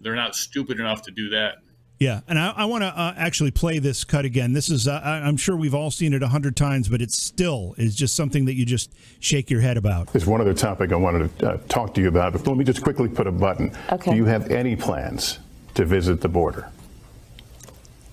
they're 0.00 0.14
not 0.14 0.34
stupid 0.34 0.78
enough 0.78 1.02
to 1.02 1.10
do 1.10 1.30
that. 1.30 1.56
Yeah, 1.98 2.20
and 2.28 2.38
I, 2.38 2.52
I 2.56 2.64
want 2.66 2.82
to 2.82 2.86
uh, 2.86 3.14
actually 3.16 3.50
play 3.50 3.80
this 3.80 4.04
cut 4.04 4.24
again. 4.24 4.52
This 4.52 4.70
is, 4.70 4.86
uh, 4.86 5.00
I'm 5.04 5.36
sure 5.36 5.56
we've 5.56 5.74
all 5.74 5.90
seen 5.90 6.12
it 6.12 6.22
a 6.22 6.28
hundred 6.28 6.56
times, 6.56 6.88
but 6.88 7.02
it 7.02 7.10
still 7.10 7.74
is 7.76 7.96
just 7.96 8.14
something 8.14 8.44
that 8.44 8.54
you 8.54 8.64
just 8.64 8.92
shake 9.18 9.50
your 9.50 9.60
head 9.60 9.76
about. 9.76 10.12
There's 10.12 10.26
one 10.26 10.40
other 10.40 10.54
topic 10.54 10.92
I 10.92 10.96
wanted 10.96 11.36
to 11.40 11.50
uh, 11.50 11.58
talk 11.68 11.94
to 11.94 12.00
you 12.00 12.06
about, 12.06 12.34
but 12.34 12.46
let 12.46 12.56
me 12.56 12.64
just 12.64 12.82
quickly 12.82 13.08
put 13.08 13.26
a 13.26 13.32
button. 13.32 13.76
Okay. 13.90 14.12
Do 14.12 14.16
you 14.16 14.26
have 14.26 14.48
any 14.50 14.76
plans 14.76 15.40
to 15.74 15.84
visit 15.84 16.20
the 16.20 16.28
border? 16.28 16.70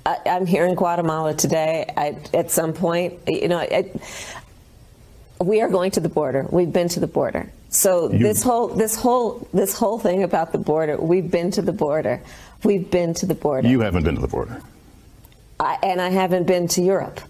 I, 0.03 0.17
am 0.25 0.47
here 0.47 0.65
in 0.65 0.73
Guatemala 0.73 1.36
today. 1.36 1.91
I, 1.95 2.17
at 2.33 2.49
some 2.49 2.73
point, 2.73 3.19
you 3.27 3.47
know, 3.47 3.59
I, 3.59 3.91
we 5.39 5.61
are 5.61 5.69
going 5.69 5.91
to 5.91 5.99
the 5.99 6.09
border. 6.09 6.47
We've 6.49 6.71
been 6.71 6.89
to 6.89 6.99
the 6.99 7.07
border. 7.07 7.51
So 7.69 8.11
you, 8.11 8.19
this 8.19 8.41
whole 8.41 8.67
this 8.69 8.95
whole 8.95 9.47
this 9.53 9.77
whole 9.77 9.99
thing 9.99 10.23
about 10.23 10.53
the 10.53 10.57
border, 10.57 10.97
we've 10.97 11.29
been 11.29 11.51
to 11.51 11.61
the 11.61 11.73
border. 11.73 12.21
We've 12.64 12.89
been 12.89 13.14
to 13.16 13.26
the 13.26 13.36
border. 13.36 13.68
You 13.68 13.82
haven't 13.82 14.03
been 14.03 14.16
to 14.16 14.22
the 14.22 14.28
border. 14.28 14.62
I, 15.60 15.78
and 15.84 16.01
I 16.01 16.10
haven't 16.10 16.45
been 16.45 16.68
to 16.70 16.82
Europe. 16.82 17.22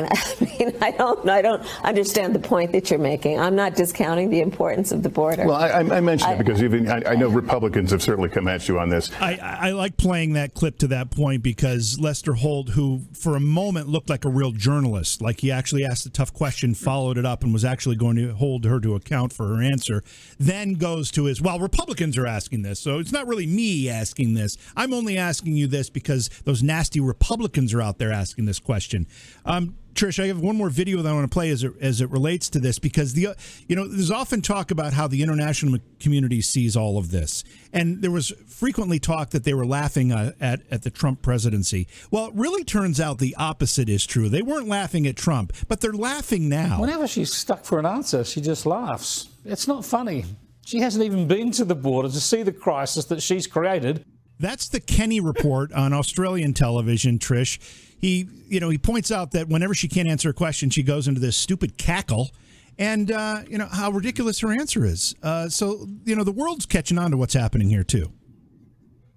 And 0.00 0.08
I 0.40 0.44
mean, 0.44 0.76
I 0.80 0.90
don't, 0.90 1.28
I 1.28 1.42
don't 1.42 1.62
understand 1.84 2.34
the 2.34 2.40
point 2.40 2.72
that 2.72 2.90
you're 2.90 2.98
making. 2.98 3.38
I'm 3.38 3.54
not 3.54 3.74
discounting 3.74 4.30
the 4.30 4.40
importance 4.40 4.92
of 4.92 5.02
the 5.02 5.08
border. 5.08 5.46
Well, 5.46 5.56
I, 5.56 5.80
I 5.80 6.00
mentioned 6.00 6.30
I, 6.30 6.34
it 6.34 6.38
because 6.38 6.62
even 6.62 6.88
I, 6.88 7.02
I, 7.06 7.14
know 7.16 7.28
Republicans 7.28 7.90
have 7.90 8.02
certainly 8.02 8.30
come 8.30 8.48
at 8.48 8.68
you 8.68 8.78
on 8.78 8.88
this. 8.88 9.10
I, 9.20 9.36
I 9.36 9.70
like 9.70 9.96
playing 9.96 10.34
that 10.34 10.54
clip 10.54 10.78
to 10.78 10.86
that 10.88 11.10
point 11.10 11.42
because 11.42 11.98
Lester 12.00 12.34
Holt, 12.34 12.70
who 12.70 13.02
for 13.12 13.36
a 13.36 13.40
moment 13.40 13.88
looked 13.88 14.08
like 14.08 14.24
a 14.24 14.30
real 14.30 14.52
journalist, 14.52 15.20
like 15.20 15.40
he 15.40 15.50
actually 15.50 15.84
asked 15.84 16.06
a 16.06 16.10
tough 16.10 16.32
question, 16.32 16.74
followed 16.74 17.18
it 17.18 17.26
up, 17.26 17.42
and 17.42 17.52
was 17.52 17.64
actually 17.64 17.96
going 17.96 18.16
to 18.16 18.34
hold 18.34 18.64
her 18.64 18.80
to 18.80 18.94
account 18.94 19.32
for 19.32 19.48
her 19.48 19.62
answer, 19.62 20.02
then 20.38 20.74
goes 20.74 21.10
to 21.12 21.24
his, 21.24 21.42
well, 21.42 21.58
Republicans 21.58 22.16
are 22.16 22.26
asking 22.26 22.62
this, 22.62 22.80
so 22.80 22.98
it's 22.98 23.12
not 23.12 23.26
really 23.26 23.46
me 23.46 23.88
asking 23.88 24.34
this. 24.34 24.56
I'm 24.76 24.92
only 24.92 25.18
asking 25.18 25.54
you 25.54 25.66
this 25.66 25.90
because 25.90 26.30
those 26.44 26.62
nasty 26.62 27.00
Republicans 27.00 27.74
are 27.74 27.82
out 27.82 27.98
there 27.98 28.12
asking 28.12 28.46
this 28.46 28.58
question. 28.58 29.06
Um, 29.44 29.76
Trish, 29.94 30.22
I 30.22 30.26
have 30.28 30.40
one 30.40 30.56
more 30.56 30.70
video 30.70 31.02
that 31.02 31.08
I 31.08 31.12
want 31.12 31.30
to 31.30 31.34
play 31.34 31.50
as 31.50 31.64
it, 31.64 31.72
as 31.80 32.00
it 32.00 32.10
relates 32.10 32.48
to 32.50 32.58
this 32.58 32.78
because 32.78 33.14
the 33.14 33.34
you 33.66 33.76
know 33.76 33.86
there's 33.86 34.10
often 34.10 34.40
talk 34.40 34.70
about 34.70 34.92
how 34.92 35.06
the 35.06 35.22
international 35.22 35.78
community 35.98 36.40
sees 36.40 36.76
all 36.76 36.98
of 36.98 37.10
this, 37.10 37.44
and 37.72 38.02
there 38.02 38.10
was 38.10 38.32
frequently 38.46 38.98
talk 38.98 39.30
that 39.30 39.44
they 39.44 39.54
were 39.54 39.66
laughing 39.66 40.12
uh, 40.12 40.32
at 40.40 40.62
at 40.70 40.82
the 40.82 40.90
Trump 40.90 41.22
presidency. 41.22 41.86
Well, 42.10 42.26
it 42.26 42.34
really 42.34 42.64
turns 42.64 43.00
out 43.00 43.18
the 43.18 43.34
opposite 43.36 43.88
is 43.88 44.06
true. 44.06 44.28
They 44.28 44.42
weren't 44.42 44.68
laughing 44.68 45.06
at 45.06 45.16
Trump, 45.16 45.52
but 45.68 45.80
they're 45.80 45.92
laughing 45.92 46.48
now. 46.48 46.80
Whenever 46.80 47.06
she's 47.06 47.32
stuck 47.32 47.64
for 47.64 47.78
an 47.78 47.86
answer, 47.86 48.24
she 48.24 48.40
just 48.40 48.66
laughs. 48.66 49.28
It's 49.44 49.66
not 49.66 49.84
funny. 49.84 50.24
She 50.64 50.78
hasn't 50.78 51.04
even 51.04 51.26
been 51.26 51.50
to 51.52 51.64
the 51.64 51.74
border 51.74 52.08
to 52.08 52.20
see 52.20 52.42
the 52.42 52.52
crisis 52.52 53.06
that 53.06 53.22
she's 53.22 53.46
created. 53.46 54.04
That's 54.38 54.68
the 54.68 54.80
Kenny 54.80 55.20
report 55.20 55.70
on 55.72 55.92
Australian 55.92 56.54
television, 56.54 57.18
Trish 57.18 57.58
he 58.00 58.28
you 58.48 58.60
know 58.60 58.70
he 58.70 58.78
points 58.78 59.10
out 59.10 59.32
that 59.32 59.48
whenever 59.48 59.74
she 59.74 59.88
can't 59.88 60.08
answer 60.08 60.30
a 60.30 60.34
question, 60.34 60.70
she 60.70 60.82
goes 60.82 61.06
into 61.06 61.20
this 61.20 61.36
stupid 61.36 61.78
cackle, 61.78 62.30
and 62.78 63.10
uh, 63.10 63.42
you 63.48 63.58
know 63.58 63.66
how 63.66 63.90
ridiculous 63.90 64.40
her 64.40 64.52
answer 64.52 64.84
is. 64.84 65.14
Uh, 65.22 65.48
so 65.48 65.86
you 66.04 66.16
know 66.16 66.24
the 66.24 66.32
world's 66.32 66.66
catching 66.66 66.98
on 66.98 67.10
to 67.10 67.16
what's 67.16 67.34
happening 67.34 67.68
here 67.68 67.84
too. 67.84 68.12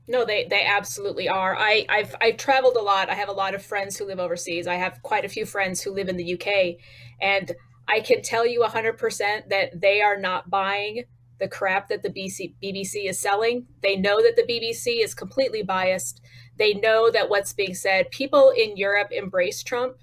No, 0.07 0.25
they 0.25 0.45
they 0.49 0.65
absolutely 0.65 1.29
are. 1.29 1.55
I 1.57 1.86
I've 1.88 2.15
I've 2.19 2.38
traveled 2.38 2.75
a 2.75 2.81
lot. 2.81 3.09
I 3.09 3.15
have 3.15 3.29
a 3.29 3.34
lot 3.34 3.55
of 3.55 3.63
friends 3.63 3.97
who 3.97 4.05
live 4.05 4.19
overseas. 4.19 4.67
I 4.67 4.75
have 4.75 5.01
quite 5.01 5.23
a 5.23 5.29
few 5.29 5.45
friends 5.45 5.81
who 5.81 5.91
live 5.91 6.09
in 6.09 6.17
the 6.17 6.34
UK, 6.34 6.75
and 7.21 7.53
I 7.88 7.99
can 7.99 8.21
tell 8.21 8.45
you 8.45 8.61
100% 8.61 9.49
that 9.49 9.81
they 9.81 10.01
are 10.01 10.17
not 10.17 10.49
buying 10.49 11.03
the 11.39 11.47
crap 11.47 11.89
that 11.89 12.03
the 12.03 12.09
BC, 12.09 12.55
BBC 12.63 13.09
is 13.09 13.19
selling. 13.19 13.65
They 13.81 13.97
know 13.97 14.21
that 14.21 14.36
the 14.36 14.43
BBC 14.43 15.03
is 15.03 15.13
completely 15.13 15.63
biased. 15.63 16.21
They 16.58 16.74
know 16.74 17.10
that 17.12 17.30
what's 17.30 17.54
being 17.54 17.74
said, 17.74 18.12
people 18.12 18.51
in 18.56 18.78
Europe 18.78 19.12
embrace 19.12 19.64
Trump 19.64 19.97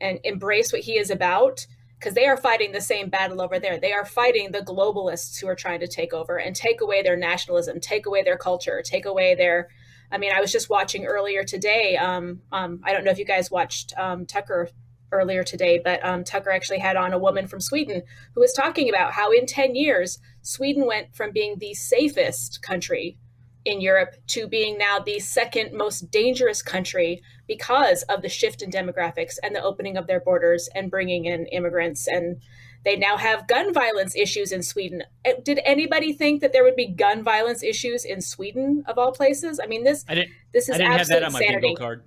and 0.00 0.18
embrace 0.24 0.72
what 0.72 0.82
he 0.82 0.98
is 0.98 1.10
about 1.10 1.66
because 1.98 2.14
they 2.14 2.26
are 2.26 2.36
fighting 2.36 2.72
the 2.72 2.80
same 2.80 3.08
battle 3.08 3.40
over 3.40 3.58
there. 3.58 3.78
They 3.78 3.92
are 3.92 4.04
fighting 4.04 4.52
the 4.52 4.60
globalists 4.60 5.40
who 5.40 5.48
are 5.48 5.54
trying 5.54 5.80
to 5.80 5.86
take 5.86 6.12
over 6.12 6.36
and 6.36 6.54
take 6.54 6.80
away 6.80 7.02
their 7.02 7.16
nationalism, 7.16 7.80
take 7.80 8.06
away 8.06 8.22
their 8.22 8.36
culture, 8.36 8.82
take 8.84 9.06
away 9.06 9.34
their. 9.34 9.68
I 10.10 10.18
mean, 10.18 10.32
I 10.32 10.40
was 10.40 10.52
just 10.52 10.68
watching 10.68 11.06
earlier 11.06 11.44
today. 11.44 11.96
Um, 11.96 12.42
um, 12.52 12.80
I 12.84 12.92
don't 12.92 13.04
know 13.04 13.10
if 13.10 13.18
you 13.18 13.24
guys 13.24 13.50
watched 13.50 13.94
um, 13.96 14.26
Tucker 14.26 14.68
earlier 15.12 15.42
today, 15.42 15.80
but 15.82 16.04
um, 16.04 16.24
Tucker 16.24 16.50
actually 16.50 16.80
had 16.80 16.96
on 16.96 17.12
a 17.12 17.18
woman 17.18 17.46
from 17.46 17.60
Sweden 17.60 18.02
who 18.34 18.40
was 18.40 18.52
talking 18.52 18.88
about 18.88 19.12
how 19.12 19.32
in 19.32 19.46
10 19.46 19.74
years, 19.74 20.18
Sweden 20.42 20.86
went 20.86 21.14
from 21.16 21.32
being 21.32 21.56
the 21.58 21.72
safest 21.72 22.60
country 22.60 23.16
in 23.64 23.80
Europe 23.80 24.14
to 24.28 24.46
being 24.46 24.76
now 24.78 24.98
the 24.98 25.18
second 25.18 25.72
most 25.72 26.10
dangerous 26.10 26.62
country 26.62 27.22
because 27.46 28.02
of 28.04 28.22
the 28.22 28.28
shift 28.28 28.62
in 28.62 28.70
demographics 28.70 29.38
and 29.42 29.54
the 29.54 29.62
opening 29.62 29.96
of 29.96 30.06
their 30.06 30.20
borders 30.20 30.68
and 30.74 30.90
bringing 30.90 31.24
in 31.24 31.46
immigrants 31.46 32.06
and 32.06 32.42
They 32.84 32.96
now 32.96 33.16
have 33.16 33.48
gun 33.48 33.72
violence 33.72 34.14
issues 34.14 34.52
in 34.52 34.62
Sweden. 34.62 35.02
Uh, 35.24 35.32
Did 35.42 35.58
anybody 35.64 36.12
think 36.12 36.42
that 36.42 36.52
there 36.52 36.62
would 36.64 36.76
be 36.76 36.86
gun 36.86 37.24
violence 37.24 37.62
issues 37.62 38.04
in 38.04 38.20
Sweden 38.20 38.84
of 38.86 38.98
all 38.98 39.10
places? 39.12 39.58
I 39.62 39.66
mean, 39.66 39.84
this 39.84 40.04
I 40.06 40.14
didn't. 40.14 40.32
this 40.52 40.68
is 40.68 40.74
I 40.74 40.78
didn't 40.78 40.92
have 40.92 41.00
absolute 41.00 41.20
that 41.20 41.26
on 41.26 41.32
my 41.32 41.38
insanity. 41.40 41.68
bingo 41.68 41.78
card. 41.80 42.04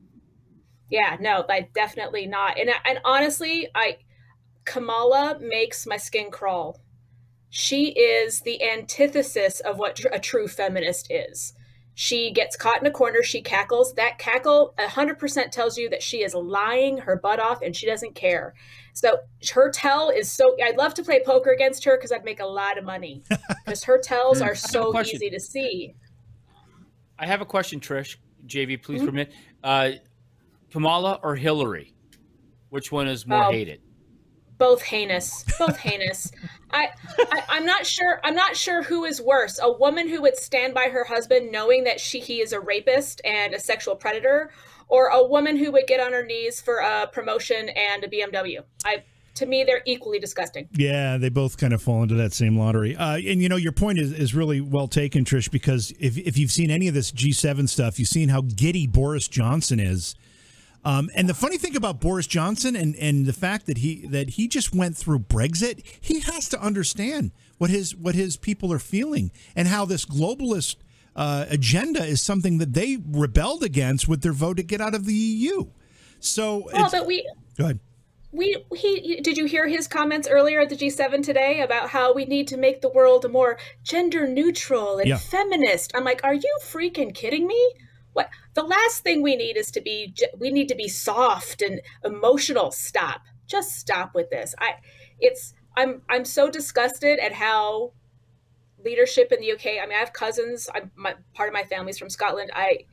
Yeah, 0.90 1.18
no, 1.20 1.46
like 1.50 1.74
definitely 1.74 2.28
not. 2.28 2.60
And 2.60 2.70
and 2.86 3.00
honestly, 3.04 3.68
I 3.74 3.98
Kamala 4.66 5.40
makes 5.42 5.88
my 5.88 5.98
skin 5.98 6.30
crawl. 6.32 6.80
She 7.50 7.90
is 7.92 8.42
the 8.42 8.62
antithesis 8.64 9.60
of 9.62 9.78
what 9.78 10.00
a 10.12 10.20
true 10.20 10.48
feminist 10.48 11.08
is. 11.10 11.54
She 11.96 12.32
gets 12.32 12.56
caught 12.56 12.80
in 12.80 12.86
a 12.86 12.92
corner, 12.92 13.24
she 13.24 13.42
cackles. 13.42 13.96
That 13.96 14.20
cackle 14.20 14.76
100% 14.78 15.50
tells 15.50 15.78
you 15.80 15.90
that 15.90 16.04
she 16.04 16.22
is 16.24 16.36
lying 16.36 17.00
her 17.00 17.16
butt 17.16 17.40
off 17.40 17.62
and 17.64 17.76
she 17.76 17.88
doesn't 17.88 18.14
care. 18.14 18.54
So 18.94 19.18
her 19.54 19.72
tell 19.72 20.10
is 20.10 20.32
so 20.32 20.56
I'd 20.64 20.78
love 20.78 20.94
to 20.96 21.04
play 21.04 21.22
poker 21.26 21.50
against 21.52 21.84
her 21.86 21.98
because 21.98 22.12
I'd 22.12 22.24
make 22.26 22.40
a 22.40 22.46
lot 22.46 22.78
of 22.78 22.84
money. 22.84 23.24
Because 23.66 23.84
her 23.84 23.98
tells 24.00 24.42
are 24.42 24.56
so 24.56 24.98
easy 25.02 25.30
to 25.30 25.40
see. 25.42 25.94
I 27.20 27.26
have 27.26 27.42
a 27.42 27.46
question, 27.46 27.82
Trish. 27.82 28.16
JV, 28.46 28.82
please 28.82 29.00
Mm-hmm. 29.02 29.06
permit. 29.10 29.34
Uh, 29.62 29.90
Kamala 30.72 31.20
or 31.22 31.36
Hillary? 31.36 31.94
Which 32.70 32.92
one 32.94 33.08
is 33.10 33.28
more 33.28 33.46
Oh. 33.46 33.52
hated? 33.52 33.82
Both 34.58 34.82
heinous 34.82 35.44
both 35.60 35.78
heinous 35.78 36.32
I, 36.72 36.90
I 37.20 37.44
i'm 37.50 37.66
not 37.66 37.86
sure 37.86 38.20
i'm 38.24 38.36
not 38.36 38.56
sure 38.56 38.84
who 38.84 39.06
is 39.06 39.22
worse 39.22 39.60
a 39.62 39.72
woman 39.72 40.08
who 40.08 40.22
would 40.22 40.38
stand 40.38 40.74
by 40.74 40.90
her 40.90 41.04
husband 41.04 41.52
knowing 41.52 41.84
that 41.86 42.00
she 42.00 42.20
he 42.20 42.42
is 42.42 42.54
a 42.54 42.60
rapist 42.60 43.22
and 43.26 43.54
a 43.54 43.60
sexual 43.60 43.96
predator 43.96 44.52
or 44.90 45.08
a 45.08 45.24
woman 45.24 45.58
who 45.58 45.72
would 45.72 45.88
get 45.88 46.00
on 46.00 46.14
her 46.14 46.26
knees 46.26 46.62
for 46.62 46.78
a 46.78 47.08
promotion 47.08 47.70
and 47.70 48.04
a 48.04 48.08
bmw 48.08 48.64
i 48.86 49.04
to 49.38 49.46
me 49.46 49.64
they're 49.64 49.84
equally 49.86 50.20
disgusting 50.20 50.68
Yeah, 50.74 51.18
they 51.18 51.30
both 51.30 51.58
kind 51.58 51.74
of 51.74 51.82
fall 51.82 52.04
into 52.04 52.16
that 52.16 52.34
same 52.34 52.58
lottery. 52.58 52.96
Uh, 52.96 53.18
and 53.18 53.42
you 53.42 53.50
know, 53.50 53.56
your 53.56 53.72
point 53.72 54.00
is, 54.00 54.12
is 54.12 54.34
really 54.34 54.62
well 54.62 54.88
taken, 54.88 55.24
Trish, 55.24 55.50
because 55.50 55.94
if, 56.00 56.18
if 56.18 56.38
you've 56.38 56.52
seen 56.52 56.72
any 56.72 56.88
of 56.88 56.94
this 56.94 57.12
G7 57.12 57.70
stuff, 57.70 58.00
you've 58.00 58.08
seen 58.08 58.30
how 58.30 58.42
giddy 58.42 58.88
Boris 58.88 59.28
Johnson 59.28 59.80
is. 59.80 60.16
Um, 60.88 61.10
and 61.16 61.28
the 61.28 61.34
funny 61.34 61.58
thing 61.58 61.76
about 61.76 62.00
Boris 62.00 62.28
Johnson 62.28 62.74
and, 62.78 62.96
and 62.96 63.26
the 63.26 63.34
fact 63.34 63.66
that 63.66 63.80
he 63.80 64.08
that 64.08 64.30
he 64.32 64.48
just 64.48 64.74
went 64.74 64.96
through 64.96 65.20
Brexit, 65.20 65.84
he 66.00 66.22
has 66.22 66.48
to 66.50 66.62
understand 66.62 67.32
what 67.58 67.70
his 67.70 67.94
what 67.94 68.16
his 68.16 68.38
people 68.38 68.72
are 68.72 68.80
feeling 68.80 69.32
and 69.54 69.68
how 69.68 69.84
this 69.84 70.06
globalist 70.06 70.78
uh, 71.14 71.46
agenda 71.50 72.06
is 72.06 72.22
something 72.22 72.58
that 72.60 72.72
they 72.74 73.00
rebelled 73.06 73.64
against 73.64 74.08
with 74.08 74.22
their 74.22 74.32
vote 74.32 74.56
to 74.58 74.64
get 74.64 74.80
out 74.80 74.96
of 74.96 75.06
the 75.06 75.14
EU. 75.14 75.66
So, 76.22 76.70
well 76.74 76.90
but 76.90 77.06
we 77.06 77.30
go 77.58 77.66
ahead. 77.66 77.80
we 78.32 78.64
he 78.74 79.20
did 79.20 79.38
you 79.38 79.46
hear 79.46 79.68
his 79.68 79.90
comments 79.90 80.26
earlier 80.30 80.62
at 80.62 80.70
the 80.70 80.78
G7 80.78 81.22
today 81.22 81.60
about 81.62 81.90
how 81.90 82.14
we 82.14 82.24
need 82.24 82.48
to 82.48 82.56
make 82.58 82.80
the 82.80 82.90
world 82.90 83.30
more 83.30 83.58
gender 83.84 84.26
neutral 84.26 85.00
and 85.00 85.10
Yeah. 85.10 85.18
feminist. 85.18 85.92
I'm 85.94 86.06
like, 86.06 86.24
are 86.24 86.34
you 86.36 86.58
freaking 86.64 87.14
kidding 87.14 87.46
me? 87.46 87.72
What 88.18 88.32
the 88.56 88.64
last 88.64 89.04
thing 89.04 89.22
we 89.22 89.36
need 89.36 89.58
is 89.58 89.70
to 89.70 89.80
be 89.80 90.12
we 90.40 90.50
need 90.50 90.70
to 90.70 90.76
be 90.76 90.88
soft 90.88 91.62
and 91.62 91.82
emotional. 92.04 92.72
Stop. 92.72 93.22
Just 93.46 93.76
stop 93.76 94.16
with 94.16 94.32
this. 94.32 94.56
I 94.58 94.78
it's 95.20 95.54
I'm 95.76 96.02
I'm 96.10 96.26
so 96.26 96.50
disgusted 96.50 97.20
at 97.20 97.34
how 97.34 97.94
leadership 98.84 99.32
in 99.32 99.40
the 99.40 99.52
UK. 99.52 99.80
I 99.80 99.86
mean, 99.86 99.96
I 99.96 100.00
have 100.00 100.14
cousins. 100.14 100.68
I'm 100.74 100.90
my, 100.96 101.14
part 101.36 101.50
of 101.50 101.54
my 101.54 101.64
family's 101.66 102.00
from 102.00 102.10
Scotland. 102.10 102.50
I 102.56 102.86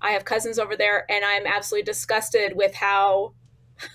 I 0.00 0.10
have 0.10 0.24
cousins 0.24 0.58
over 0.58 0.74
there, 0.74 1.08
and 1.08 1.24
I'm 1.24 1.46
absolutely 1.46 1.84
disgusted 1.84 2.56
with 2.56 2.74
how 2.74 3.34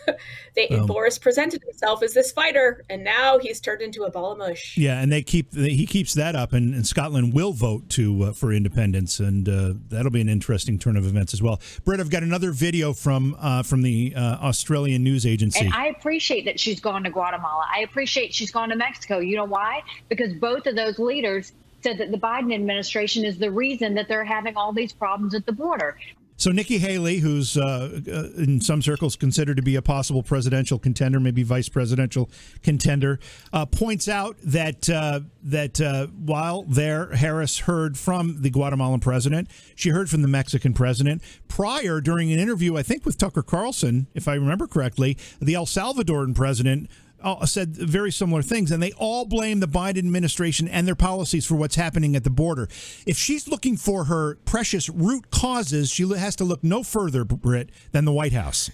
they 0.55 0.67
Um, 0.69 0.85
Boris 0.85 1.17
presented 1.17 1.61
himself 1.63 2.03
as 2.03 2.13
this 2.13 2.31
fighter, 2.31 2.83
and 2.89 3.03
now 3.03 3.39
he's 3.39 3.59
turned 3.59 3.81
into 3.81 4.03
a 4.03 4.11
ball 4.11 4.31
of 4.31 4.37
mush. 4.37 4.77
Yeah, 4.77 4.99
and 5.01 5.11
they 5.11 5.21
keep 5.21 5.53
he 5.53 5.85
keeps 5.85 6.13
that 6.15 6.35
up, 6.35 6.53
and, 6.53 6.73
and 6.73 6.85
Scotland 6.85 7.33
will 7.33 7.53
vote 7.53 7.89
to 7.91 8.23
uh, 8.23 8.33
for 8.33 8.51
independence, 8.51 9.19
and 9.19 9.47
uh, 9.47 9.73
that'll 9.89 10.11
be 10.11 10.21
an 10.21 10.29
interesting 10.29 10.79
turn 10.79 10.97
of 10.97 11.05
events 11.05 11.33
as 11.33 11.41
well. 11.41 11.61
Britt, 11.83 11.99
I've 11.99 12.09
got 12.09 12.23
another 12.23 12.51
video 12.51 12.93
from 12.93 13.35
uh, 13.39 13.63
from 13.63 13.81
the 13.81 14.13
uh, 14.15 14.37
Australian 14.41 15.03
news 15.03 15.25
agency. 15.25 15.65
And 15.65 15.73
I 15.73 15.87
appreciate 15.87 16.45
that 16.45 16.59
she's 16.59 16.79
gone 16.79 17.03
to 17.03 17.09
Guatemala. 17.09 17.65
I 17.73 17.81
appreciate 17.81 18.33
she's 18.33 18.51
gone 18.51 18.69
to 18.69 18.75
Mexico. 18.75 19.19
You 19.19 19.37
know 19.37 19.45
why? 19.45 19.83
Because 20.09 20.33
both 20.33 20.67
of 20.67 20.75
those 20.75 20.99
leaders 20.99 21.51
said 21.83 21.99
that 21.99 22.11
the 22.11 22.17
Biden 22.17 22.53
administration 22.53 23.23
is 23.23 23.37
the 23.37 23.51
reason 23.51 23.93
that 23.95 24.07
they're 24.07 24.25
having 24.25 24.57
all 24.57 24.73
these 24.73 24.93
problems 24.93 25.33
at 25.35 25.45
the 25.45 25.51
border. 25.51 25.97
So 26.39 26.51
Nikki 26.51 26.77
Haley, 26.77 27.17
who's 27.17 27.57
uh, 27.57 27.99
uh, 28.07 28.41
in 28.41 28.61
some 28.61 28.83
circles 28.83 29.15
considered 29.15 29.57
to 29.57 29.63
be 29.63 29.75
a 29.75 29.81
possible 29.81 30.21
presidential 30.21 30.77
contender, 30.77 31.19
maybe 31.19 31.41
vice 31.41 31.67
presidential 31.67 32.29
contender, 32.61 33.19
uh, 33.51 33.65
points 33.65 34.07
out 34.07 34.37
that 34.43 34.87
uh, 34.87 35.21
that 35.41 35.81
uh, 35.81 36.05
while 36.07 36.61
there, 36.61 37.07
Harris 37.15 37.59
heard 37.59 37.97
from 37.97 38.43
the 38.43 38.51
Guatemalan 38.51 38.99
president, 38.99 39.49
she 39.75 39.89
heard 39.89 40.11
from 40.11 40.21
the 40.21 40.27
Mexican 40.27 40.75
president. 40.75 41.23
Prior 41.47 41.99
during 42.01 42.31
an 42.31 42.37
interview, 42.37 42.77
I 42.77 42.83
think 42.83 43.03
with 43.03 43.17
Tucker 43.17 43.41
Carlson, 43.41 44.05
if 44.13 44.27
I 44.27 44.35
remember 44.35 44.67
correctly, 44.67 45.17
the 45.41 45.55
El 45.55 45.65
Salvadoran 45.65 46.35
president 46.35 46.87
uh, 47.33 47.45
said 47.45 47.75
very 47.75 48.11
similar 48.11 48.41
things, 48.41 48.71
and 48.71 48.81
they 48.81 48.91
all 48.93 49.25
blame 49.25 49.59
the 49.59 49.67
Biden 49.67 49.97
administration 49.99 50.67
and 50.67 50.87
their 50.87 50.95
policies 50.95 51.45
for 51.45 51.55
what's 51.55 51.75
happening 51.75 52.15
at 52.15 52.23
the 52.23 52.29
border. 52.29 52.67
If 53.05 53.17
she's 53.17 53.47
looking 53.47 53.77
for 53.77 54.05
her 54.05 54.35
precious 54.45 54.89
root 54.89 55.29
causes, 55.31 55.89
she 55.91 56.07
has 56.15 56.35
to 56.37 56.43
look 56.43 56.63
no 56.63 56.83
further, 56.83 57.23
Britt, 57.23 57.69
than 57.91 58.05
the 58.05 58.13
White 58.13 58.33
House. 58.33 58.69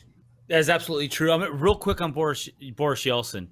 That 0.49 0.59
is 0.59 0.69
absolutely 0.69 1.07
true. 1.07 1.31
I 1.31 1.37
mean, 1.37 1.49
real 1.51 1.75
quick 1.75 2.01
on 2.01 2.11
Boris 2.11 2.49
Boris 2.75 3.03
Yeltsin. 3.03 3.47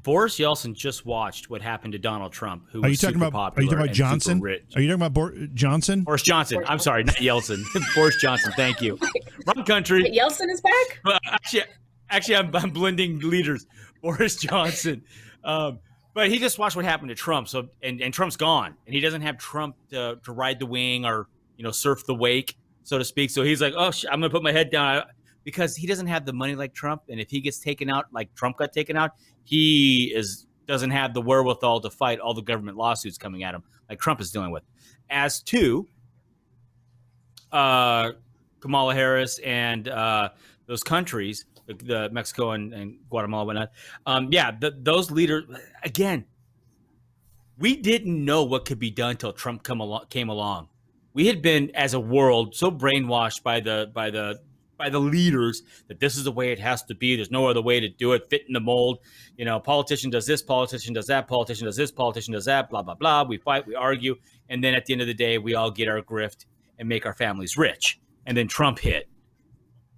Boris 0.00 0.38
Yeltsin 0.38 0.74
just 0.74 1.04
watched 1.04 1.50
what 1.50 1.60
happened 1.60 1.92
to 1.92 1.98
Donald 1.98 2.32
Trump, 2.32 2.64
who 2.70 2.82
Are 2.82 2.86
you 2.86 2.90
was 2.90 3.00
talking 3.00 3.14
super 3.16 3.26
about? 3.26 3.54
popular 3.54 3.58
Are 3.58 3.62
you 3.64 3.70
talking 3.70 3.84
about 3.86 3.94
Johnson? 3.94 4.42
Are 4.42 4.80
you 4.80 4.88
talking 4.88 4.90
about 4.92 5.12
Bor- 5.12 5.34
Johnson? 5.54 6.04
Boris 6.04 6.22
Johnson. 6.22 6.62
I'm 6.66 6.78
sorry, 6.78 7.02
not 7.02 7.16
Yeltsin. 7.16 7.62
Boris 7.94 8.16
Johnson. 8.20 8.52
Thank 8.56 8.80
you. 8.80 8.98
Wrong 9.46 9.64
country. 9.64 10.04
Wait, 10.04 10.14
Yeltsin 10.14 10.50
is 10.50 10.60
back. 10.60 11.00
Well, 11.04 11.18
actually, 11.32 11.64
actually, 12.10 12.36
I'm, 12.36 12.54
I'm 12.54 12.70
blending 12.70 13.18
leaders. 13.20 13.66
Boris 14.02 14.36
Johnson. 14.36 15.02
Um, 15.44 15.80
but 16.14 16.30
he 16.30 16.38
just 16.38 16.58
watched 16.58 16.76
what 16.76 16.84
happened 16.84 17.10
to 17.10 17.14
Trump. 17.14 17.48
So 17.48 17.68
and, 17.82 18.00
and 18.00 18.12
Trump's 18.12 18.36
gone, 18.36 18.74
and 18.86 18.94
he 18.94 19.00
doesn't 19.00 19.22
have 19.22 19.38
Trump 19.38 19.76
to, 19.90 20.18
to 20.24 20.32
ride 20.32 20.58
the 20.58 20.66
wing 20.66 21.04
or 21.04 21.28
you 21.56 21.64
know 21.64 21.70
surf 21.70 22.04
the 22.06 22.14
wake, 22.14 22.56
so 22.82 22.98
to 22.98 23.04
speak. 23.04 23.30
So 23.30 23.42
he's 23.42 23.60
like, 23.60 23.74
oh, 23.76 23.90
sh- 23.90 24.04
I'm 24.10 24.20
gonna 24.20 24.30
put 24.30 24.42
my 24.42 24.52
head 24.52 24.70
down 24.70 25.04
because 25.44 25.76
he 25.76 25.86
doesn't 25.86 26.08
have 26.08 26.26
the 26.26 26.32
money 26.32 26.54
like 26.54 26.74
Trump, 26.74 27.02
and 27.08 27.20
if 27.20 27.30
he 27.30 27.40
gets 27.40 27.58
taken 27.58 27.88
out 27.88 28.06
like 28.12 28.34
Trump 28.34 28.56
got 28.56 28.72
taken 28.72 28.96
out, 28.96 29.12
he 29.44 30.12
is 30.14 30.46
doesn't 30.66 30.90
have 30.90 31.14
the 31.14 31.22
wherewithal 31.22 31.80
to 31.80 31.90
fight 31.90 32.18
all 32.18 32.34
the 32.34 32.42
government 32.42 32.76
lawsuits 32.76 33.16
coming 33.16 33.42
at 33.42 33.54
him 33.54 33.62
like 33.88 34.00
Trump 34.00 34.20
is 34.20 34.30
dealing 34.30 34.50
with. 34.50 34.62
As 35.10 35.42
to 35.44 35.88
uh, 37.52 38.12
Kamala 38.60 38.94
Harris 38.94 39.38
and 39.38 39.88
uh, 39.88 40.30
those 40.66 40.82
countries, 40.82 41.46
the, 41.68 42.08
Mexico 42.10 42.52
and, 42.52 42.72
and 42.72 42.98
Guatemala, 43.10 43.44
whatnot. 43.44 43.72
Um, 44.06 44.28
yeah, 44.30 44.50
the, 44.58 44.76
those 44.76 45.10
leaders 45.10 45.44
again. 45.84 46.24
We 47.58 47.74
didn't 47.74 48.24
know 48.24 48.44
what 48.44 48.66
could 48.66 48.78
be 48.78 48.90
done 48.90 49.10
until 49.10 49.32
Trump 49.32 49.64
come 49.64 49.80
along, 49.80 50.06
came 50.10 50.28
along. 50.28 50.68
We 51.12 51.26
had 51.26 51.42
been, 51.42 51.72
as 51.74 51.92
a 51.92 51.98
world, 51.98 52.54
so 52.54 52.70
brainwashed 52.70 53.42
by 53.42 53.58
the 53.58 53.90
by 53.92 54.10
the 54.10 54.40
by 54.76 54.88
the 54.88 55.00
leaders 55.00 55.62
that 55.88 55.98
this 55.98 56.16
is 56.16 56.22
the 56.22 56.30
way 56.30 56.52
it 56.52 56.60
has 56.60 56.84
to 56.84 56.94
be. 56.94 57.16
There's 57.16 57.32
no 57.32 57.48
other 57.48 57.60
way 57.60 57.80
to 57.80 57.88
do 57.88 58.12
it. 58.12 58.30
Fit 58.30 58.44
in 58.46 58.52
the 58.52 58.60
mold. 58.60 59.00
You 59.36 59.44
know, 59.44 59.58
politician 59.58 60.08
does 60.08 60.24
this, 60.24 60.40
politician 60.40 60.94
does 60.94 61.08
that, 61.08 61.26
politician 61.26 61.66
does 61.66 61.76
this, 61.76 61.90
politician 61.90 62.32
does 62.32 62.44
that. 62.44 62.70
Blah 62.70 62.82
blah 62.82 62.94
blah. 62.94 63.24
We 63.24 63.38
fight, 63.38 63.66
we 63.66 63.74
argue, 63.74 64.14
and 64.48 64.62
then 64.62 64.74
at 64.74 64.86
the 64.86 64.92
end 64.92 65.02
of 65.02 65.08
the 65.08 65.14
day, 65.14 65.38
we 65.38 65.54
all 65.54 65.72
get 65.72 65.88
our 65.88 66.00
grift 66.00 66.46
and 66.78 66.88
make 66.88 67.04
our 67.04 67.14
families 67.14 67.56
rich. 67.56 67.98
And 68.24 68.36
then 68.36 68.46
Trump 68.46 68.78
hit, 68.78 69.07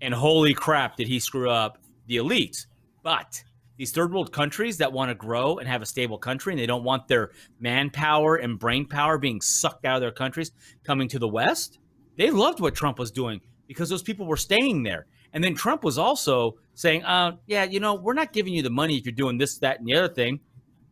and 0.00 0.14
holy 0.14 0.54
crap, 0.54 0.96
did 0.96 1.08
he 1.08 1.20
screw 1.20 1.50
up 1.50 1.78
the 2.06 2.16
elites? 2.16 2.66
But 3.02 3.42
these 3.76 3.92
third 3.92 4.12
world 4.12 4.32
countries 4.32 4.78
that 4.78 4.92
want 4.92 5.10
to 5.10 5.14
grow 5.14 5.58
and 5.58 5.66
have 5.68 5.82
a 5.82 5.86
stable 5.86 6.18
country, 6.18 6.52
and 6.52 6.60
they 6.60 6.66
don't 6.66 6.84
want 6.84 7.08
their 7.08 7.30
manpower 7.58 8.36
and 8.36 8.58
brain 8.58 8.86
power 8.86 9.18
being 9.18 9.40
sucked 9.40 9.84
out 9.84 9.96
of 9.96 10.00
their 10.00 10.10
countries 10.10 10.52
coming 10.84 11.08
to 11.08 11.18
the 11.18 11.28
West, 11.28 11.78
they 12.16 12.30
loved 12.30 12.60
what 12.60 12.74
Trump 12.74 12.98
was 12.98 13.10
doing 13.10 13.40
because 13.66 13.88
those 13.88 14.02
people 14.02 14.26
were 14.26 14.36
staying 14.36 14.82
there. 14.82 15.06
And 15.32 15.42
then 15.42 15.54
Trump 15.54 15.84
was 15.84 15.96
also 15.96 16.58
saying, 16.74 17.04
uh, 17.04 17.36
yeah, 17.46 17.64
you 17.64 17.80
know, 17.80 17.94
we're 17.94 18.14
not 18.14 18.32
giving 18.32 18.52
you 18.52 18.62
the 18.62 18.70
money 18.70 18.96
if 18.98 19.04
you're 19.06 19.12
doing 19.12 19.38
this, 19.38 19.58
that, 19.58 19.78
and 19.78 19.88
the 19.88 19.94
other 19.94 20.12
thing. 20.12 20.40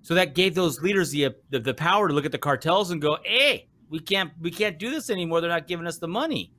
So 0.02 0.14
that 0.14 0.34
gave 0.34 0.54
those 0.54 0.80
leaders 0.80 1.10
the, 1.10 1.34
the 1.50 1.58
the 1.58 1.74
power 1.74 2.08
to 2.08 2.14
look 2.14 2.24
at 2.24 2.32
the 2.32 2.38
cartels 2.38 2.90
and 2.90 3.02
go, 3.02 3.18
hey, 3.24 3.68
we 3.90 3.98
can't 3.98 4.32
we 4.40 4.50
can't 4.50 4.78
do 4.78 4.90
this 4.90 5.10
anymore. 5.10 5.40
They're 5.40 5.50
not 5.50 5.66
giving 5.66 5.86
us 5.86 5.98
the 5.98 6.08
money. 6.08 6.52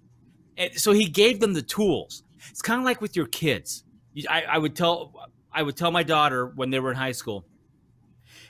And 0.57 0.73
so 0.75 0.91
he 0.91 1.05
gave 1.05 1.39
them 1.39 1.53
the 1.53 1.61
tools. 1.61 2.23
It's 2.49 2.61
kind 2.61 2.79
of 2.79 2.85
like 2.85 3.01
with 3.01 3.15
your 3.15 3.27
kids. 3.27 3.83
I, 4.29 4.43
I 4.43 4.57
would 4.57 4.75
tell 4.75 5.13
I 5.51 5.63
would 5.63 5.77
tell 5.77 5.91
my 5.91 6.03
daughter 6.03 6.47
when 6.55 6.69
they 6.69 6.79
were 6.79 6.91
in 6.91 6.97
high 6.97 7.11
school, 7.11 7.45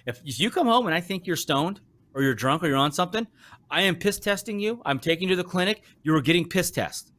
if, 0.06 0.22
if 0.26 0.40
you 0.40 0.50
come 0.50 0.68
home 0.68 0.88
and 0.88 0.96
I 0.96 1.02
think 1.02 1.28
you're 1.28 1.36
stoned 1.36 1.82
or 2.14 2.22
you're 2.22 2.36
drunk 2.36 2.64
or 2.64 2.68
you're 2.68 2.78
on 2.78 2.92
something, 2.92 3.28
I 3.70 3.82
am 3.84 3.96
piss 3.96 4.20
testing 4.20 4.60
you. 4.60 4.82
I'm 4.86 5.00
taking 5.00 5.30
you 5.30 5.36
to 5.36 5.42
the 5.42 5.48
clinic. 5.48 5.84
You 6.04 6.14
were 6.14 6.22
getting 6.22 6.48
piss 6.48 6.72
test 6.72 7.12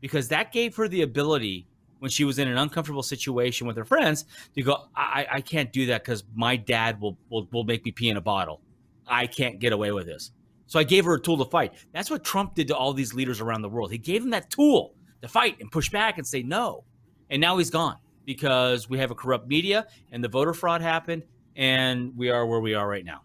because 0.00 0.28
that 0.28 0.52
gave 0.52 0.74
her 0.76 0.88
the 0.88 1.02
ability 1.02 1.66
when 1.98 2.10
she 2.10 2.24
was 2.24 2.38
in 2.38 2.48
an 2.48 2.56
uncomfortable 2.56 3.02
situation 3.02 3.66
with 3.66 3.76
her 3.76 3.84
friends 3.84 4.24
to 4.54 4.62
go, 4.62 4.84
I, 4.94 5.26
I 5.30 5.40
can't 5.40 5.72
do 5.72 5.86
that 5.86 6.04
because 6.04 6.24
my 6.34 6.56
dad 6.56 7.00
will, 7.00 7.18
will 7.28 7.48
will 7.52 7.64
make 7.64 7.84
me 7.84 7.92
pee 7.92 8.08
in 8.08 8.16
a 8.16 8.20
bottle. 8.20 8.60
I 9.06 9.26
can't 9.26 9.58
get 9.58 9.72
away 9.72 9.90
with 9.90 10.06
this. 10.06 10.30
So 10.66 10.78
I 10.78 10.84
gave 10.84 11.04
her 11.06 11.14
a 11.14 11.20
tool 11.20 11.38
to 11.38 11.50
fight. 11.50 11.72
That's 11.92 12.10
what 12.10 12.22
Trump 12.24 12.54
did 12.54 12.68
to 12.68 12.76
all 12.76 12.92
these 12.92 13.14
leaders 13.14 13.40
around 13.40 13.62
the 13.62 13.68
world. 13.68 13.90
He 13.90 13.98
gave 13.98 14.22
them 14.22 14.30
that 14.30 14.50
tool 14.50 14.94
to 15.22 15.28
fight 15.28 15.56
and 15.60 15.70
push 15.70 15.90
back 15.90 16.18
and 16.18 16.26
say 16.26 16.42
no. 16.42 16.84
And 17.30 17.40
now 17.40 17.58
he's 17.58 17.70
gone 17.70 17.96
because 18.24 18.88
we 18.88 18.98
have 18.98 19.10
a 19.10 19.14
corrupt 19.14 19.48
media 19.48 19.86
and 20.12 20.22
the 20.22 20.28
voter 20.28 20.54
fraud 20.54 20.80
happened 20.80 21.22
and 21.56 22.16
we 22.16 22.30
are 22.30 22.46
where 22.46 22.60
we 22.60 22.74
are 22.74 22.88
right 22.88 23.04
now. 23.04 23.22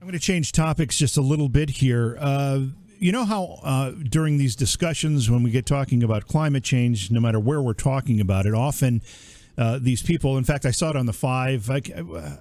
I'm 0.00 0.06
going 0.06 0.18
to 0.18 0.18
change 0.18 0.52
topics 0.52 0.96
just 0.96 1.16
a 1.16 1.20
little 1.20 1.48
bit 1.48 1.70
here. 1.70 2.16
Uh, 2.18 2.60
you 2.98 3.12
know 3.12 3.24
how 3.24 3.60
uh, 3.62 3.90
during 3.90 4.38
these 4.38 4.56
discussions, 4.56 5.30
when 5.30 5.42
we 5.42 5.50
get 5.50 5.66
talking 5.66 6.02
about 6.02 6.26
climate 6.26 6.64
change, 6.64 7.10
no 7.10 7.20
matter 7.20 7.38
where 7.38 7.60
we're 7.62 7.72
talking 7.72 8.20
about 8.20 8.46
it, 8.46 8.54
often 8.54 9.02
uh, 9.58 9.78
these 9.80 10.02
people, 10.02 10.38
in 10.38 10.44
fact, 10.44 10.64
I 10.64 10.70
saw 10.70 10.90
it 10.90 10.96
on 10.96 11.04
the 11.04 11.12
five. 11.12 11.68
I, 11.70 11.82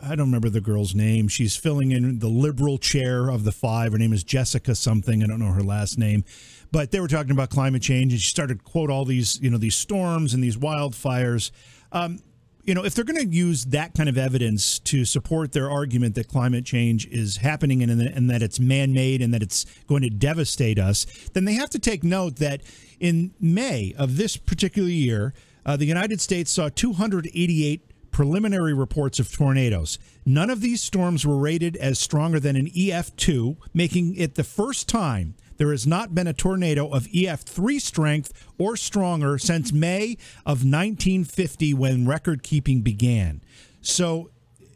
I 0.01 0.15
don't 0.15 0.27
remember 0.27 0.49
the 0.49 0.61
girl's 0.61 0.95
name. 0.95 1.27
She's 1.27 1.57
filling 1.57 1.91
in 1.91 2.19
the 2.19 2.29
liberal 2.29 2.77
chair 2.77 3.29
of 3.29 3.43
the 3.43 3.51
five. 3.51 3.91
Her 3.91 3.97
name 3.97 4.13
is 4.13 4.23
Jessica 4.23 4.73
something. 4.73 5.21
I 5.21 5.27
don't 5.27 5.39
know 5.39 5.51
her 5.51 5.63
last 5.63 5.97
name. 5.97 6.23
But 6.71 6.91
they 6.91 6.99
were 6.99 7.07
talking 7.07 7.31
about 7.31 7.49
climate 7.49 7.81
change, 7.81 8.13
and 8.13 8.21
she 8.21 8.29
started 8.29 8.59
to 8.59 8.63
quote 8.63 8.89
all 8.89 9.05
these, 9.05 9.39
you 9.41 9.49
know, 9.49 9.57
these 9.57 9.75
storms 9.75 10.33
and 10.33 10.43
these 10.43 10.57
wildfires. 10.57 11.51
Um, 11.91 12.19
you 12.63 12.75
know, 12.75 12.85
if 12.85 12.93
they're 12.93 13.05
going 13.05 13.19
to 13.19 13.35
use 13.35 13.65
that 13.65 13.95
kind 13.95 14.07
of 14.07 14.17
evidence 14.17 14.77
to 14.79 15.03
support 15.03 15.53
their 15.53 15.71
argument 15.71 16.13
that 16.13 16.27
climate 16.27 16.65
change 16.65 17.07
is 17.07 17.37
happening 17.37 17.81
and, 17.81 17.99
and 17.99 18.29
that 18.29 18.43
it's 18.43 18.59
man 18.59 18.93
made 18.93 19.23
and 19.23 19.33
that 19.33 19.41
it's 19.41 19.65
going 19.87 20.03
to 20.03 20.09
devastate 20.11 20.77
us, 20.77 21.05
then 21.33 21.45
they 21.45 21.53
have 21.53 21.71
to 21.71 21.79
take 21.79 22.03
note 22.03 22.35
that 22.35 22.61
in 22.99 23.33
May 23.39 23.95
of 23.97 24.17
this 24.17 24.37
particular 24.37 24.89
year, 24.89 25.33
uh, 25.65 25.77
the 25.77 25.85
United 25.85 26.21
States 26.21 26.51
saw 26.51 26.69
288 26.69 28.11
preliminary 28.11 28.73
reports 28.73 29.19
of 29.19 29.31
tornadoes. 29.31 29.97
None 30.25 30.49
of 30.49 30.61
these 30.61 30.81
storms 30.81 31.25
were 31.25 31.37
rated 31.37 31.75
as 31.77 31.97
stronger 31.97 32.39
than 32.39 32.55
an 32.55 32.67
EF2, 32.67 33.57
making 33.73 34.15
it 34.15 34.35
the 34.35 34.43
first 34.43 34.87
time 34.87 35.35
there 35.59 35.71
has 35.71 35.85
not 35.85 36.15
been 36.15 36.25
a 36.25 36.33
tornado 36.33 36.87
of 36.87 37.03
EF3 37.07 37.79
strength 37.79 38.33
or 38.57 38.75
stronger 38.75 39.37
since 39.37 39.71
May 39.71 40.17
of 40.45 40.63
1950 40.65 41.73
when 41.75 42.07
record 42.07 42.41
keeping 42.41 42.81
began. 42.81 43.41
So 43.81 44.31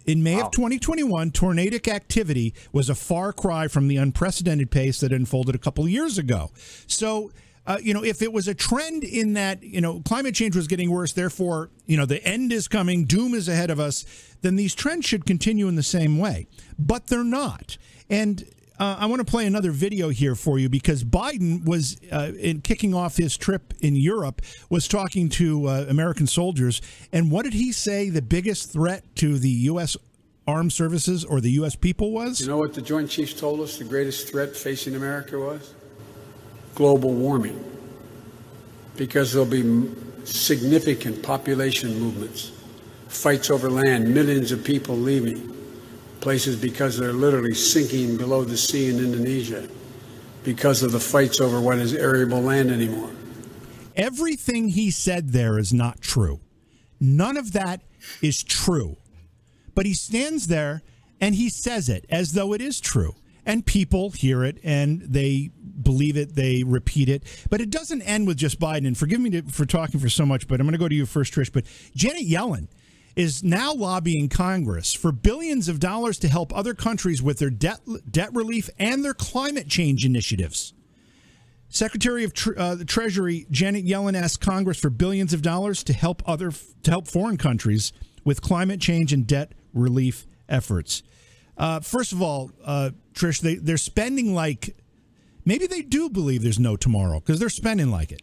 in 0.05 0.21
May 0.21 0.36
wow. 0.36 0.47
of 0.47 0.51
2021, 0.51 1.31
tornadic 1.31 1.88
activity 1.88 2.53
was 2.73 2.89
a 2.89 2.95
far 2.95 3.31
cry 3.31 3.69
from 3.69 3.88
the 3.88 3.95
unprecedented 3.95 4.71
pace 4.71 4.99
that 4.99 5.13
unfolded 5.13 5.55
a 5.55 5.57
couple 5.57 5.86
of 5.86 5.89
years 5.89 6.17
ago. 6.17 6.51
So, 6.86 7.31
uh, 7.65 7.77
you 7.81 7.93
know, 7.93 8.03
if 8.03 8.21
it 8.21 8.34
was 8.34 8.49
a 8.49 8.53
trend 8.53 9.05
in 9.05 9.34
that, 9.34 9.63
you 9.63 9.79
know, 9.79 10.01
climate 10.01 10.36
change 10.36 10.53
was 10.53 10.67
getting 10.67 10.91
worse, 10.91 11.13
therefore, 11.13 11.69
you 11.86 11.95
know, 11.95 12.05
the 12.05 12.21
end 12.25 12.51
is 12.51 12.67
coming, 12.67 13.05
doom 13.05 13.34
is 13.34 13.47
ahead 13.47 13.69
of 13.69 13.79
us, 13.79 14.03
then 14.41 14.57
these 14.57 14.75
trends 14.75 15.05
should 15.05 15.25
continue 15.25 15.69
in 15.69 15.75
the 15.75 15.84
same 15.84 16.19
way. 16.19 16.47
But 16.77 17.07
they're 17.07 17.23
not. 17.23 17.77
And 18.09 18.43
uh, 18.84 18.97
I 18.99 19.05
want 19.05 19.25
to 19.25 19.25
play 19.25 19.45
another 19.45 19.71
video 19.71 20.09
here 20.09 20.36
for 20.36 20.59
you 20.59 20.67
because 20.67 21.05
Biden 21.05 21.65
was 21.65 21.97
uh, 22.11 22.34
in 22.38 22.59
kicking 22.59 22.93
off 22.93 23.15
his 23.15 23.38
trip 23.38 23.73
in 23.79 23.95
Europe 23.95 24.41
was 24.69 24.89
talking 24.89 25.29
to 25.29 25.67
uh, 25.67 25.86
American 25.88 26.27
soldiers, 26.27 26.81
and 27.13 27.31
what 27.31 27.43
did 27.43 27.53
he 27.53 27.71
say? 27.71 28.09
The 28.09 28.21
biggest 28.21 28.73
threat 28.73 29.03
to 29.17 29.39
the 29.39 29.49
U.S. 29.71 29.95
armed 30.45 30.73
services 30.73 31.23
or 31.23 31.39
the 31.39 31.51
U.S. 31.51 31.77
people 31.77 32.11
was? 32.11 32.41
You 32.41 32.47
know 32.47 32.57
what 32.57 32.73
the 32.73 32.81
Joint 32.81 33.09
Chiefs 33.09 33.34
told 33.34 33.61
us? 33.61 33.77
The 33.77 33.86
greatest 33.86 34.27
threat 34.29 34.53
facing 34.53 34.95
America 34.95 35.39
was 35.39 35.73
global 36.75 37.13
warming, 37.13 37.63
because 38.97 39.31
there'll 39.31 39.47
be 39.47 39.91
significant 40.25 41.23
population 41.23 41.97
movements, 41.97 42.51
fights 43.07 43.49
over 43.49 43.69
land, 43.69 44.13
millions 44.13 44.51
of 44.51 44.61
people 44.61 44.97
leaving 44.97 45.53
places 46.24 46.55
because 46.55 46.97
they're 46.97 47.13
literally 47.13 47.53
sinking 47.53 48.17
below 48.17 48.45
the 48.45 48.57
sea 48.57 48.89
in 48.89 48.97
Indonesia 48.97 49.67
because 50.43 50.82
of 50.82 50.93
the 50.93 50.99
fights 50.99 51.41
over 51.41 51.59
what 51.59 51.78
is 51.78 51.93
arable 51.93 52.41
land 52.41 52.71
anymore. 52.71 53.11
Everything 53.95 54.69
he 54.69 54.89
said 54.89 55.30
there 55.30 55.59
is 55.59 55.74
not 55.74 56.01
true. 56.01 56.39
None 56.99 57.36
of 57.36 57.51
that 57.51 57.82
is 58.21 58.41
true. 58.41 58.97
But 59.76 59.86
he 59.86 59.93
stands 59.93 60.47
there 60.47 60.82
and 61.19 61.36
he 61.36 61.49
says 61.49 61.89
it 61.89 62.05
as 62.09 62.32
though 62.32 62.53
it 62.53 62.61
is 62.61 62.80
true. 62.80 63.15
And 63.45 63.65
people 63.65 64.11
hear 64.11 64.45
it 64.45 64.57
and 64.63 65.01
they 65.01 65.51
believe 65.82 66.15
it, 66.15 66.36
they 66.36 66.63
repeat 66.63 67.09
it. 67.09 67.24
But 67.49 67.59
it 67.59 67.69
doesn't 67.69 68.01
end 68.03 68.28
with 68.28 68.38
just 68.38 68.59
Biden. 68.59 68.88
And 68.88 68.97
forgive 68.97 69.19
me 69.19 69.30
to, 69.32 69.41
for 69.43 69.65
talking 69.65 69.99
for 69.99 70.09
so 70.09 70.26
much, 70.26 70.47
but 70.47 70.61
I'm 70.61 70.65
going 70.65 70.71
to 70.71 70.80
go 70.80 70.88
to 70.88 70.95
you 70.95 71.05
first, 71.05 71.34
Trish. 71.34 71.51
But 71.51 71.65
Janet 71.93 72.28
Yellen 72.28 72.69
is 73.16 73.43
now 73.43 73.74
lobbying 73.74 74.30
Congress 74.30 74.93
for 74.93 75.11
billions 75.11 75.68
of 75.68 75.80
dollars 75.80 76.18
to 76.20 76.28
help 76.28 76.55
other 76.55 76.74
countries 76.74 77.22
with 77.22 77.39
their 77.39 77.49
debt 77.49 77.80
debt 78.09 78.34
relief 78.34 78.70
and 78.80 79.03
their 79.03 79.14
climate 79.14 79.68
change 79.68 80.05
initiatives. 80.05 80.74
Secretary 81.70 82.24
of 82.24 82.34
Tre- 82.34 82.55
uh, 82.55 82.76
the 82.76 82.86
Treasury 82.86 83.47
Janet 83.49 83.86
Yellen 83.86 84.16
asked 84.16 84.41
Congress 84.41 84.80
for 84.80 84.89
billions 84.89 85.34
of 85.34 85.41
dollars 85.41 85.84
to 85.84 85.93
help 85.93 86.22
other 86.28 86.51
to 86.84 86.91
help 86.91 87.07
foreign 87.07 87.38
countries 87.38 87.93
with 88.24 88.41
climate 88.41 88.80
change 88.80 89.14
and 89.14 89.28
debt 89.28 89.53
relief 89.74 90.26
efforts. 90.49 91.03
Uh, 91.57 91.80
first 91.80 92.11
of 92.11 92.22
all, 92.22 92.51
uh, 92.64 92.91
Trish, 93.14 93.41
they, 93.41 93.55
they're 93.55 93.78
spending 93.78 94.34
like 94.34 94.76
maybe 95.45 95.68
they 95.68 95.82
do 95.82 96.09
believe 96.09 96.41
there's 96.41 96.59
no 96.59 96.76
tomorrow 96.76 97.20
because 97.20 97.39
they're 97.39 97.49
spending 97.49 97.91
like 97.91 98.11
it. 98.11 98.22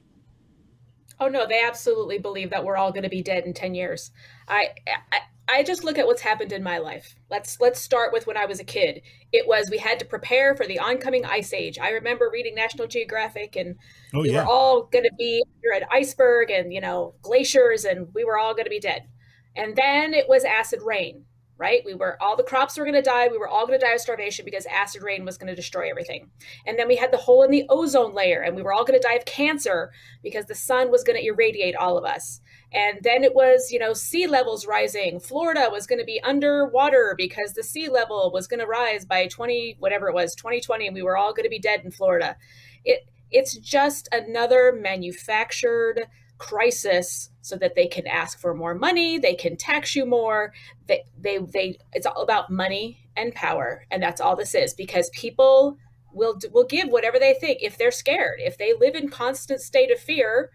Oh 1.20 1.28
no, 1.28 1.46
they 1.46 1.62
absolutely 1.62 2.18
believe 2.18 2.50
that 2.50 2.64
we're 2.64 2.76
all 2.76 2.92
going 2.92 3.02
to 3.02 3.10
be 3.10 3.22
dead 3.22 3.44
in 3.44 3.52
10 3.52 3.74
years. 3.74 4.10
I, 4.48 4.70
I 5.12 5.20
I 5.52 5.62
just 5.64 5.82
look 5.82 5.98
at 5.98 6.06
what's 6.06 6.22
happened 6.22 6.52
in 6.52 6.62
my 6.62 6.78
life. 6.78 7.16
Let's 7.28 7.60
let's 7.60 7.80
start 7.80 8.12
with 8.12 8.26
when 8.26 8.36
I 8.36 8.46
was 8.46 8.60
a 8.60 8.64
kid. 8.64 9.02
It 9.32 9.48
was 9.48 9.68
we 9.68 9.78
had 9.78 9.98
to 9.98 10.04
prepare 10.04 10.54
for 10.54 10.66
the 10.66 10.78
oncoming 10.78 11.24
ice 11.24 11.52
age. 11.52 11.78
I 11.78 11.90
remember 11.90 12.30
reading 12.32 12.54
National 12.54 12.86
Geographic 12.86 13.56
and 13.56 13.76
oh, 14.14 14.20
we 14.20 14.30
yeah. 14.30 14.42
were 14.42 14.48
all 14.50 14.84
going 14.84 15.04
to 15.04 15.14
be 15.18 15.42
under 15.56 15.76
an 15.76 15.88
iceberg 15.90 16.50
and 16.50 16.72
you 16.72 16.80
know 16.80 17.14
glaciers 17.22 17.84
and 17.84 18.08
we 18.14 18.24
were 18.24 18.38
all 18.38 18.54
going 18.54 18.64
to 18.64 18.70
be 18.70 18.80
dead. 18.80 19.08
And 19.56 19.74
then 19.74 20.14
it 20.14 20.28
was 20.28 20.44
acid 20.44 20.80
rain 20.84 21.24
right? 21.60 21.82
We 21.84 21.94
were 21.94 22.16
all 22.22 22.36
the 22.36 22.42
crops 22.42 22.78
were 22.78 22.84
going 22.84 22.94
to 22.94 23.02
die. 23.02 23.28
We 23.28 23.36
were 23.36 23.46
all 23.46 23.66
going 23.66 23.78
to 23.78 23.86
die 23.86 23.92
of 23.92 24.00
starvation 24.00 24.46
because 24.46 24.64
acid 24.66 25.02
rain 25.02 25.26
was 25.26 25.36
going 25.36 25.48
to 25.48 25.54
destroy 25.54 25.90
everything. 25.90 26.30
And 26.66 26.78
then 26.78 26.88
we 26.88 26.96
had 26.96 27.12
the 27.12 27.18
hole 27.18 27.42
in 27.42 27.50
the 27.50 27.66
ozone 27.68 28.14
layer, 28.14 28.40
and 28.40 28.56
we 28.56 28.62
were 28.62 28.72
all 28.72 28.84
going 28.84 28.98
to 28.98 29.06
die 29.06 29.14
of 29.14 29.26
cancer 29.26 29.92
because 30.22 30.46
the 30.46 30.54
sun 30.54 30.90
was 30.90 31.04
going 31.04 31.20
to 31.20 31.26
irradiate 31.26 31.76
all 31.76 31.98
of 31.98 32.04
us. 32.04 32.40
And 32.72 32.98
then 33.02 33.24
it 33.24 33.34
was, 33.34 33.70
you 33.70 33.78
know, 33.78 33.92
sea 33.92 34.26
levels 34.26 34.66
rising. 34.66 35.20
Florida 35.20 35.68
was 35.70 35.86
going 35.86 35.98
to 35.98 36.04
be 36.04 36.20
underwater 36.22 37.14
because 37.16 37.52
the 37.52 37.64
sea 37.64 37.88
level 37.88 38.30
was 38.32 38.46
going 38.46 38.60
to 38.60 38.66
rise 38.66 39.04
by 39.04 39.26
20, 39.26 39.76
whatever 39.80 40.08
it 40.08 40.14
was, 40.14 40.34
2020, 40.34 40.86
and 40.86 40.94
we 40.94 41.02
were 41.02 41.16
all 41.16 41.34
going 41.34 41.44
to 41.44 41.50
be 41.50 41.58
dead 41.58 41.82
in 41.84 41.90
Florida. 41.90 42.36
It 42.84 43.06
it's 43.30 43.56
just 43.56 44.08
another 44.10 44.72
manufactured 44.72 46.08
crisis 46.40 47.30
so 47.42 47.54
that 47.56 47.74
they 47.74 47.86
can 47.86 48.06
ask 48.06 48.40
for 48.40 48.54
more 48.54 48.74
money 48.74 49.18
they 49.18 49.34
can 49.34 49.56
tax 49.56 49.94
you 49.94 50.06
more. 50.06 50.52
They, 50.86 51.04
they 51.16 51.38
they 51.38 51.78
it's 51.92 52.06
all 52.06 52.22
about 52.22 52.50
money 52.50 52.98
and 53.16 53.34
power 53.34 53.84
and 53.90 54.02
that's 54.02 54.20
all 54.20 54.34
this 54.34 54.54
is 54.54 54.74
because 54.74 55.10
people 55.10 55.76
will 56.12 56.38
will 56.50 56.64
give 56.64 56.88
whatever 56.88 57.18
they 57.18 57.34
think. 57.34 57.58
If 57.62 57.76
they're 57.76 57.92
scared 57.92 58.40
if 58.40 58.56
they 58.56 58.72
live 58.72 58.94
in 58.94 59.10
constant 59.10 59.60
state 59.60 59.92
of 59.92 60.00
fear 60.00 60.50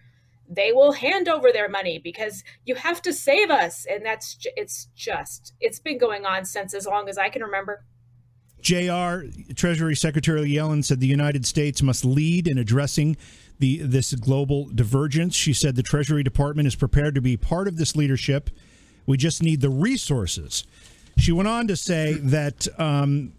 they 0.50 0.72
will 0.72 0.92
hand 0.92 1.28
over 1.28 1.52
their 1.52 1.70
money 1.70 2.00
because 2.04 2.44
you 2.66 2.76
have 2.76 3.02
to 3.04 3.14
save 3.14 3.50
us 3.50 3.86
and 3.90 4.06
that's 4.06 4.38
it's 4.56 4.90
just 4.96 5.54
it's 5.60 5.80
been 5.80 5.98
going 5.98 6.26
on 6.26 6.46
since 6.46 6.74
as 6.74 6.86
long 6.86 7.08
as 7.08 7.18
i 7.18 7.30
can 7.30 7.44
remember. 7.44 7.86
JR 8.62 9.26
Treasury 9.54 9.96
Secretary 9.96 10.50
Yellen 10.50 10.84
said 10.84 11.00
the 11.00 11.06
United 11.06 11.46
States 11.46 11.84
must 11.84 12.04
lead 12.04 12.48
in 12.48 12.58
addressing 12.58 13.16
the 13.60 13.80
this 13.80 14.14
global 14.14 14.66
divergence. 14.66 15.36
She 15.36 15.54
said 15.54 15.76
the 15.76 15.84
Treasury 15.84 16.24
Department 16.24 16.68
is 16.68 16.76
prepared 16.76 17.16
to 17.16 17.22
be 17.22 17.38
part 17.38 17.68
of 17.68 17.78
this 17.78 17.96
leadership. 17.96 18.50
We 19.06 19.18
just 19.18 19.44
need 19.44 19.62
the 19.62 19.70
resources. 19.70 20.66
She 21.18 21.32
went 21.32 21.48
on 21.48 21.68
to 21.68 21.76
say 21.76 22.14
that 22.14 22.68
um, 22.80 23.34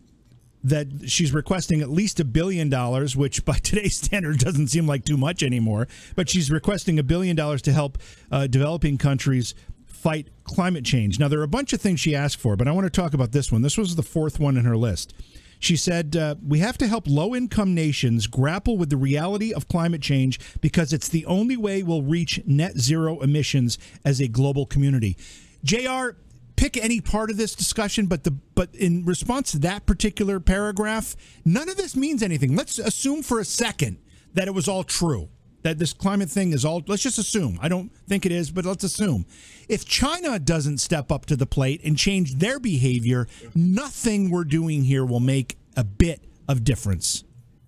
that 0.64 0.88
she's 1.08 1.32
requesting 1.32 1.80
at 1.80 1.88
least 1.88 2.18
a 2.18 2.24
billion 2.24 2.68
dollars, 2.68 3.16
which 3.16 3.44
by 3.44 3.58
today's 3.62 3.96
standard 3.96 4.38
doesn't 4.38 4.68
seem 4.68 4.86
like 4.86 5.04
too 5.04 5.16
much 5.16 5.42
anymore. 5.42 5.88
But 6.14 6.28
she's 6.28 6.50
requesting 6.50 6.98
a 6.98 7.02
billion 7.02 7.36
dollars 7.36 7.62
to 7.62 7.72
help 7.72 7.98
uh, 8.30 8.46
developing 8.46 8.98
countries 8.98 9.54
fight 9.86 10.28
climate 10.44 10.84
change. 10.84 11.18
Now, 11.18 11.28
there 11.28 11.40
are 11.40 11.44
a 11.44 11.48
bunch 11.48 11.72
of 11.72 11.80
things 11.80 12.00
she 12.00 12.14
asked 12.14 12.38
for, 12.38 12.56
but 12.56 12.68
I 12.68 12.72
want 12.72 12.84
to 12.84 12.90
talk 12.90 13.14
about 13.14 13.32
this 13.32 13.50
one. 13.50 13.62
This 13.62 13.76
was 13.76 13.96
the 13.96 14.02
fourth 14.02 14.38
one 14.38 14.56
in 14.56 14.64
her 14.64 14.76
list. 14.76 15.14
She 15.58 15.76
said, 15.76 16.16
uh, 16.16 16.36
We 16.46 16.58
have 16.60 16.78
to 16.78 16.86
help 16.86 17.06
low 17.06 17.34
income 17.34 17.74
nations 17.74 18.26
grapple 18.26 18.76
with 18.76 18.90
the 18.90 18.96
reality 18.96 19.52
of 19.52 19.68
climate 19.68 20.02
change 20.02 20.38
because 20.60 20.92
it's 20.92 21.08
the 21.08 21.26
only 21.26 21.56
way 21.56 21.82
we'll 21.82 22.02
reach 22.02 22.40
net 22.46 22.78
zero 22.78 23.20
emissions 23.20 23.78
as 24.04 24.20
a 24.20 24.28
global 24.28 24.66
community. 24.66 25.16
JR, 25.64 26.10
pick 26.56 26.76
any 26.76 27.00
part 27.00 27.30
of 27.30 27.36
this 27.36 27.54
discussion, 27.54 28.06
but 28.06 28.24
the 28.24 28.30
but 28.30 28.74
in 28.74 29.04
response 29.04 29.52
to 29.52 29.58
that 29.60 29.86
particular 29.86 30.40
paragraph, 30.40 31.16
none 31.44 31.68
of 31.68 31.76
this 31.76 31.96
means 31.96 32.22
anything. 32.22 32.56
Let's 32.56 32.78
assume 32.78 33.22
for 33.22 33.40
a 33.40 33.44
second 33.44 33.98
that 34.34 34.48
it 34.48 34.54
was 34.54 34.68
all 34.68 34.84
true 34.84 35.28
that 35.66 35.78
this 35.78 35.92
climate 35.92 36.30
thing 36.30 36.52
is 36.52 36.64
all, 36.64 36.80
let's 36.86 37.02
just 37.02 37.18
assume, 37.18 37.58
I 37.60 37.66
don't 37.66 37.92
think 38.06 38.24
it 38.24 38.30
is, 38.30 38.52
but 38.52 38.64
let's 38.64 38.84
assume. 38.84 39.26
If 39.68 39.84
China 39.84 40.38
doesn't 40.38 40.78
step 40.78 41.10
up 41.10 41.26
to 41.26 41.34
the 41.34 41.44
plate 41.44 41.80
and 41.82 41.98
change 41.98 42.36
their 42.36 42.60
behavior, 42.60 43.26
nothing 43.52 44.30
we're 44.30 44.44
doing 44.44 44.84
here 44.84 45.04
will 45.04 45.18
make 45.18 45.58
a 45.76 45.82
bit 45.82 46.24
of 46.48 46.62
difference. 46.62 47.24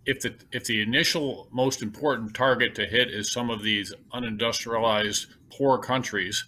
If 0.06 0.20
the 0.20 0.32
if 0.52 0.64
the 0.64 0.80
initial 0.80 1.48
most 1.50 1.82
important 1.82 2.34
target 2.34 2.76
to 2.76 2.86
hit 2.86 3.10
is 3.10 3.32
some 3.32 3.50
of 3.50 3.64
these 3.64 3.92
unindustrialized 4.14 5.26
poor 5.50 5.76
countries, 5.78 6.44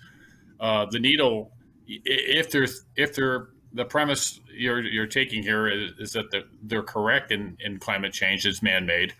uh, 0.60 0.86
the 0.88 1.00
needle, 1.00 1.50
if 1.88 2.52
there's 2.52 2.84
if 2.94 3.12
they're 3.16 3.48
the 3.72 3.84
premise 3.84 4.40
you're 4.56 4.82
you're 4.82 5.06
taking 5.06 5.42
here 5.42 5.66
is, 5.66 5.92
is 5.98 6.12
that 6.12 6.30
the, 6.30 6.44
they're 6.62 6.82
correct 6.82 7.32
in, 7.32 7.56
in 7.60 7.78
climate 7.80 8.12
change 8.12 8.46
is 8.46 8.62
man-made. 8.62 9.14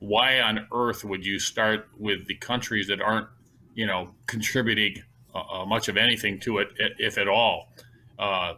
Why 0.00 0.40
on 0.40 0.66
earth 0.72 1.04
would 1.04 1.24
you 1.24 1.38
start 1.38 1.88
with 1.98 2.26
the 2.26 2.34
countries 2.34 2.88
that 2.88 3.00
aren't, 3.00 3.28
you 3.74 3.86
know, 3.86 4.10
contributing 4.26 5.02
uh, 5.34 5.62
uh 5.62 5.66
much 5.66 5.88
of 5.88 5.96
anything 5.96 6.40
to 6.40 6.58
it, 6.58 6.68
if 6.98 7.18
at 7.18 7.28
all? 7.28 7.72
Uh, 8.18 8.54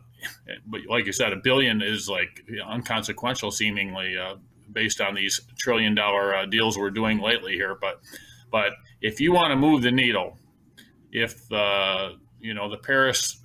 but 0.66 0.80
like 0.88 1.06
you 1.06 1.12
said, 1.12 1.32
a 1.32 1.36
billion 1.36 1.82
is 1.82 2.08
like 2.08 2.44
unconsequential, 2.66 3.50
seemingly, 3.50 4.16
uh, 4.18 4.36
based 4.72 5.00
on 5.00 5.14
these 5.14 5.40
trillion-dollar 5.58 6.34
uh, 6.34 6.46
deals 6.46 6.78
we're 6.78 6.90
doing 6.90 7.20
lately 7.20 7.52
here. 7.52 7.76
But 7.80 8.00
but 8.50 8.72
if 9.00 9.20
you 9.20 9.32
want 9.32 9.50
to 9.50 9.56
move 9.56 9.82
the 9.82 9.92
needle, 9.92 10.38
if 11.12 11.50
uh, 11.52 12.10
you 12.40 12.54
know 12.54 12.70
the 12.70 12.78
Paris 12.78 13.38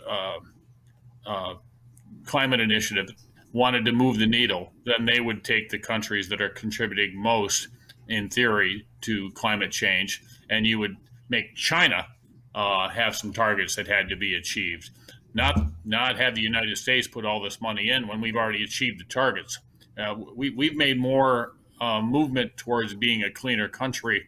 climate 2.27 2.59
initiative 2.59 3.09
wanted 3.53 3.85
to 3.85 3.91
move 3.91 4.19
the 4.19 4.27
needle, 4.27 4.71
then 4.85 5.05
they 5.05 5.19
would 5.19 5.43
take 5.43 5.69
the 5.69 5.79
countries 5.79 6.29
that 6.29 6.41
are 6.41 6.49
contributing 6.49 7.19
most, 7.19 7.69
in 8.07 8.29
theory, 8.29 8.87
to 9.01 9.31
climate 9.31 9.71
change, 9.71 10.23
and 10.49 10.65
you 10.65 10.79
would 10.79 10.97
make 11.29 11.55
China 11.55 12.07
uh, 12.55 12.89
have 12.89 13.15
some 13.15 13.33
targets 13.33 13.75
that 13.75 13.87
had 13.87 14.09
to 14.09 14.15
be 14.15 14.35
achieved. 14.35 14.89
Not 15.33 15.59
not 15.85 16.17
have 16.17 16.35
the 16.35 16.41
United 16.41 16.77
States 16.77 17.07
put 17.07 17.25
all 17.25 17.41
this 17.41 17.61
money 17.61 17.89
in 17.89 18.07
when 18.07 18.21
we've 18.21 18.35
already 18.35 18.63
achieved 18.63 18.99
the 18.99 19.03
targets. 19.05 19.59
Uh, 19.97 20.15
we, 20.35 20.49
we've 20.49 20.75
made 20.75 20.97
more 20.97 21.53
uh, 21.81 22.01
movement 22.01 22.55
towards 22.57 22.93
being 22.93 23.23
a 23.23 23.31
cleaner 23.31 23.67
country 23.67 24.27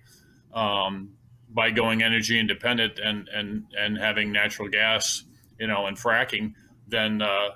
um, 0.53 1.11
by 1.49 1.71
going 1.71 2.03
energy 2.03 2.39
independent 2.39 2.99
and, 2.99 3.27
and, 3.29 3.65
and 3.77 3.97
having 3.97 4.31
natural 4.31 4.67
gas, 4.67 5.23
you 5.59 5.67
know, 5.67 5.87
and 5.87 5.97
fracking 5.97 6.53
than 6.87 7.21
uh, 7.21 7.49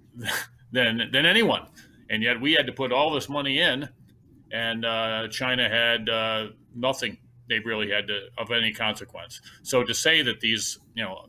than 0.72 1.08
than 1.12 1.26
anyone. 1.26 1.66
And 2.10 2.22
yet 2.22 2.40
we 2.40 2.52
had 2.52 2.66
to 2.66 2.72
put 2.72 2.92
all 2.92 3.10
this 3.12 3.28
money 3.28 3.58
in, 3.58 3.88
and 4.52 4.84
uh, 4.84 5.28
China 5.28 5.68
had 5.68 6.08
uh, 6.08 6.48
nothing. 6.74 7.18
They 7.48 7.58
really 7.58 7.90
had 7.90 8.06
to 8.08 8.28
of 8.38 8.50
any 8.50 8.72
consequence. 8.72 9.40
So 9.62 9.82
to 9.82 9.94
say 9.94 10.22
that 10.22 10.40
these, 10.40 10.78
you 10.94 11.02
know, 11.02 11.26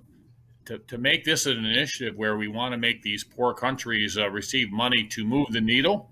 to, 0.66 0.78
to 0.80 0.98
make 0.98 1.26
this 1.26 1.46
an 1.46 1.66
initiative 1.66 2.16
where 2.16 2.38
we 2.38 2.48
want 2.48 2.74
to 2.74 2.78
make 2.78 3.02
these 3.02 3.24
poor 3.24 3.54
countries 3.54 4.18
uh, 4.18 4.30
receive 4.30 4.72
money 4.72 5.08
to 5.08 5.26
move 5.26 5.48
the 5.52 5.62
needle, 5.62 6.12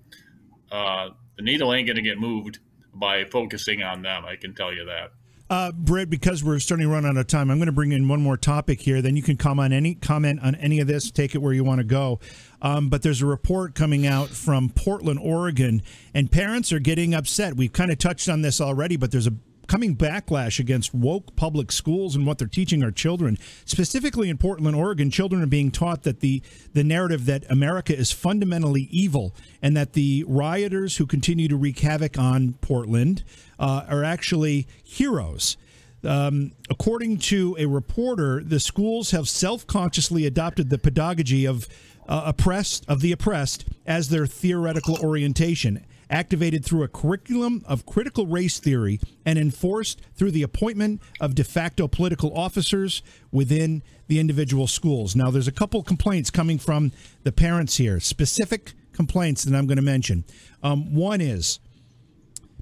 uh, 0.71 1.09
the 1.37 1.43
needle 1.43 1.73
ain't 1.73 1.87
going 1.87 1.95
to 1.95 2.01
get 2.01 2.17
moved 2.17 2.59
by 2.93 3.23
focusing 3.25 3.83
on 3.83 4.01
them. 4.01 4.25
I 4.25 4.35
can 4.35 4.53
tell 4.53 4.73
you 4.73 4.85
that. 4.85 5.11
Uh, 5.51 5.69
Britt, 5.73 6.09
because 6.09 6.45
we're 6.45 6.59
starting 6.59 6.87
to 6.87 6.93
run 6.93 7.05
out 7.05 7.17
of 7.17 7.27
time, 7.27 7.51
I'm 7.51 7.57
going 7.57 7.65
to 7.65 7.73
bring 7.73 7.91
in 7.91 8.07
one 8.07 8.21
more 8.21 8.37
topic 8.37 8.79
here. 8.79 9.01
Then 9.01 9.17
you 9.17 9.21
can 9.21 9.35
comment 9.35 9.73
on 9.73 9.73
any 9.73 9.95
comment 9.95 10.39
on 10.41 10.55
any 10.55 10.79
of 10.79 10.87
this. 10.87 11.11
Take 11.11 11.35
it 11.35 11.39
where 11.39 11.51
you 11.51 11.65
want 11.65 11.79
to 11.79 11.83
go. 11.83 12.21
Um, 12.61 12.87
but 12.87 13.01
there's 13.01 13.21
a 13.21 13.25
report 13.25 13.75
coming 13.75 14.07
out 14.07 14.29
from 14.29 14.69
Portland, 14.69 15.19
Oregon, 15.21 15.81
and 16.13 16.31
parents 16.31 16.71
are 16.71 16.79
getting 16.79 17.13
upset. 17.13 17.57
We've 17.57 17.73
kind 17.73 17.91
of 17.91 17.97
touched 17.97 18.29
on 18.29 18.43
this 18.43 18.61
already, 18.61 18.95
but 18.95 19.11
there's 19.11 19.27
a 19.27 19.33
coming 19.71 19.95
backlash 19.95 20.59
against 20.59 20.93
woke 20.93 21.33
public 21.37 21.71
schools 21.71 22.13
and 22.13 22.27
what 22.27 22.37
they're 22.37 22.45
teaching 22.45 22.83
our 22.83 22.91
children. 22.91 23.37
Specifically 23.63 24.29
in 24.29 24.37
Portland, 24.37 24.75
Oregon, 24.75 25.09
children 25.09 25.41
are 25.41 25.47
being 25.47 25.71
taught 25.71 26.03
that 26.03 26.19
the 26.19 26.43
the 26.73 26.83
narrative 26.83 27.25
that 27.25 27.49
America 27.49 27.97
is 27.97 28.11
fundamentally 28.11 28.89
evil 28.91 29.33
and 29.61 29.77
that 29.77 29.93
the 29.93 30.25
rioters 30.27 30.97
who 30.97 31.05
continue 31.05 31.47
to 31.47 31.55
wreak 31.55 31.79
havoc 31.79 32.19
on 32.19 32.51
Portland 32.59 33.23
uh, 33.59 33.85
are 33.87 34.03
actually 34.03 34.67
heroes. 34.83 35.55
Um, 36.03 36.51
according 36.69 37.19
to 37.19 37.55
a 37.57 37.65
reporter, 37.65 38.43
the 38.43 38.59
schools 38.59 39.11
have 39.11 39.29
self-consciously 39.29 40.25
adopted 40.25 40.69
the 40.69 40.79
pedagogy 40.79 41.45
of 41.45 41.69
uh, 42.09 42.23
oppressed 42.25 42.83
of 42.89 42.99
the 42.99 43.13
oppressed 43.13 43.63
as 43.85 44.09
their 44.09 44.25
theoretical 44.25 44.97
orientation 45.01 45.85
activated 46.11 46.63
through 46.63 46.83
a 46.83 46.87
curriculum 46.87 47.63
of 47.65 47.85
critical 47.85 48.27
race 48.27 48.59
theory 48.59 48.99
and 49.25 49.39
enforced 49.39 50.01
through 50.13 50.31
the 50.31 50.43
appointment 50.43 51.01
of 51.19 51.33
de 51.33 51.43
facto 51.43 51.87
political 51.87 52.37
officers 52.37 53.01
within 53.31 53.81
the 54.07 54.19
individual 54.19 54.67
schools. 54.67 55.15
Now, 55.15 55.31
there's 55.31 55.47
a 55.47 55.53
couple 55.53 55.81
complaints 55.81 56.29
coming 56.29 56.59
from 56.59 56.91
the 57.23 57.31
parents 57.31 57.77
here, 57.77 57.99
specific 57.99 58.73
complaints 58.91 59.43
that 59.43 59.57
I'm 59.57 59.65
going 59.65 59.77
to 59.77 59.81
mention. 59.81 60.25
Um, 60.61 60.93
one 60.93 61.21
is 61.21 61.59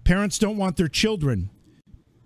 parents 0.04 0.38
don't 0.38 0.58
want 0.58 0.78
their 0.78 0.88
children 0.88 1.50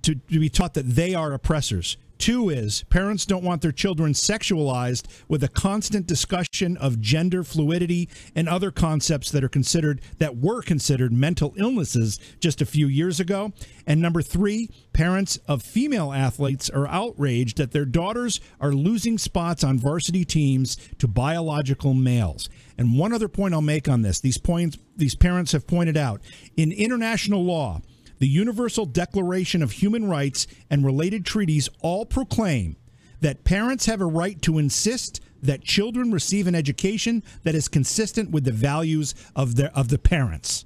to, 0.04 0.16
to 0.16 0.40
be 0.40 0.50
taught 0.50 0.74
that 0.74 0.88
they 0.90 1.16
are 1.16 1.34
oppressors. 1.34 1.98
Two 2.24 2.50
is 2.50 2.84
parents 2.84 3.26
don't 3.26 3.44
want 3.44 3.62
their 3.62 3.74
children 3.74 4.14
sexualized 4.14 5.08
with 5.28 5.44
a 5.44 5.50
constant 5.50 6.08
discussion 6.08 6.78
of 6.78 7.02
gender 7.02 7.44
fluidity 7.44 8.08
and 8.34 8.48
other 8.48 8.72
concepts 8.72 9.30
that 9.32 9.44
are 9.44 9.50
considered 9.50 10.00
that 10.20 10.38
were 10.38 10.62
considered 10.62 11.12
mental 11.12 11.54
illnesses 11.58 12.22
just 12.40 12.62
a 12.62 12.66
few 12.66 12.88
years 12.88 13.20
ago. 13.20 13.52
And 13.86 14.02
number 14.02 14.22
3, 14.22 14.70
parents 14.94 15.38
of 15.50 15.64
female 15.64 16.14
athletes 16.14 16.70
are 16.70 16.88
outraged 16.88 17.58
that 17.58 17.74
their 17.74 17.84
daughters 17.84 18.40
are 18.62 18.72
losing 18.72 19.18
spots 19.18 19.62
on 19.62 19.78
varsity 19.78 20.24
teams 20.24 20.78
to 21.00 21.10
biological 21.10 21.94
males. 21.94 22.48
And 22.78 22.98
one 22.98 23.12
other 23.12 23.28
point 23.28 23.54
I'll 23.54 23.62
make 23.62 23.90
on 23.90 24.02
this, 24.02 24.22
these 24.22 24.38
points 24.38 24.78
these 24.96 25.16
parents 25.16 25.52
have 25.52 25.68
pointed 25.68 25.98
out, 25.98 26.22
in 26.56 26.72
international 26.72 27.44
law, 27.44 27.82
the 28.24 28.30
Universal 28.30 28.86
Declaration 28.86 29.62
of 29.62 29.74
Human 29.74 30.08
Rights 30.08 30.48
and 30.70 30.86
related 30.86 31.26
treaties 31.26 31.68
all 31.82 32.06
proclaim 32.06 32.78
that 33.20 33.44
parents 33.44 33.86
have 33.88 34.00
a 34.00 34.06
right 34.06 34.42
to 34.44 34.60
insist 34.60 35.20
that 35.42 35.62
children 35.66 36.10
receive 36.10 36.48
an 36.48 36.56
education 36.56 37.22
that 37.44 37.54
is 37.54 37.68
consistent 37.68 38.32
with 38.32 38.46
the 38.46 38.52
values 38.54 39.14
of 39.36 39.56
the 39.56 39.78
of 39.78 39.90
the 39.90 39.98
parents. 39.98 40.64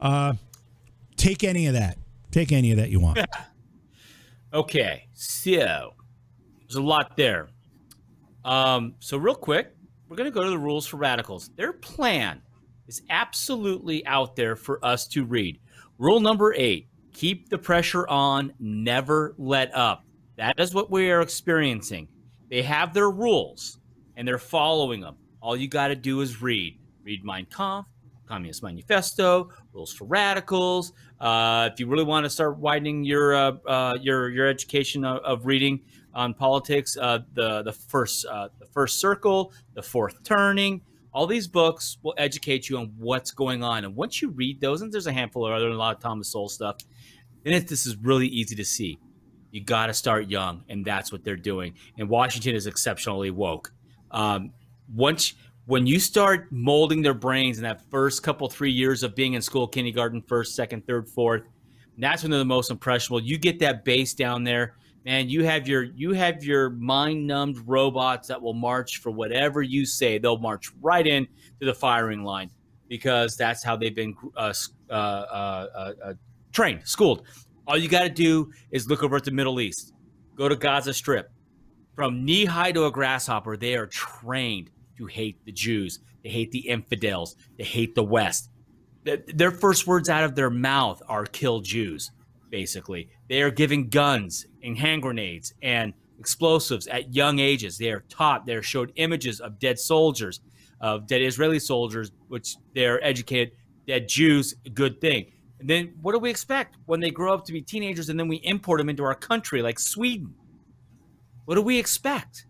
Uh, 0.00 0.32
take 1.16 1.44
any 1.44 1.68
of 1.68 1.74
that. 1.74 1.96
Take 2.32 2.50
any 2.50 2.72
of 2.72 2.78
that 2.78 2.90
you 2.90 2.98
want. 2.98 3.20
okay, 4.52 5.06
so 5.12 5.94
there's 6.58 6.74
a 6.74 6.82
lot 6.82 7.16
there. 7.16 7.50
Um, 8.44 8.96
so 8.98 9.16
real 9.16 9.36
quick, 9.36 9.76
we're 10.08 10.16
going 10.16 10.28
to 10.28 10.34
go 10.34 10.42
to 10.42 10.50
the 10.50 10.58
rules 10.58 10.88
for 10.88 10.96
radicals. 10.96 11.50
Their 11.54 11.72
plan 11.72 12.42
is 12.88 13.02
absolutely 13.08 14.04
out 14.06 14.34
there 14.34 14.56
for 14.56 14.84
us 14.84 15.06
to 15.06 15.24
read. 15.24 15.60
Rule 16.00 16.20
number 16.20 16.54
eight 16.56 16.88
keep 17.12 17.50
the 17.50 17.58
pressure 17.58 18.08
on, 18.08 18.54
never 18.58 19.34
let 19.36 19.74
up. 19.76 20.06
That 20.38 20.58
is 20.58 20.72
what 20.72 20.90
we 20.90 21.10
are 21.10 21.20
experiencing. 21.20 22.08
They 22.48 22.62
have 22.62 22.94
their 22.94 23.10
rules 23.10 23.78
and 24.16 24.26
they're 24.26 24.38
following 24.38 25.02
them. 25.02 25.16
All 25.42 25.54
you 25.54 25.68
got 25.68 25.88
to 25.88 25.96
do 25.96 26.22
is 26.22 26.40
read. 26.40 26.78
Read 27.04 27.22
Mein 27.22 27.44
Kampf, 27.54 27.86
Communist 28.26 28.62
Manifesto, 28.62 29.50
Rules 29.74 29.92
for 29.92 30.06
Radicals. 30.06 30.94
Uh, 31.20 31.68
if 31.70 31.78
you 31.78 31.86
really 31.86 32.04
want 32.04 32.24
to 32.24 32.30
start 32.30 32.56
widening 32.56 33.04
your 33.04 33.34
uh, 33.34 33.52
uh, 33.66 33.98
your 34.00 34.30
your 34.30 34.48
education 34.48 35.04
of, 35.04 35.18
of 35.18 35.44
reading 35.44 35.82
on 36.14 36.32
politics, 36.32 36.96
uh, 36.96 37.18
the 37.34 37.62
the 37.62 37.72
first 37.72 38.24
uh, 38.24 38.48
the 38.58 38.64
first 38.64 39.00
circle, 39.00 39.52
the 39.74 39.82
fourth 39.82 40.24
turning, 40.24 40.80
all 41.12 41.26
these 41.26 41.48
books 41.48 41.98
will 42.02 42.14
educate 42.16 42.68
you 42.68 42.78
on 42.78 42.92
what's 42.98 43.30
going 43.30 43.62
on. 43.62 43.84
And 43.84 43.96
once 43.96 44.22
you 44.22 44.30
read 44.30 44.60
those, 44.60 44.82
and 44.82 44.92
there's 44.92 45.06
a 45.06 45.12
handful 45.12 45.46
of 45.46 45.52
other, 45.52 45.68
a 45.68 45.74
lot 45.74 45.96
of 45.96 46.02
Thomas 46.02 46.32
Sowell 46.32 46.48
stuff, 46.48 46.76
then 47.42 47.54
it, 47.54 47.68
this 47.68 47.86
is 47.86 47.96
really 47.96 48.28
easy 48.28 48.54
to 48.56 48.64
see. 48.64 48.98
You 49.50 49.62
got 49.62 49.86
to 49.86 49.94
start 49.94 50.28
young, 50.28 50.64
and 50.68 50.84
that's 50.84 51.10
what 51.10 51.24
they're 51.24 51.36
doing. 51.36 51.74
And 51.98 52.08
Washington 52.08 52.54
is 52.54 52.66
exceptionally 52.66 53.30
woke. 53.30 53.72
Um, 54.10 54.52
once 54.94 55.34
when 55.66 55.86
you 55.86 56.00
start 56.00 56.48
molding 56.50 57.02
their 57.02 57.14
brains 57.14 57.58
in 57.58 57.64
that 57.64 57.82
first 57.90 58.22
couple 58.22 58.48
three 58.48 58.72
years 58.72 59.02
of 59.02 59.14
being 59.14 59.34
in 59.34 59.42
school, 59.42 59.68
kindergarten, 59.68 60.22
first, 60.22 60.54
second, 60.54 60.86
third, 60.86 61.08
fourth, 61.08 61.42
that's 61.98 62.22
when 62.22 62.30
they're 62.30 62.38
the 62.38 62.44
most 62.44 62.70
impressionable. 62.70 63.20
You 63.20 63.38
get 63.38 63.58
that 63.60 63.84
base 63.84 64.14
down 64.14 64.42
there 64.42 64.74
man, 65.04 65.28
you 65.28 65.44
have 65.44 65.66
your 65.66 65.82
you 65.82 66.12
have 66.12 66.44
your 66.44 66.70
mind 66.70 67.26
numbed 67.26 67.58
robots 67.66 68.28
that 68.28 68.40
will 68.40 68.54
march 68.54 68.98
for 68.98 69.10
whatever 69.10 69.62
you 69.62 69.86
say. 69.86 70.18
They'll 70.18 70.38
march 70.38 70.70
right 70.80 71.06
in 71.06 71.26
to 71.60 71.66
the 71.66 71.74
firing 71.74 72.22
line 72.24 72.50
because 72.88 73.36
that's 73.36 73.62
how 73.62 73.76
they've 73.76 73.94
been 73.94 74.16
uh, 74.36 74.52
uh, 74.90 74.92
uh, 74.92 75.92
uh, 76.04 76.14
trained, 76.52 76.82
schooled. 76.84 77.26
All 77.66 77.76
you 77.76 77.88
got 77.88 78.02
to 78.02 78.10
do 78.10 78.50
is 78.72 78.88
look 78.88 79.02
over 79.02 79.16
at 79.16 79.24
the 79.24 79.30
Middle 79.30 79.60
East, 79.60 79.92
go 80.34 80.48
to 80.48 80.56
Gaza 80.56 80.92
Strip. 80.92 81.30
From 81.94 82.24
knee 82.24 82.44
high 82.44 82.72
to 82.72 82.86
a 82.86 82.90
grasshopper, 82.90 83.56
they 83.56 83.74
are 83.74 83.86
trained 83.86 84.70
to 84.96 85.06
hate 85.06 85.44
the 85.44 85.52
Jews. 85.52 86.00
They 86.22 86.30
hate 86.30 86.50
the 86.50 86.60
infidels. 86.60 87.36
They 87.58 87.64
hate 87.64 87.94
the 87.94 88.02
West. 88.02 88.50
Their 89.04 89.50
first 89.50 89.86
words 89.86 90.08
out 90.08 90.24
of 90.24 90.34
their 90.34 90.50
mouth 90.50 91.02
are 91.08 91.24
"kill 91.24 91.60
Jews." 91.60 92.10
Basically. 92.50 93.08
They 93.28 93.42
are 93.42 93.50
giving 93.50 93.88
guns 93.88 94.46
and 94.62 94.78
hand 94.78 95.02
grenades 95.02 95.54
and 95.62 95.94
explosives 96.18 96.86
at 96.86 97.14
young 97.14 97.38
ages. 97.38 97.78
They 97.78 97.90
are 97.90 98.04
taught, 98.08 98.46
they're 98.46 98.62
showed 98.62 98.92
images 98.96 99.40
of 99.40 99.58
dead 99.58 99.78
soldiers, 99.78 100.40
of 100.80 101.06
dead 101.06 101.22
Israeli 101.22 101.58
soldiers, 101.58 102.12
which 102.28 102.56
they're 102.74 103.02
educated, 103.04 103.52
dead 103.86 104.08
Jews, 104.08 104.54
good 104.74 105.00
thing. 105.00 105.32
And 105.58 105.68
then 105.68 105.94
what 106.00 106.12
do 106.12 106.18
we 106.18 106.30
expect 106.30 106.76
when 106.86 107.00
they 107.00 107.10
grow 107.10 107.34
up 107.34 107.44
to 107.46 107.52
be 107.52 107.62
teenagers 107.62 108.08
and 108.08 108.18
then 108.18 108.28
we 108.28 108.36
import 108.36 108.78
them 108.78 108.88
into 108.88 109.04
our 109.04 109.14
country 109.14 109.62
like 109.62 109.78
Sweden? 109.78 110.34
What 111.44 111.54
do 111.56 111.62
we 111.62 111.78
expect? 111.78 112.46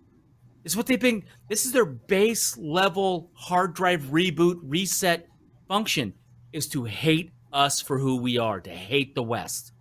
Is 0.64 0.76
what 0.76 0.86
they've 0.86 1.00
been, 1.00 1.24
this 1.48 1.64
is 1.64 1.72
their 1.72 1.86
base 1.86 2.56
level 2.58 3.30
hard 3.34 3.74
drive 3.74 4.02
reboot 4.10 4.60
reset 4.62 5.26
function 5.68 6.14
is 6.52 6.68
to 6.68 6.84
hate 6.84 7.30
us 7.52 7.80
for 7.80 7.98
who 7.98 8.16
we 8.16 8.38
are, 8.38 8.60
to 8.60 8.70
hate 8.70 9.14
the 9.14 9.22
West. 9.22 9.72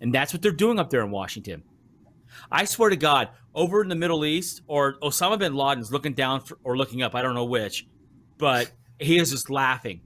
And 0.00 0.14
that's 0.14 0.32
what 0.32 0.42
they're 0.42 0.52
doing 0.52 0.78
up 0.78 0.90
there 0.90 1.02
in 1.02 1.10
Washington. 1.10 1.62
I 2.50 2.64
swear 2.64 2.90
to 2.90 2.96
God, 2.96 3.30
over 3.54 3.82
in 3.82 3.88
the 3.88 3.94
Middle 3.94 4.24
East, 4.24 4.62
or 4.66 4.98
Osama 5.00 5.38
bin 5.38 5.54
Laden's 5.54 5.90
looking 5.90 6.12
down 6.12 6.40
for, 6.40 6.58
or 6.64 6.76
looking 6.76 7.02
up, 7.02 7.14
I 7.14 7.22
don't 7.22 7.34
know 7.34 7.46
which, 7.46 7.86
but 8.36 8.70
he 8.98 9.18
is 9.18 9.30
just 9.30 9.48
laughing. 9.48 10.02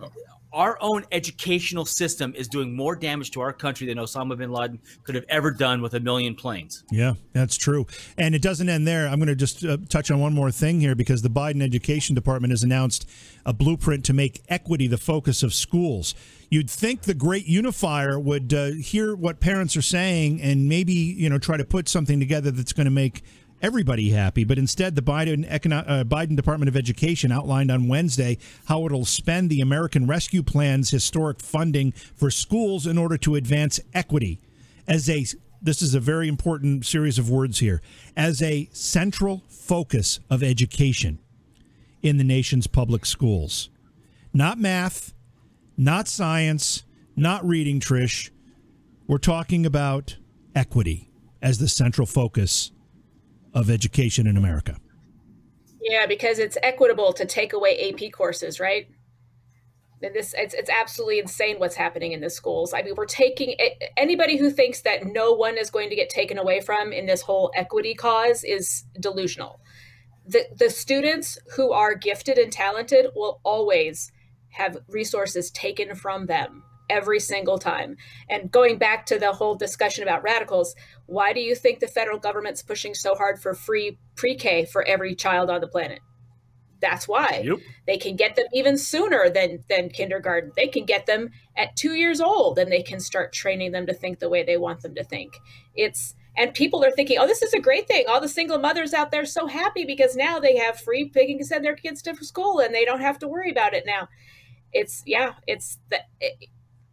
Oh. 0.00 0.10
Our 0.52 0.78
own 0.80 1.04
educational 1.12 1.84
system 1.84 2.32
is 2.34 2.48
doing 2.48 2.74
more 2.74 2.96
damage 2.96 3.30
to 3.32 3.40
our 3.40 3.52
country 3.52 3.86
than 3.86 3.98
Osama 3.98 4.36
bin 4.36 4.50
Laden 4.50 4.78
could 5.04 5.14
have 5.14 5.24
ever 5.28 5.50
done 5.50 5.82
with 5.82 5.94
a 5.94 6.00
million 6.00 6.34
planes. 6.34 6.84
Yeah, 6.90 7.14
that's 7.34 7.56
true. 7.56 7.86
And 8.16 8.34
it 8.34 8.40
doesn't 8.40 8.68
end 8.68 8.86
there. 8.86 9.08
I'm 9.08 9.18
going 9.18 9.28
to 9.28 9.36
just 9.36 9.64
uh, 9.64 9.76
touch 9.88 10.10
on 10.10 10.20
one 10.20 10.32
more 10.32 10.50
thing 10.50 10.80
here 10.80 10.94
because 10.94 11.20
the 11.20 11.28
Biden 11.28 11.62
Education 11.62 12.14
Department 12.14 12.52
has 12.52 12.62
announced 12.62 13.08
a 13.44 13.52
blueprint 13.52 14.04
to 14.06 14.12
make 14.12 14.42
equity 14.48 14.86
the 14.86 14.96
focus 14.96 15.42
of 15.42 15.52
schools. 15.52 16.14
You'd 16.50 16.70
think 16.70 17.02
the 17.02 17.14
great 17.14 17.46
unifier 17.46 18.18
would 18.18 18.54
uh, 18.54 18.70
hear 18.70 19.14
what 19.14 19.40
parents 19.40 19.76
are 19.76 19.82
saying 19.82 20.40
and 20.40 20.66
maybe, 20.66 20.94
you 20.94 21.28
know, 21.28 21.38
try 21.38 21.58
to 21.58 21.64
put 21.64 21.88
something 21.88 22.18
together 22.18 22.50
that's 22.50 22.72
going 22.72 22.86
to 22.86 22.90
make 22.90 23.22
everybody 23.62 24.10
happy. 24.10 24.44
But 24.44 24.58
instead, 24.58 24.94
the 24.94 25.02
Biden, 25.02 25.50
uh, 25.50 26.04
Biden 26.04 26.36
Department 26.36 26.68
of 26.68 26.76
Education 26.76 27.32
outlined 27.32 27.70
on 27.70 27.88
Wednesday 27.88 28.38
how 28.66 28.86
it'll 28.86 29.04
spend 29.04 29.50
the 29.50 29.60
American 29.60 30.06
Rescue 30.06 30.42
Plan's 30.42 30.90
historic 30.90 31.40
funding 31.40 31.92
for 31.92 32.30
schools 32.30 32.86
in 32.86 32.98
order 32.98 33.16
to 33.18 33.34
advance 33.34 33.80
equity 33.94 34.40
as 34.86 35.08
a 35.08 35.26
this 35.60 35.82
is 35.82 35.92
a 35.92 36.00
very 36.00 36.28
important 36.28 36.86
series 36.86 37.18
of 37.18 37.28
words 37.28 37.58
here 37.58 37.82
as 38.16 38.40
a 38.40 38.68
central 38.72 39.42
focus 39.48 40.20
of 40.30 40.40
education 40.40 41.18
in 42.00 42.16
the 42.16 42.24
nation's 42.24 42.68
public 42.68 43.04
schools. 43.04 43.68
Not 44.32 44.58
math, 44.58 45.12
not 45.76 46.06
science, 46.06 46.84
not 47.16 47.44
reading, 47.44 47.80
Trish. 47.80 48.30
We're 49.08 49.18
talking 49.18 49.66
about 49.66 50.16
equity 50.54 51.10
as 51.42 51.58
the 51.58 51.68
central 51.68 52.06
focus 52.06 52.70
of 53.58 53.68
education 53.68 54.26
in 54.26 54.36
America. 54.36 54.76
Yeah, 55.82 56.06
because 56.06 56.38
it's 56.38 56.56
equitable 56.62 57.12
to 57.14 57.24
take 57.24 57.52
away 57.52 57.90
AP 57.90 58.12
courses, 58.12 58.60
right? 58.60 58.86
And 60.00 60.14
this 60.14 60.32
it's 60.38 60.54
it's 60.54 60.70
absolutely 60.70 61.18
insane 61.18 61.58
what's 61.58 61.74
happening 61.74 62.12
in 62.12 62.20
the 62.20 62.30
schools. 62.30 62.72
I 62.72 62.82
mean, 62.82 62.94
we're 62.96 63.06
taking 63.06 63.56
anybody 63.96 64.36
who 64.36 64.50
thinks 64.50 64.82
that 64.82 65.04
no 65.04 65.32
one 65.32 65.58
is 65.58 65.70
going 65.70 65.90
to 65.90 65.96
get 65.96 66.08
taken 66.08 66.38
away 66.38 66.60
from 66.60 66.92
in 66.92 67.06
this 67.06 67.22
whole 67.22 67.50
equity 67.56 67.94
cause 67.94 68.44
is 68.44 68.84
delusional. 69.00 69.60
The 70.24 70.46
the 70.56 70.70
students 70.70 71.36
who 71.56 71.72
are 71.72 71.94
gifted 71.94 72.38
and 72.38 72.52
talented 72.52 73.06
will 73.16 73.40
always 73.42 74.12
have 74.50 74.78
resources 74.88 75.50
taken 75.50 75.96
from 75.96 76.26
them 76.26 76.62
every 76.88 77.20
single 77.20 77.58
time. 77.58 77.96
And 78.28 78.50
going 78.50 78.78
back 78.78 79.06
to 79.06 79.18
the 79.18 79.32
whole 79.32 79.54
discussion 79.54 80.02
about 80.02 80.22
radicals, 80.22 80.74
why 81.06 81.32
do 81.32 81.40
you 81.40 81.54
think 81.54 81.80
the 81.80 81.88
federal 81.88 82.18
government's 82.18 82.62
pushing 82.62 82.94
so 82.94 83.14
hard 83.14 83.40
for 83.40 83.54
free 83.54 83.98
pre 84.16 84.36
K 84.36 84.64
for 84.64 84.86
every 84.86 85.14
child 85.14 85.50
on 85.50 85.60
the 85.60 85.68
planet? 85.68 86.00
That's 86.80 87.08
why 87.08 87.42
yep. 87.44 87.58
they 87.86 87.98
can 87.98 88.14
get 88.14 88.36
them 88.36 88.46
even 88.52 88.78
sooner 88.78 89.28
than 89.28 89.64
than 89.68 89.88
kindergarten. 89.88 90.52
They 90.56 90.68
can 90.68 90.84
get 90.84 91.06
them 91.06 91.30
at 91.56 91.74
two 91.76 91.94
years 91.94 92.20
old, 92.20 92.58
and 92.58 92.70
they 92.70 92.82
can 92.82 93.00
start 93.00 93.32
training 93.32 93.72
them 93.72 93.86
to 93.86 93.94
think 93.94 94.18
the 94.18 94.28
way 94.28 94.44
they 94.44 94.56
want 94.56 94.82
them 94.82 94.94
to 94.94 95.04
think. 95.04 95.32
It's 95.74 96.14
and 96.36 96.54
people 96.54 96.84
are 96.84 96.92
thinking, 96.92 97.18
oh, 97.18 97.26
this 97.26 97.42
is 97.42 97.52
a 97.52 97.60
great 97.60 97.88
thing. 97.88 98.04
All 98.08 98.20
the 98.20 98.28
single 98.28 98.58
mothers 98.58 98.94
out 98.94 99.10
there 99.10 99.26
so 99.26 99.48
happy 99.48 99.84
because 99.84 100.14
now 100.14 100.38
they 100.38 100.56
have 100.56 100.78
free. 100.80 101.10
They 101.12 101.34
to 101.34 101.44
send 101.44 101.64
their 101.64 101.74
kids 101.74 102.00
to 102.02 102.14
school, 102.24 102.60
and 102.60 102.72
they 102.72 102.84
don't 102.84 103.00
have 103.00 103.18
to 103.20 103.28
worry 103.28 103.50
about 103.50 103.74
it 103.74 103.84
now. 103.84 104.08
It's 104.72 105.02
yeah, 105.04 105.32
it's 105.46 105.78
the. 105.90 105.98
It, 106.20 106.48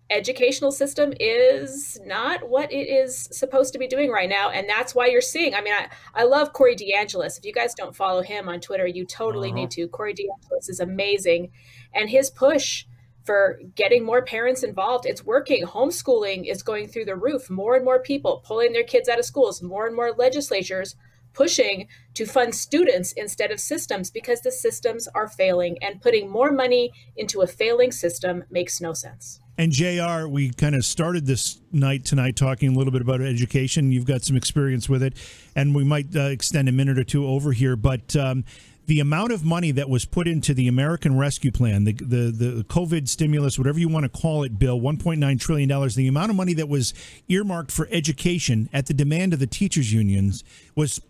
educational 0.10 0.72
system 0.72 1.14
is 1.20 2.00
not 2.06 2.48
what 2.48 2.72
it 2.72 2.88
is 2.88 3.28
supposed 3.32 3.74
to 3.74 3.80
be 3.80 3.88
doing 3.88 4.12
right 4.12 4.30
now 4.30 4.52
and 4.52 4.70
that's 4.70 4.94
why 4.94 5.08
you're 5.08 5.20
seeing 5.20 5.56
i 5.56 5.62
mean 5.62 5.74
i, 5.74 5.88
I 6.14 6.26
love 6.26 6.54
Corey 6.54 6.76
DeAngelis 6.76 7.40
if 7.40 7.44
you 7.44 7.52
guys 7.52 7.74
don't 7.74 7.96
follow 7.96 8.22
him 8.22 8.48
on 8.48 8.60
twitter 8.60 8.86
you 8.86 9.06
totally 9.06 9.50
uh-huh. 9.50 9.56
need 9.56 9.72
to. 9.72 9.88
Corey 9.88 10.14
DeAngelis 10.14 10.70
is 10.70 10.80
amazing 10.80 11.52
and 11.94 12.10
his 12.10 12.30
push 12.30 12.86
for 13.24 13.60
getting 13.76 14.06
more 14.06 14.24
parents 14.24 14.64
involved 14.64 15.06
it's 15.06 15.26
working. 15.26 15.66
Homeschooling 15.66 16.50
is 16.50 16.62
going 16.62 16.88
through 16.88 17.06
the 17.06 17.16
roof. 17.16 17.50
More 17.50 17.76
and 17.76 17.84
more 17.84 18.00
people 18.00 18.44
pulling 18.46 18.74
their 18.74 18.84
kids 18.84 19.10
out 19.10 19.20
of 19.20 19.26
schools. 19.26 19.64
More 19.64 19.88
and 19.88 19.96
more 19.96 20.12
legislatures 20.12 20.96
pushing 21.34 21.88
to 22.14 22.26
fund 22.26 22.56
students 22.56 23.12
instead 23.14 23.52
of 23.52 23.60
systems 23.60 24.10
because 24.10 24.42
the 24.42 24.52
systems 24.52 25.08
are 25.14 25.28
failing 25.28 25.78
and 25.82 26.02
putting 26.02 26.30
more 26.30 26.52
money 26.52 26.94
into 27.18 27.42
a 27.42 27.48
failing 27.48 27.92
system 27.92 28.44
makes 28.50 28.80
no 28.80 28.94
sense 28.94 29.42
and 29.58 29.72
JR, 29.72 30.28
we 30.28 30.50
kind 30.52 30.76
of 30.76 30.84
started 30.84 31.26
this 31.26 31.60
night 31.72 32.06
tonight 32.06 32.36
talking 32.36 32.76
a 32.76 32.78
little 32.78 32.92
bit 32.92 33.02
about 33.02 33.22
education. 33.22 33.92
You've 33.92 34.06
got 34.06 34.24
some 34.24 34.36
experience 34.36 34.90
with 34.90 35.02
it, 35.02 35.14
and 35.56 35.74
we 35.74 35.84
might 35.84 36.16
uh, 36.16 36.24
extend 36.24 36.68
a 36.68 36.72
minute 36.72 37.00
or 37.00 37.04
two 37.04 37.26
over 37.26 37.54
here. 37.54 37.76
But 37.76 38.16
um, 38.16 38.44
the 38.86 39.00
amount 39.00 39.32
of 39.32 39.44
money 39.44 39.72
that 39.72 39.90
was 39.90 40.06
put 40.06 40.28
into 40.28 40.54
the 40.54 40.68
American 40.68 41.18
Rescue 41.18 41.52
Plan, 41.52 41.86
the, 41.86 41.94
the, 41.94 42.32
the 42.32 42.66
COVID 42.66 43.08
stimulus, 43.08 43.58
whatever 43.58 43.80
you 43.80 43.90
want 43.90 44.04
to 44.04 44.10
call 44.10 44.44
it, 44.44 44.60
Bill, 44.60 44.80
$1.9 44.80 45.40
trillion, 45.40 45.90
the 45.90 46.08
amount 46.08 46.30
of 46.30 46.36
money 46.36 46.54
that 46.54 46.70
was 46.70 46.94
earmarked 47.28 47.72
for 47.72 47.88
education 47.92 48.70
at 48.74 48.88
the 48.88 48.94
demand 48.94 49.34
of 49.34 49.40
the 49.40 49.48
teachers' 49.48 49.92
unions 49.92 50.44
was 50.76 51.02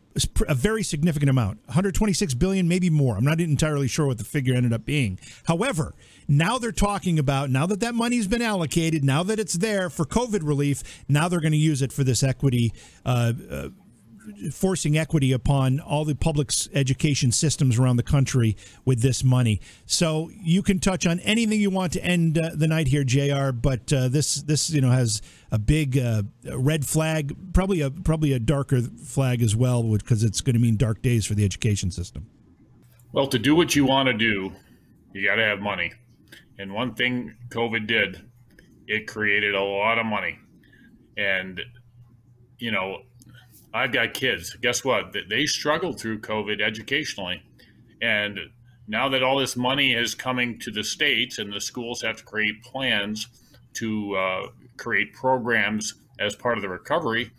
a 0.47 0.55
very 0.55 0.81
significant 0.83 1.29
amount 1.29 1.59
126 1.65 2.33
billion 2.35 2.67
maybe 2.67 2.89
more. 2.89 3.17
I'm 3.17 3.25
not 3.25 3.41
entirely 3.41 3.87
sure 3.87 4.07
what 4.07 4.17
the 4.17 4.23
figure 4.23 4.53
ended 4.53 4.73
up 4.73 4.85
being. 4.85 5.19
However 5.45 5.93
now 6.27 6.57
they're 6.57 6.71
talking 6.71 7.19
about 7.19 7.49
now 7.49 7.65
that 7.65 7.79
that 7.81 7.93
money's 7.93 8.27
been 8.27 8.41
allocated 8.41 9.03
now 9.03 9.23
that 9.23 9.39
it's 9.39 9.53
there 9.53 9.89
for 9.89 10.05
covid 10.05 10.39
relief 10.43 10.81
now 11.07 11.27
they're 11.27 11.39
going 11.39 11.51
to 11.51 11.57
use 11.57 11.81
it 11.81 11.91
for 11.91 12.03
this 12.03 12.23
equity 12.23 12.73
uh, 13.05 13.33
uh, 13.49 13.69
forcing 14.51 14.97
equity 14.97 15.31
upon 15.31 15.79
all 15.79 16.05
the 16.05 16.15
public 16.15 16.51
education 16.73 17.31
systems 17.31 17.77
around 17.77 17.97
the 17.97 18.03
country 18.03 18.55
with 18.83 19.01
this 19.01 19.23
money. 19.23 19.61
So 19.85 20.29
you 20.41 20.61
can 20.61 20.79
touch 20.79 21.05
on 21.05 21.19
anything 21.21 21.59
you 21.59 21.69
want 21.69 21.93
to 21.93 22.03
end 22.03 22.37
uh, 22.37 22.51
the 22.53 22.67
night 22.67 22.87
here, 22.87 23.03
JR. 23.03 23.51
But 23.51 23.91
uh, 23.91 24.07
this 24.07 24.35
this 24.35 24.69
you 24.69 24.81
know 24.81 24.91
has 24.91 25.21
a 25.51 25.59
big 25.59 25.97
uh, 25.97 26.23
red 26.53 26.85
flag, 26.85 27.35
probably 27.53 27.81
a 27.81 27.91
probably 27.91 28.33
a 28.33 28.39
darker 28.39 28.81
flag 28.81 29.41
as 29.41 29.55
well, 29.55 29.83
because 29.83 30.23
it's 30.23 30.41
going 30.41 30.55
to 30.55 30.61
mean 30.61 30.77
dark 30.77 31.01
days 31.01 31.25
for 31.25 31.33
the 31.33 31.45
education 31.45 31.91
system. 31.91 32.27
Well, 33.11 33.27
to 33.27 33.39
do 33.39 33.55
what 33.55 33.75
you 33.75 33.85
want 33.85 34.07
to 34.07 34.13
do, 34.13 34.51
you 35.13 35.25
got 35.25 35.35
to 35.35 35.43
have 35.43 35.59
money. 35.59 35.93
And 36.57 36.73
one 36.73 36.93
thing 36.93 37.35
COVID 37.49 37.87
did, 37.87 38.21
it 38.87 39.07
created 39.07 39.55
a 39.55 39.63
lot 39.63 39.99
of 39.99 40.05
money. 40.05 40.39
And 41.17 41.61
you 42.57 42.71
know, 42.71 43.03
I've 43.75 43.91
got 43.91 44.13
kids. 44.13 44.55
Guess 44.61 44.85
what? 44.85 45.13
They 45.29 45.45
struggled 45.45 45.99
through 45.99 46.21
COVID 46.21 46.61
educationally. 46.61 47.43
And 48.01 48.39
now 48.87 49.09
that 49.09 49.21
all 49.21 49.37
this 49.37 49.57
money 49.57 49.93
is 49.93 50.15
coming 50.15 50.57
to 50.59 50.71
the 50.71 50.81
states 50.81 51.39
and 51.39 51.51
the 51.51 51.59
schools 51.59 52.01
have 52.01 52.15
to 52.17 52.23
create 52.23 52.63
plans 52.63 53.27
to 53.73 54.15
uh, 54.15 54.47
create 54.77 55.11
programs 55.11 55.95
as 56.19 56.37
part 56.37 56.57
of 56.57 56.61
the 56.61 56.69
recovery, 56.69 57.31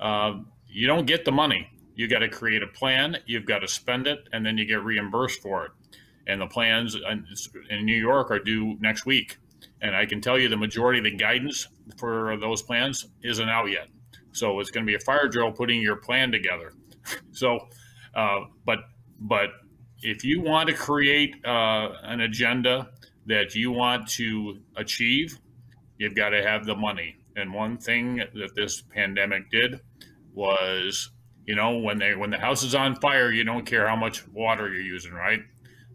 uh, 0.00 0.34
you 0.66 0.88
don't 0.88 1.06
get 1.06 1.24
the 1.24 1.30
money. 1.30 1.70
You 1.94 2.08
got 2.08 2.18
to 2.18 2.28
create 2.28 2.64
a 2.64 2.66
plan, 2.66 3.18
you've 3.24 3.46
got 3.46 3.60
to 3.60 3.68
spend 3.68 4.08
it, 4.08 4.28
and 4.32 4.44
then 4.44 4.58
you 4.58 4.64
get 4.64 4.82
reimbursed 4.82 5.40
for 5.40 5.66
it. 5.66 5.70
And 6.26 6.40
the 6.40 6.48
plans 6.48 6.96
in 7.70 7.86
New 7.86 7.94
York 7.94 8.32
are 8.32 8.40
due 8.40 8.76
next 8.80 9.06
week. 9.06 9.38
And 9.80 9.94
I 9.94 10.04
can 10.04 10.20
tell 10.20 10.36
you 10.36 10.48
the 10.48 10.56
majority 10.56 10.98
of 10.98 11.04
the 11.04 11.16
guidance 11.16 11.68
for 11.96 12.36
those 12.38 12.60
plans 12.60 13.06
isn't 13.22 13.48
out 13.48 13.70
yet. 13.70 13.86
So 14.36 14.60
it's 14.60 14.70
going 14.70 14.84
to 14.84 14.90
be 14.90 14.96
a 14.96 15.00
fire 15.00 15.28
drill 15.28 15.52
putting 15.52 15.80
your 15.80 15.96
plan 15.96 16.30
together. 16.30 16.72
so, 17.32 17.68
uh, 18.14 18.40
but 18.64 18.78
but 19.18 19.50
if 20.02 20.24
you 20.24 20.40
want 20.40 20.68
to 20.68 20.74
create 20.74 21.34
uh, 21.44 21.88
an 22.02 22.20
agenda 22.20 22.90
that 23.26 23.54
you 23.54 23.72
want 23.72 24.08
to 24.08 24.58
achieve, 24.76 25.38
you've 25.98 26.14
got 26.14 26.30
to 26.30 26.42
have 26.42 26.66
the 26.66 26.74
money. 26.74 27.16
And 27.34 27.52
one 27.52 27.78
thing 27.78 28.16
that 28.16 28.54
this 28.54 28.82
pandemic 28.82 29.50
did 29.50 29.80
was, 30.32 31.10
you 31.46 31.54
know, 31.54 31.78
when 31.78 31.98
they 31.98 32.14
when 32.14 32.30
the 32.30 32.38
house 32.38 32.62
is 32.62 32.74
on 32.74 32.96
fire, 32.96 33.30
you 33.30 33.44
don't 33.44 33.66
care 33.66 33.88
how 33.88 33.96
much 33.96 34.26
water 34.28 34.68
you're 34.68 34.80
using, 34.80 35.12
right? 35.12 35.40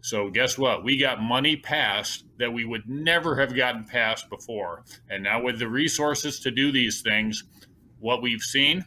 So 0.02 0.30
guess 0.30 0.58
what? 0.58 0.82
We 0.82 0.98
got 0.98 1.22
money 1.22 1.56
passed 1.56 2.24
that 2.38 2.52
we 2.52 2.64
would 2.64 2.88
never 2.88 3.36
have 3.36 3.54
gotten 3.54 3.84
passed 3.84 4.28
before. 4.28 4.84
And 5.08 5.22
now 5.22 5.40
with 5.42 5.60
the 5.60 5.68
resources 5.68 6.40
to 6.40 6.50
do 6.50 6.72
these 6.72 7.02
things, 7.02 7.44
what 8.02 8.20
we've 8.20 8.42
seen 8.42 8.84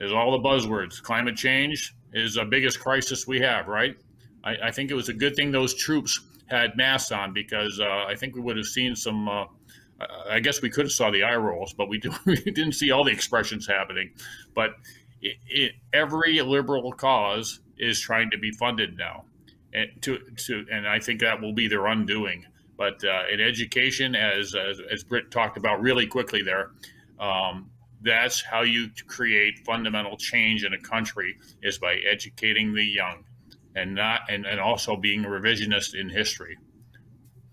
is 0.00 0.12
all 0.12 0.32
the 0.32 0.48
buzzwords. 0.48 1.02
Climate 1.02 1.36
change 1.36 1.94
is 2.12 2.34
the 2.34 2.44
biggest 2.44 2.80
crisis 2.80 3.26
we 3.26 3.40
have, 3.40 3.68
right? 3.68 3.96
I, 4.42 4.56
I 4.64 4.70
think 4.70 4.90
it 4.90 4.94
was 4.94 5.08
a 5.08 5.12
good 5.14 5.36
thing 5.36 5.52
those 5.52 5.74
troops 5.74 6.20
had 6.46 6.76
masks 6.76 7.12
on 7.12 7.32
because 7.32 7.80
uh, 7.80 8.04
I 8.08 8.14
think 8.14 8.34
we 8.34 8.40
would 8.40 8.56
have 8.56 8.66
seen 8.66 8.96
some. 8.96 9.28
Uh, 9.28 9.44
I 10.28 10.40
guess 10.40 10.62
we 10.62 10.68
could 10.68 10.86
have 10.86 10.92
saw 10.92 11.10
the 11.10 11.22
eye 11.22 11.36
rolls, 11.36 11.74
but 11.74 11.88
we, 11.88 11.98
do, 12.04 12.12
we 12.24 12.36
didn't 12.36 12.72
see 12.72 12.90
all 12.90 13.04
the 13.04 13.12
expressions 13.12 13.66
happening. 13.66 14.10
But 14.54 14.70
it, 15.20 15.36
it, 15.46 15.72
every 15.92 16.40
liberal 16.40 16.92
cause 16.92 17.60
is 17.78 18.00
trying 18.00 18.30
to 18.30 18.38
be 18.38 18.50
funded 18.52 18.96
now 18.96 19.24
and 19.72 19.90
to 20.02 20.18
to 20.36 20.66
and 20.70 20.86
I 20.86 20.98
think 20.98 21.20
that 21.20 21.40
will 21.40 21.52
be 21.52 21.68
their 21.68 21.86
undoing. 21.86 22.46
But 22.76 23.04
uh, 23.04 23.24
in 23.32 23.40
education, 23.40 24.14
as, 24.14 24.54
as 24.54 24.80
as 24.90 25.04
Britt 25.04 25.30
talked 25.30 25.56
about 25.56 25.80
really 25.80 26.06
quickly 26.06 26.42
there, 26.42 26.70
um, 27.20 27.70
that's 28.02 28.42
how 28.42 28.62
you 28.62 28.88
create 29.06 29.60
fundamental 29.64 30.16
change 30.16 30.64
in 30.64 30.72
a 30.72 30.78
country 30.78 31.36
is 31.62 31.78
by 31.78 31.96
educating 32.10 32.74
the 32.74 32.84
young, 32.84 33.24
and 33.74 33.94
not 33.94 34.22
and, 34.28 34.46
and 34.46 34.60
also 34.60 34.96
being 34.96 35.24
a 35.24 35.28
revisionist 35.28 35.94
in 35.94 36.08
history. 36.08 36.56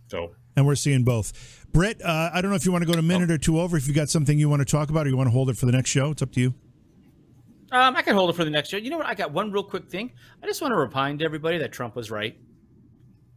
So. 0.08 0.32
And 0.56 0.66
we're 0.66 0.76
seeing 0.76 1.04
both. 1.04 1.68
Britt, 1.72 2.02
uh, 2.04 2.32
I 2.34 2.42
don't 2.42 2.50
know 2.50 2.56
if 2.56 2.66
you 2.66 2.72
want 2.72 2.82
to 2.82 2.88
go 2.88 2.94
to 2.94 3.00
a 3.00 3.04
minute 3.04 3.32
or 3.32 3.38
two 3.38 3.60
over. 3.60 3.78
If 3.78 3.88
you 3.88 3.94
got 3.94 4.10
something 4.10 4.38
you 4.38 4.50
want 4.50 4.62
to 4.62 4.66
talk 4.66 4.90
about, 4.90 5.06
or 5.06 5.10
you 5.10 5.16
want 5.16 5.28
to 5.28 5.32
hold 5.32 5.50
it 5.50 5.58
for 5.58 5.66
the 5.66 5.72
next 5.72 5.90
show, 5.90 6.12
it's 6.12 6.22
up 6.22 6.32
to 6.34 6.42
you. 6.42 6.54
Um, 7.72 7.96
I 7.96 8.02
can 8.02 8.16
hold 8.16 8.32
it 8.32 8.34
for 8.34 8.44
the 8.44 8.50
next 8.50 8.70
show. 8.70 8.78
You 8.78 8.90
know 8.90 8.98
what? 8.98 9.06
I 9.06 9.14
got 9.14 9.32
one 9.32 9.52
real 9.52 9.64
quick 9.64 9.88
thing. 9.88 10.12
I 10.42 10.48
just 10.48 10.62
want 10.62 10.72
to 10.72 10.78
remind 10.78 11.22
everybody 11.22 11.60
that 11.60 11.72
Trump 11.72 11.96
was 11.96 12.10
right. 12.10 12.36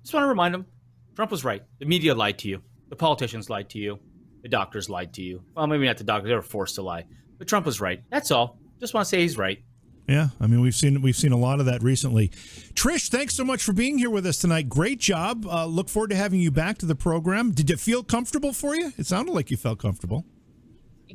Just 0.02 0.14
want 0.14 0.24
to 0.24 0.28
remind 0.28 0.54
them 0.54 0.66
Trump 1.14 1.30
was 1.30 1.44
right. 1.44 1.62
The 1.78 1.84
media 1.84 2.14
lied 2.14 2.38
to 2.38 2.48
you. 2.48 2.62
The 2.88 2.96
politicians 2.96 3.50
lied 3.50 3.68
to 3.70 3.78
you. 3.78 3.98
The 4.43 4.49
doctors 4.49 4.90
lied 4.90 5.12
to 5.14 5.22
you. 5.22 5.43
Well, 5.55 5.66
maybe 5.66 5.86
not 5.86 5.99
the 5.99 6.05
doctors; 6.05 6.28
they 6.28 6.34
were 6.34 6.43
forced 6.43 6.76
to 6.76 6.82
lie. 6.82 7.07
But 7.38 7.49
Trump 7.49 7.66
was 7.66 7.80
right. 7.80 8.03
That's 8.11 8.30
all. 8.30 8.59
Just 8.80 8.95
want 8.95 9.05
to 9.05 9.09
say 9.09 9.20
he's 9.20 9.38
right. 9.38 9.62
Yeah, 10.09 10.28
I 10.40 10.49
mean 10.49 10.61
we've 10.61 10.74
seen 10.74 11.01
we've 11.01 11.16
seen 11.16 11.32
a 11.32 11.36
lot 11.36 11.61
of 11.61 11.66
that 11.66 11.82
recently. 11.82 12.28
Trish, 12.74 13.09
thanks 13.09 13.34
so 13.34 13.45
much 13.45 13.62
for 13.62 13.72
being 13.72 13.99
here 13.99 14.11
with 14.11 14.26
us 14.26 14.38
tonight. 14.38 14.68
Great 14.68 14.99
job. 14.99 15.47
Uh, 15.47 15.66
look 15.66 15.88
forward 15.88 16.11
to 16.11 16.16
having 16.16 16.40
you 16.40 16.51
back 16.51 16.78
to 16.78 16.86
the 16.86 16.97
program. 16.97 17.53
Did 17.53 17.70
it 17.70 17.78
feel 17.78 18.03
comfortable 18.03 18.53
for 18.53 18.74
you? 18.74 18.93
It 18.99 19.07
sounded 19.07 19.32
like 19.32 19.51
you 19.51 19.57
felt 19.57 19.78
comfortable 19.78 20.24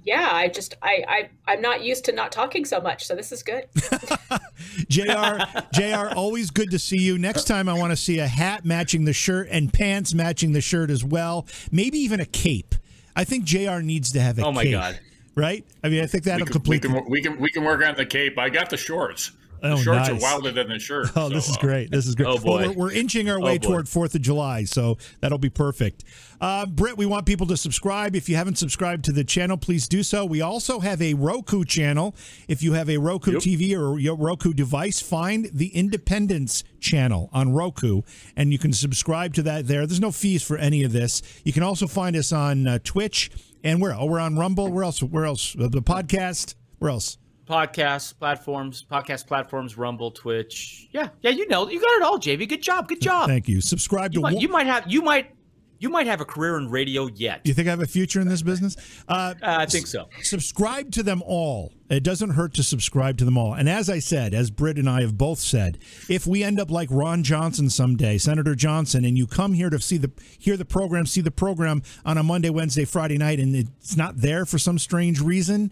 yeah, 0.04 0.30
I 0.32 0.48
just 0.48 0.76
I, 0.82 1.04
I 1.08 1.30
I'm 1.52 1.62
not 1.62 1.84
used 1.84 2.06
to 2.06 2.12
not 2.12 2.32
talking 2.32 2.66
so 2.66 2.80
much, 2.80 3.06
so 3.06 3.16
this 3.16 3.32
is 3.32 3.44
good. 3.44 3.68
JR. 4.90 5.44
JR. 5.74 6.16
Always 6.16 6.52
good 6.52 6.72
to 6.72 6.80
see 6.80 6.98
you. 6.98 7.18
Next 7.18 7.46
time, 7.46 7.68
I 7.70 7.74
want 7.74 7.92
to 7.92 7.98
see 7.98 8.20
a 8.20 8.28
hat 8.28 8.66
matching 8.66 9.06
the 9.06 9.14
shirt 9.14 9.48
and 9.52 9.72
pants 9.72 10.14
matching 10.14 10.54
the 10.54 10.62
shirt 10.62 10.90
as 10.90 11.04
well. 11.04 11.48
Maybe 11.72 12.00
even 12.00 12.20
a 12.20 12.26
cape. 12.26 12.76
I 13.18 13.24
think 13.24 13.45
JR. 13.45 13.80
needs 13.80 14.11
to 14.11 14.22
have 14.22 14.38
a. 14.38 14.45
Oh 14.45 14.51
my 14.51 14.63
cape, 14.63 14.74
god! 14.74 14.99
Right? 15.36 15.65
I 15.84 15.89
mean, 15.89 16.03
I 16.03 16.05
think 16.05 16.24
that'll 16.24 16.45
we 16.45 16.45
can, 16.45 16.53
complete. 16.53 16.84
We 16.86 16.89
can, 16.89 17.09
we 17.09 17.22
can 17.22 17.39
we 17.39 17.49
can 17.49 17.63
work 17.63 17.84
on 17.84 17.95
the 17.95 18.05
cape. 18.05 18.38
I 18.38 18.49
got 18.49 18.70
the 18.70 18.78
shorts. 18.78 19.32
The 19.62 19.72
oh, 19.72 19.78
shorts 19.78 20.10
nice. 20.10 20.22
are 20.22 20.22
wilder 20.22 20.51
than 20.51 20.70
the 20.70 20.80
shirt. 20.80 21.08
Oh, 21.16 21.30
so, 21.30 21.30
this 21.30 21.49
is 21.49 21.58
great. 21.58 21.91
This 21.91 22.05
is 22.05 22.16
great. 22.16 22.28
Oh, 22.28 22.38
boy. 22.38 22.58
Well, 22.58 22.70
we're, 22.70 22.74
we're 22.74 22.91
inching 22.91 23.30
our 23.30 23.39
way 23.39 23.55
oh, 23.55 23.58
toward 23.58 23.86
4th 23.86 24.16
of 24.16 24.22
July, 24.22 24.66
so 24.66 24.97
that'll 25.20 25.38
be 25.38 25.49
perfect. 25.49 26.03
Uh, 26.39 26.66
Britt, 26.66 26.97
we 26.97 27.05
want 27.05 27.26
people 27.26 27.47
to 27.47 27.58
subscribe. 27.58 28.16
If 28.16 28.30
you 28.30 28.36
haven't 28.36 28.58
subscribed 28.58 29.05
to 29.05 29.12
the 29.12 29.24
channel, 29.24 29.58
please 29.58 29.88
do 29.88 30.03
so. 30.03 30.26
We 30.26 30.41
also 30.41 30.80
have 30.80 31.01
a 31.01 31.16
Roku 31.16 31.64
channel. 31.64 32.16
If 32.47 32.62
you 32.62 32.74
have 32.74 32.89
a 32.89 32.97
Roku 32.97 33.34
yep. 33.34 33.41
TV 33.41 33.78
or 33.78 33.99
your 33.99 34.16
Roku 34.16 34.53
device, 34.53 35.01
find 35.01 35.49
the 35.51 35.70
Independence 35.76 36.64
channel 36.80 37.30
on 37.34 37.53
Roku, 37.53 38.03
and 38.36 38.51
you 38.51 38.60
can 38.60 38.74
subscribe 38.74 39.34
to 39.36 39.43
that 39.43 39.68
there. 39.68 39.88
There's 39.88 39.99
no 39.99 40.12
fees 40.12 40.43
for 40.43 40.58
any 40.58 40.84
of 40.84 40.91
this. 40.91 41.22
You 41.43 41.53
can 41.53 41.64
also 41.64 41.88
find 41.88 42.16
us 42.16 42.32
on 42.32 42.68
uh, 42.68 42.80
Twitch, 42.84 43.32
and 43.64 43.82
where? 43.82 43.93
Oh, 43.93 44.05
we're 44.05 44.20
on 44.20 44.38
Rumble. 44.38 44.72
Where 44.72 44.84
else? 44.84 45.01
Where 45.01 45.26
else? 45.26 45.55
Uh, 45.55 45.68
the 45.68 45.82
podcast. 45.82 46.55
Where 46.80 46.91
else? 46.91 47.18
Podcast 47.48 48.20
platforms, 48.20 48.86
podcast 48.91 49.26
platforms, 49.26 49.78
Rumble, 49.78 50.12
Twitch. 50.12 50.89
Yeah, 50.91 51.10
yeah, 51.22 51.32
you 51.32 51.48
know, 51.48 51.70
you 51.70 51.80
got 51.80 51.91
it 51.91 52.02
all, 52.04 52.20
JV. 52.20 52.48
Good 52.48 52.62
job, 52.62 52.89
good 52.89 53.02
job. 53.02 53.30
Thank 53.30 53.48
you. 53.48 53.62
Subscribe 53.62 54.14
you 54.14 54.20
to. 54.20 54.22
Might, 54.22 54.41
you 54.41 54.50
might 54.50 54.68
have, 54.68 54.84
you 54.88 55.02
might, 55.02 55.32
you 55.80 55.89
might 55.89 56.08
have 56.08 56.20
a 56.20 56.26
career 56.26 56.58
in 56.58 56.70
radio 56.70 57.08
yet. 57.08 57.43
Do 57.43 57.50
you 57.50 57.54
think 57.54 57.68
I 57.68 57.72
have 57.72 57.82
a 57.82 57.88
future 57.88 58.20
in 58.20 58.28
this 58.28 58.41
business? 58.41 58.76
Uh, 59.08 59.34
uh, 59.41 59.58
I 59.60 59.66
think 59.66 59.88
so. 59.88 60.10
subscribe 60.24 60.91
to 60.91 61.04
them 61.04 61.24
all. 61.26 61.72
It 61.89 62.04
doesn't 62.04 62.32
hurt 62.32 62.54
to 62.56 62.64
subscribe 62.64 63.18
to 63.20 63.26
them 63.26 63.38
all. 63.38 63.54
And 63.54 63.70
as 63.70 63.89
I 63.89 64.00
said, 64.00 64.34
as 64.34 64.52
Britt 64.52 64.78
and 64.78 64.89
I 64.89 65.02
have 65.02 65.18
both 65.18 65.39
said, 65.39 65.78
if 66.10 66.28
we 66.28 66.43
end 66.43 66.60
up 66.60 66.70
like 66.70 66.89
Ron 66.91 67.24
Johnson 67.24 67.70
someday, 67.70 68.18
Senator 68.18 68.56
Johnson, 68.56 69.06
and 69.06 69.18
you 69.18 69.26
come 69.26 69.54
here 69.54 69.70
to 69.70 69.80
see 69.80 69.98
the 69.98 70.12
hear 70.38 70.58
the 70.58 70.66
program, 70.66 71.06
see 71.06 71.22
the 71.22 71.32
program 71.32 71.82
on 72.06 72.18
a 72.18 72.24
Monday, 72.24 72.50
Wednesday, 72.50 72.84
Friday 72.84 73.18
night, 73.18 73.39
and 73.39 73.56
it's 73.56 73.95
not 73.95 74.18
there 74.18 74.45
for 74.45 74.58
some 74.58 74.78
strange 74.78 75.22
reason 75.22 75.72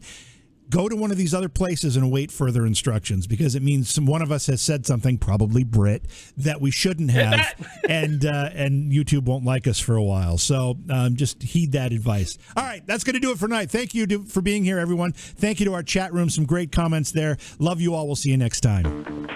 go 0.69 0.89
to 0.89 0.95
one 0.95 1.11
of 1.11 1.17
these 1.17 1.33
other 1.33 1.49
places 1.49 1.95
and 1.95 2.05
await 2.05 2.31
further 2.31 2.65
instructions 2.65 3.27
because 3.27 3.55
it 3.55 3.63
means 3.63 3.93
some, 3.93 4.05
one 4.05 4.21
of 4.21 4.31
us 4.31 4.47
has 4.47 4.61
said 4.61 4.85
something, 4.85 5.17
probably 5.17 5.63
Britt, 5.63 6.05
that 6.37 6.61
we 6.61 6.71
shouldn't 6.71 7.11
have, 7.15 7.53
and 7.87 8.25
uh, 8.25 8.49
and 8.53 8.91
YouTube 8.91 9.23
won't 9.23 9.45
like 9.45 9.67
us 9.67 9.79
for 9.79 9.95
a 9.95 10.03
while. 10.03 10.37
So 10.37 10.77
um, 10.89 11.15
just 11.15 11.41
heed 11.43 11.73
that 11.73 11.91
advice. 11.91 12.37
All 12.55 12.63
right, 12.63 12.85
that's 12.85 13.03
going 13.03 13.15
to 13.15 13.19
do 13.19 13.31
it 13.31 13.37
for 13.37 13.47
tonight. 13.47 13.69
Thank 13.71 13.93
you 13.93 14.07
to, 14.07 14.23
for 14.23 14.41
being 14.41 14.63
here, 14.63 14.79
everyone. 14.79 15.11
Thank 15.13 15.59
you 15.59 15.65
to 15.67 15.73
our 15.73 15.83
chat 15.83 16.13
room. 16.13 16.29
Some 16.29 16.45
great 16.45 16.71
comments 16.71 17.11
there. 17.11 17.37
Love 17.59 17.81
you 17.81 17.93
all. 17.93 18.05
We'll 18.07 18.15
see 18.15 18.31
you 18.31 18.37
next 18.37 18.61
time. 18.61 19.27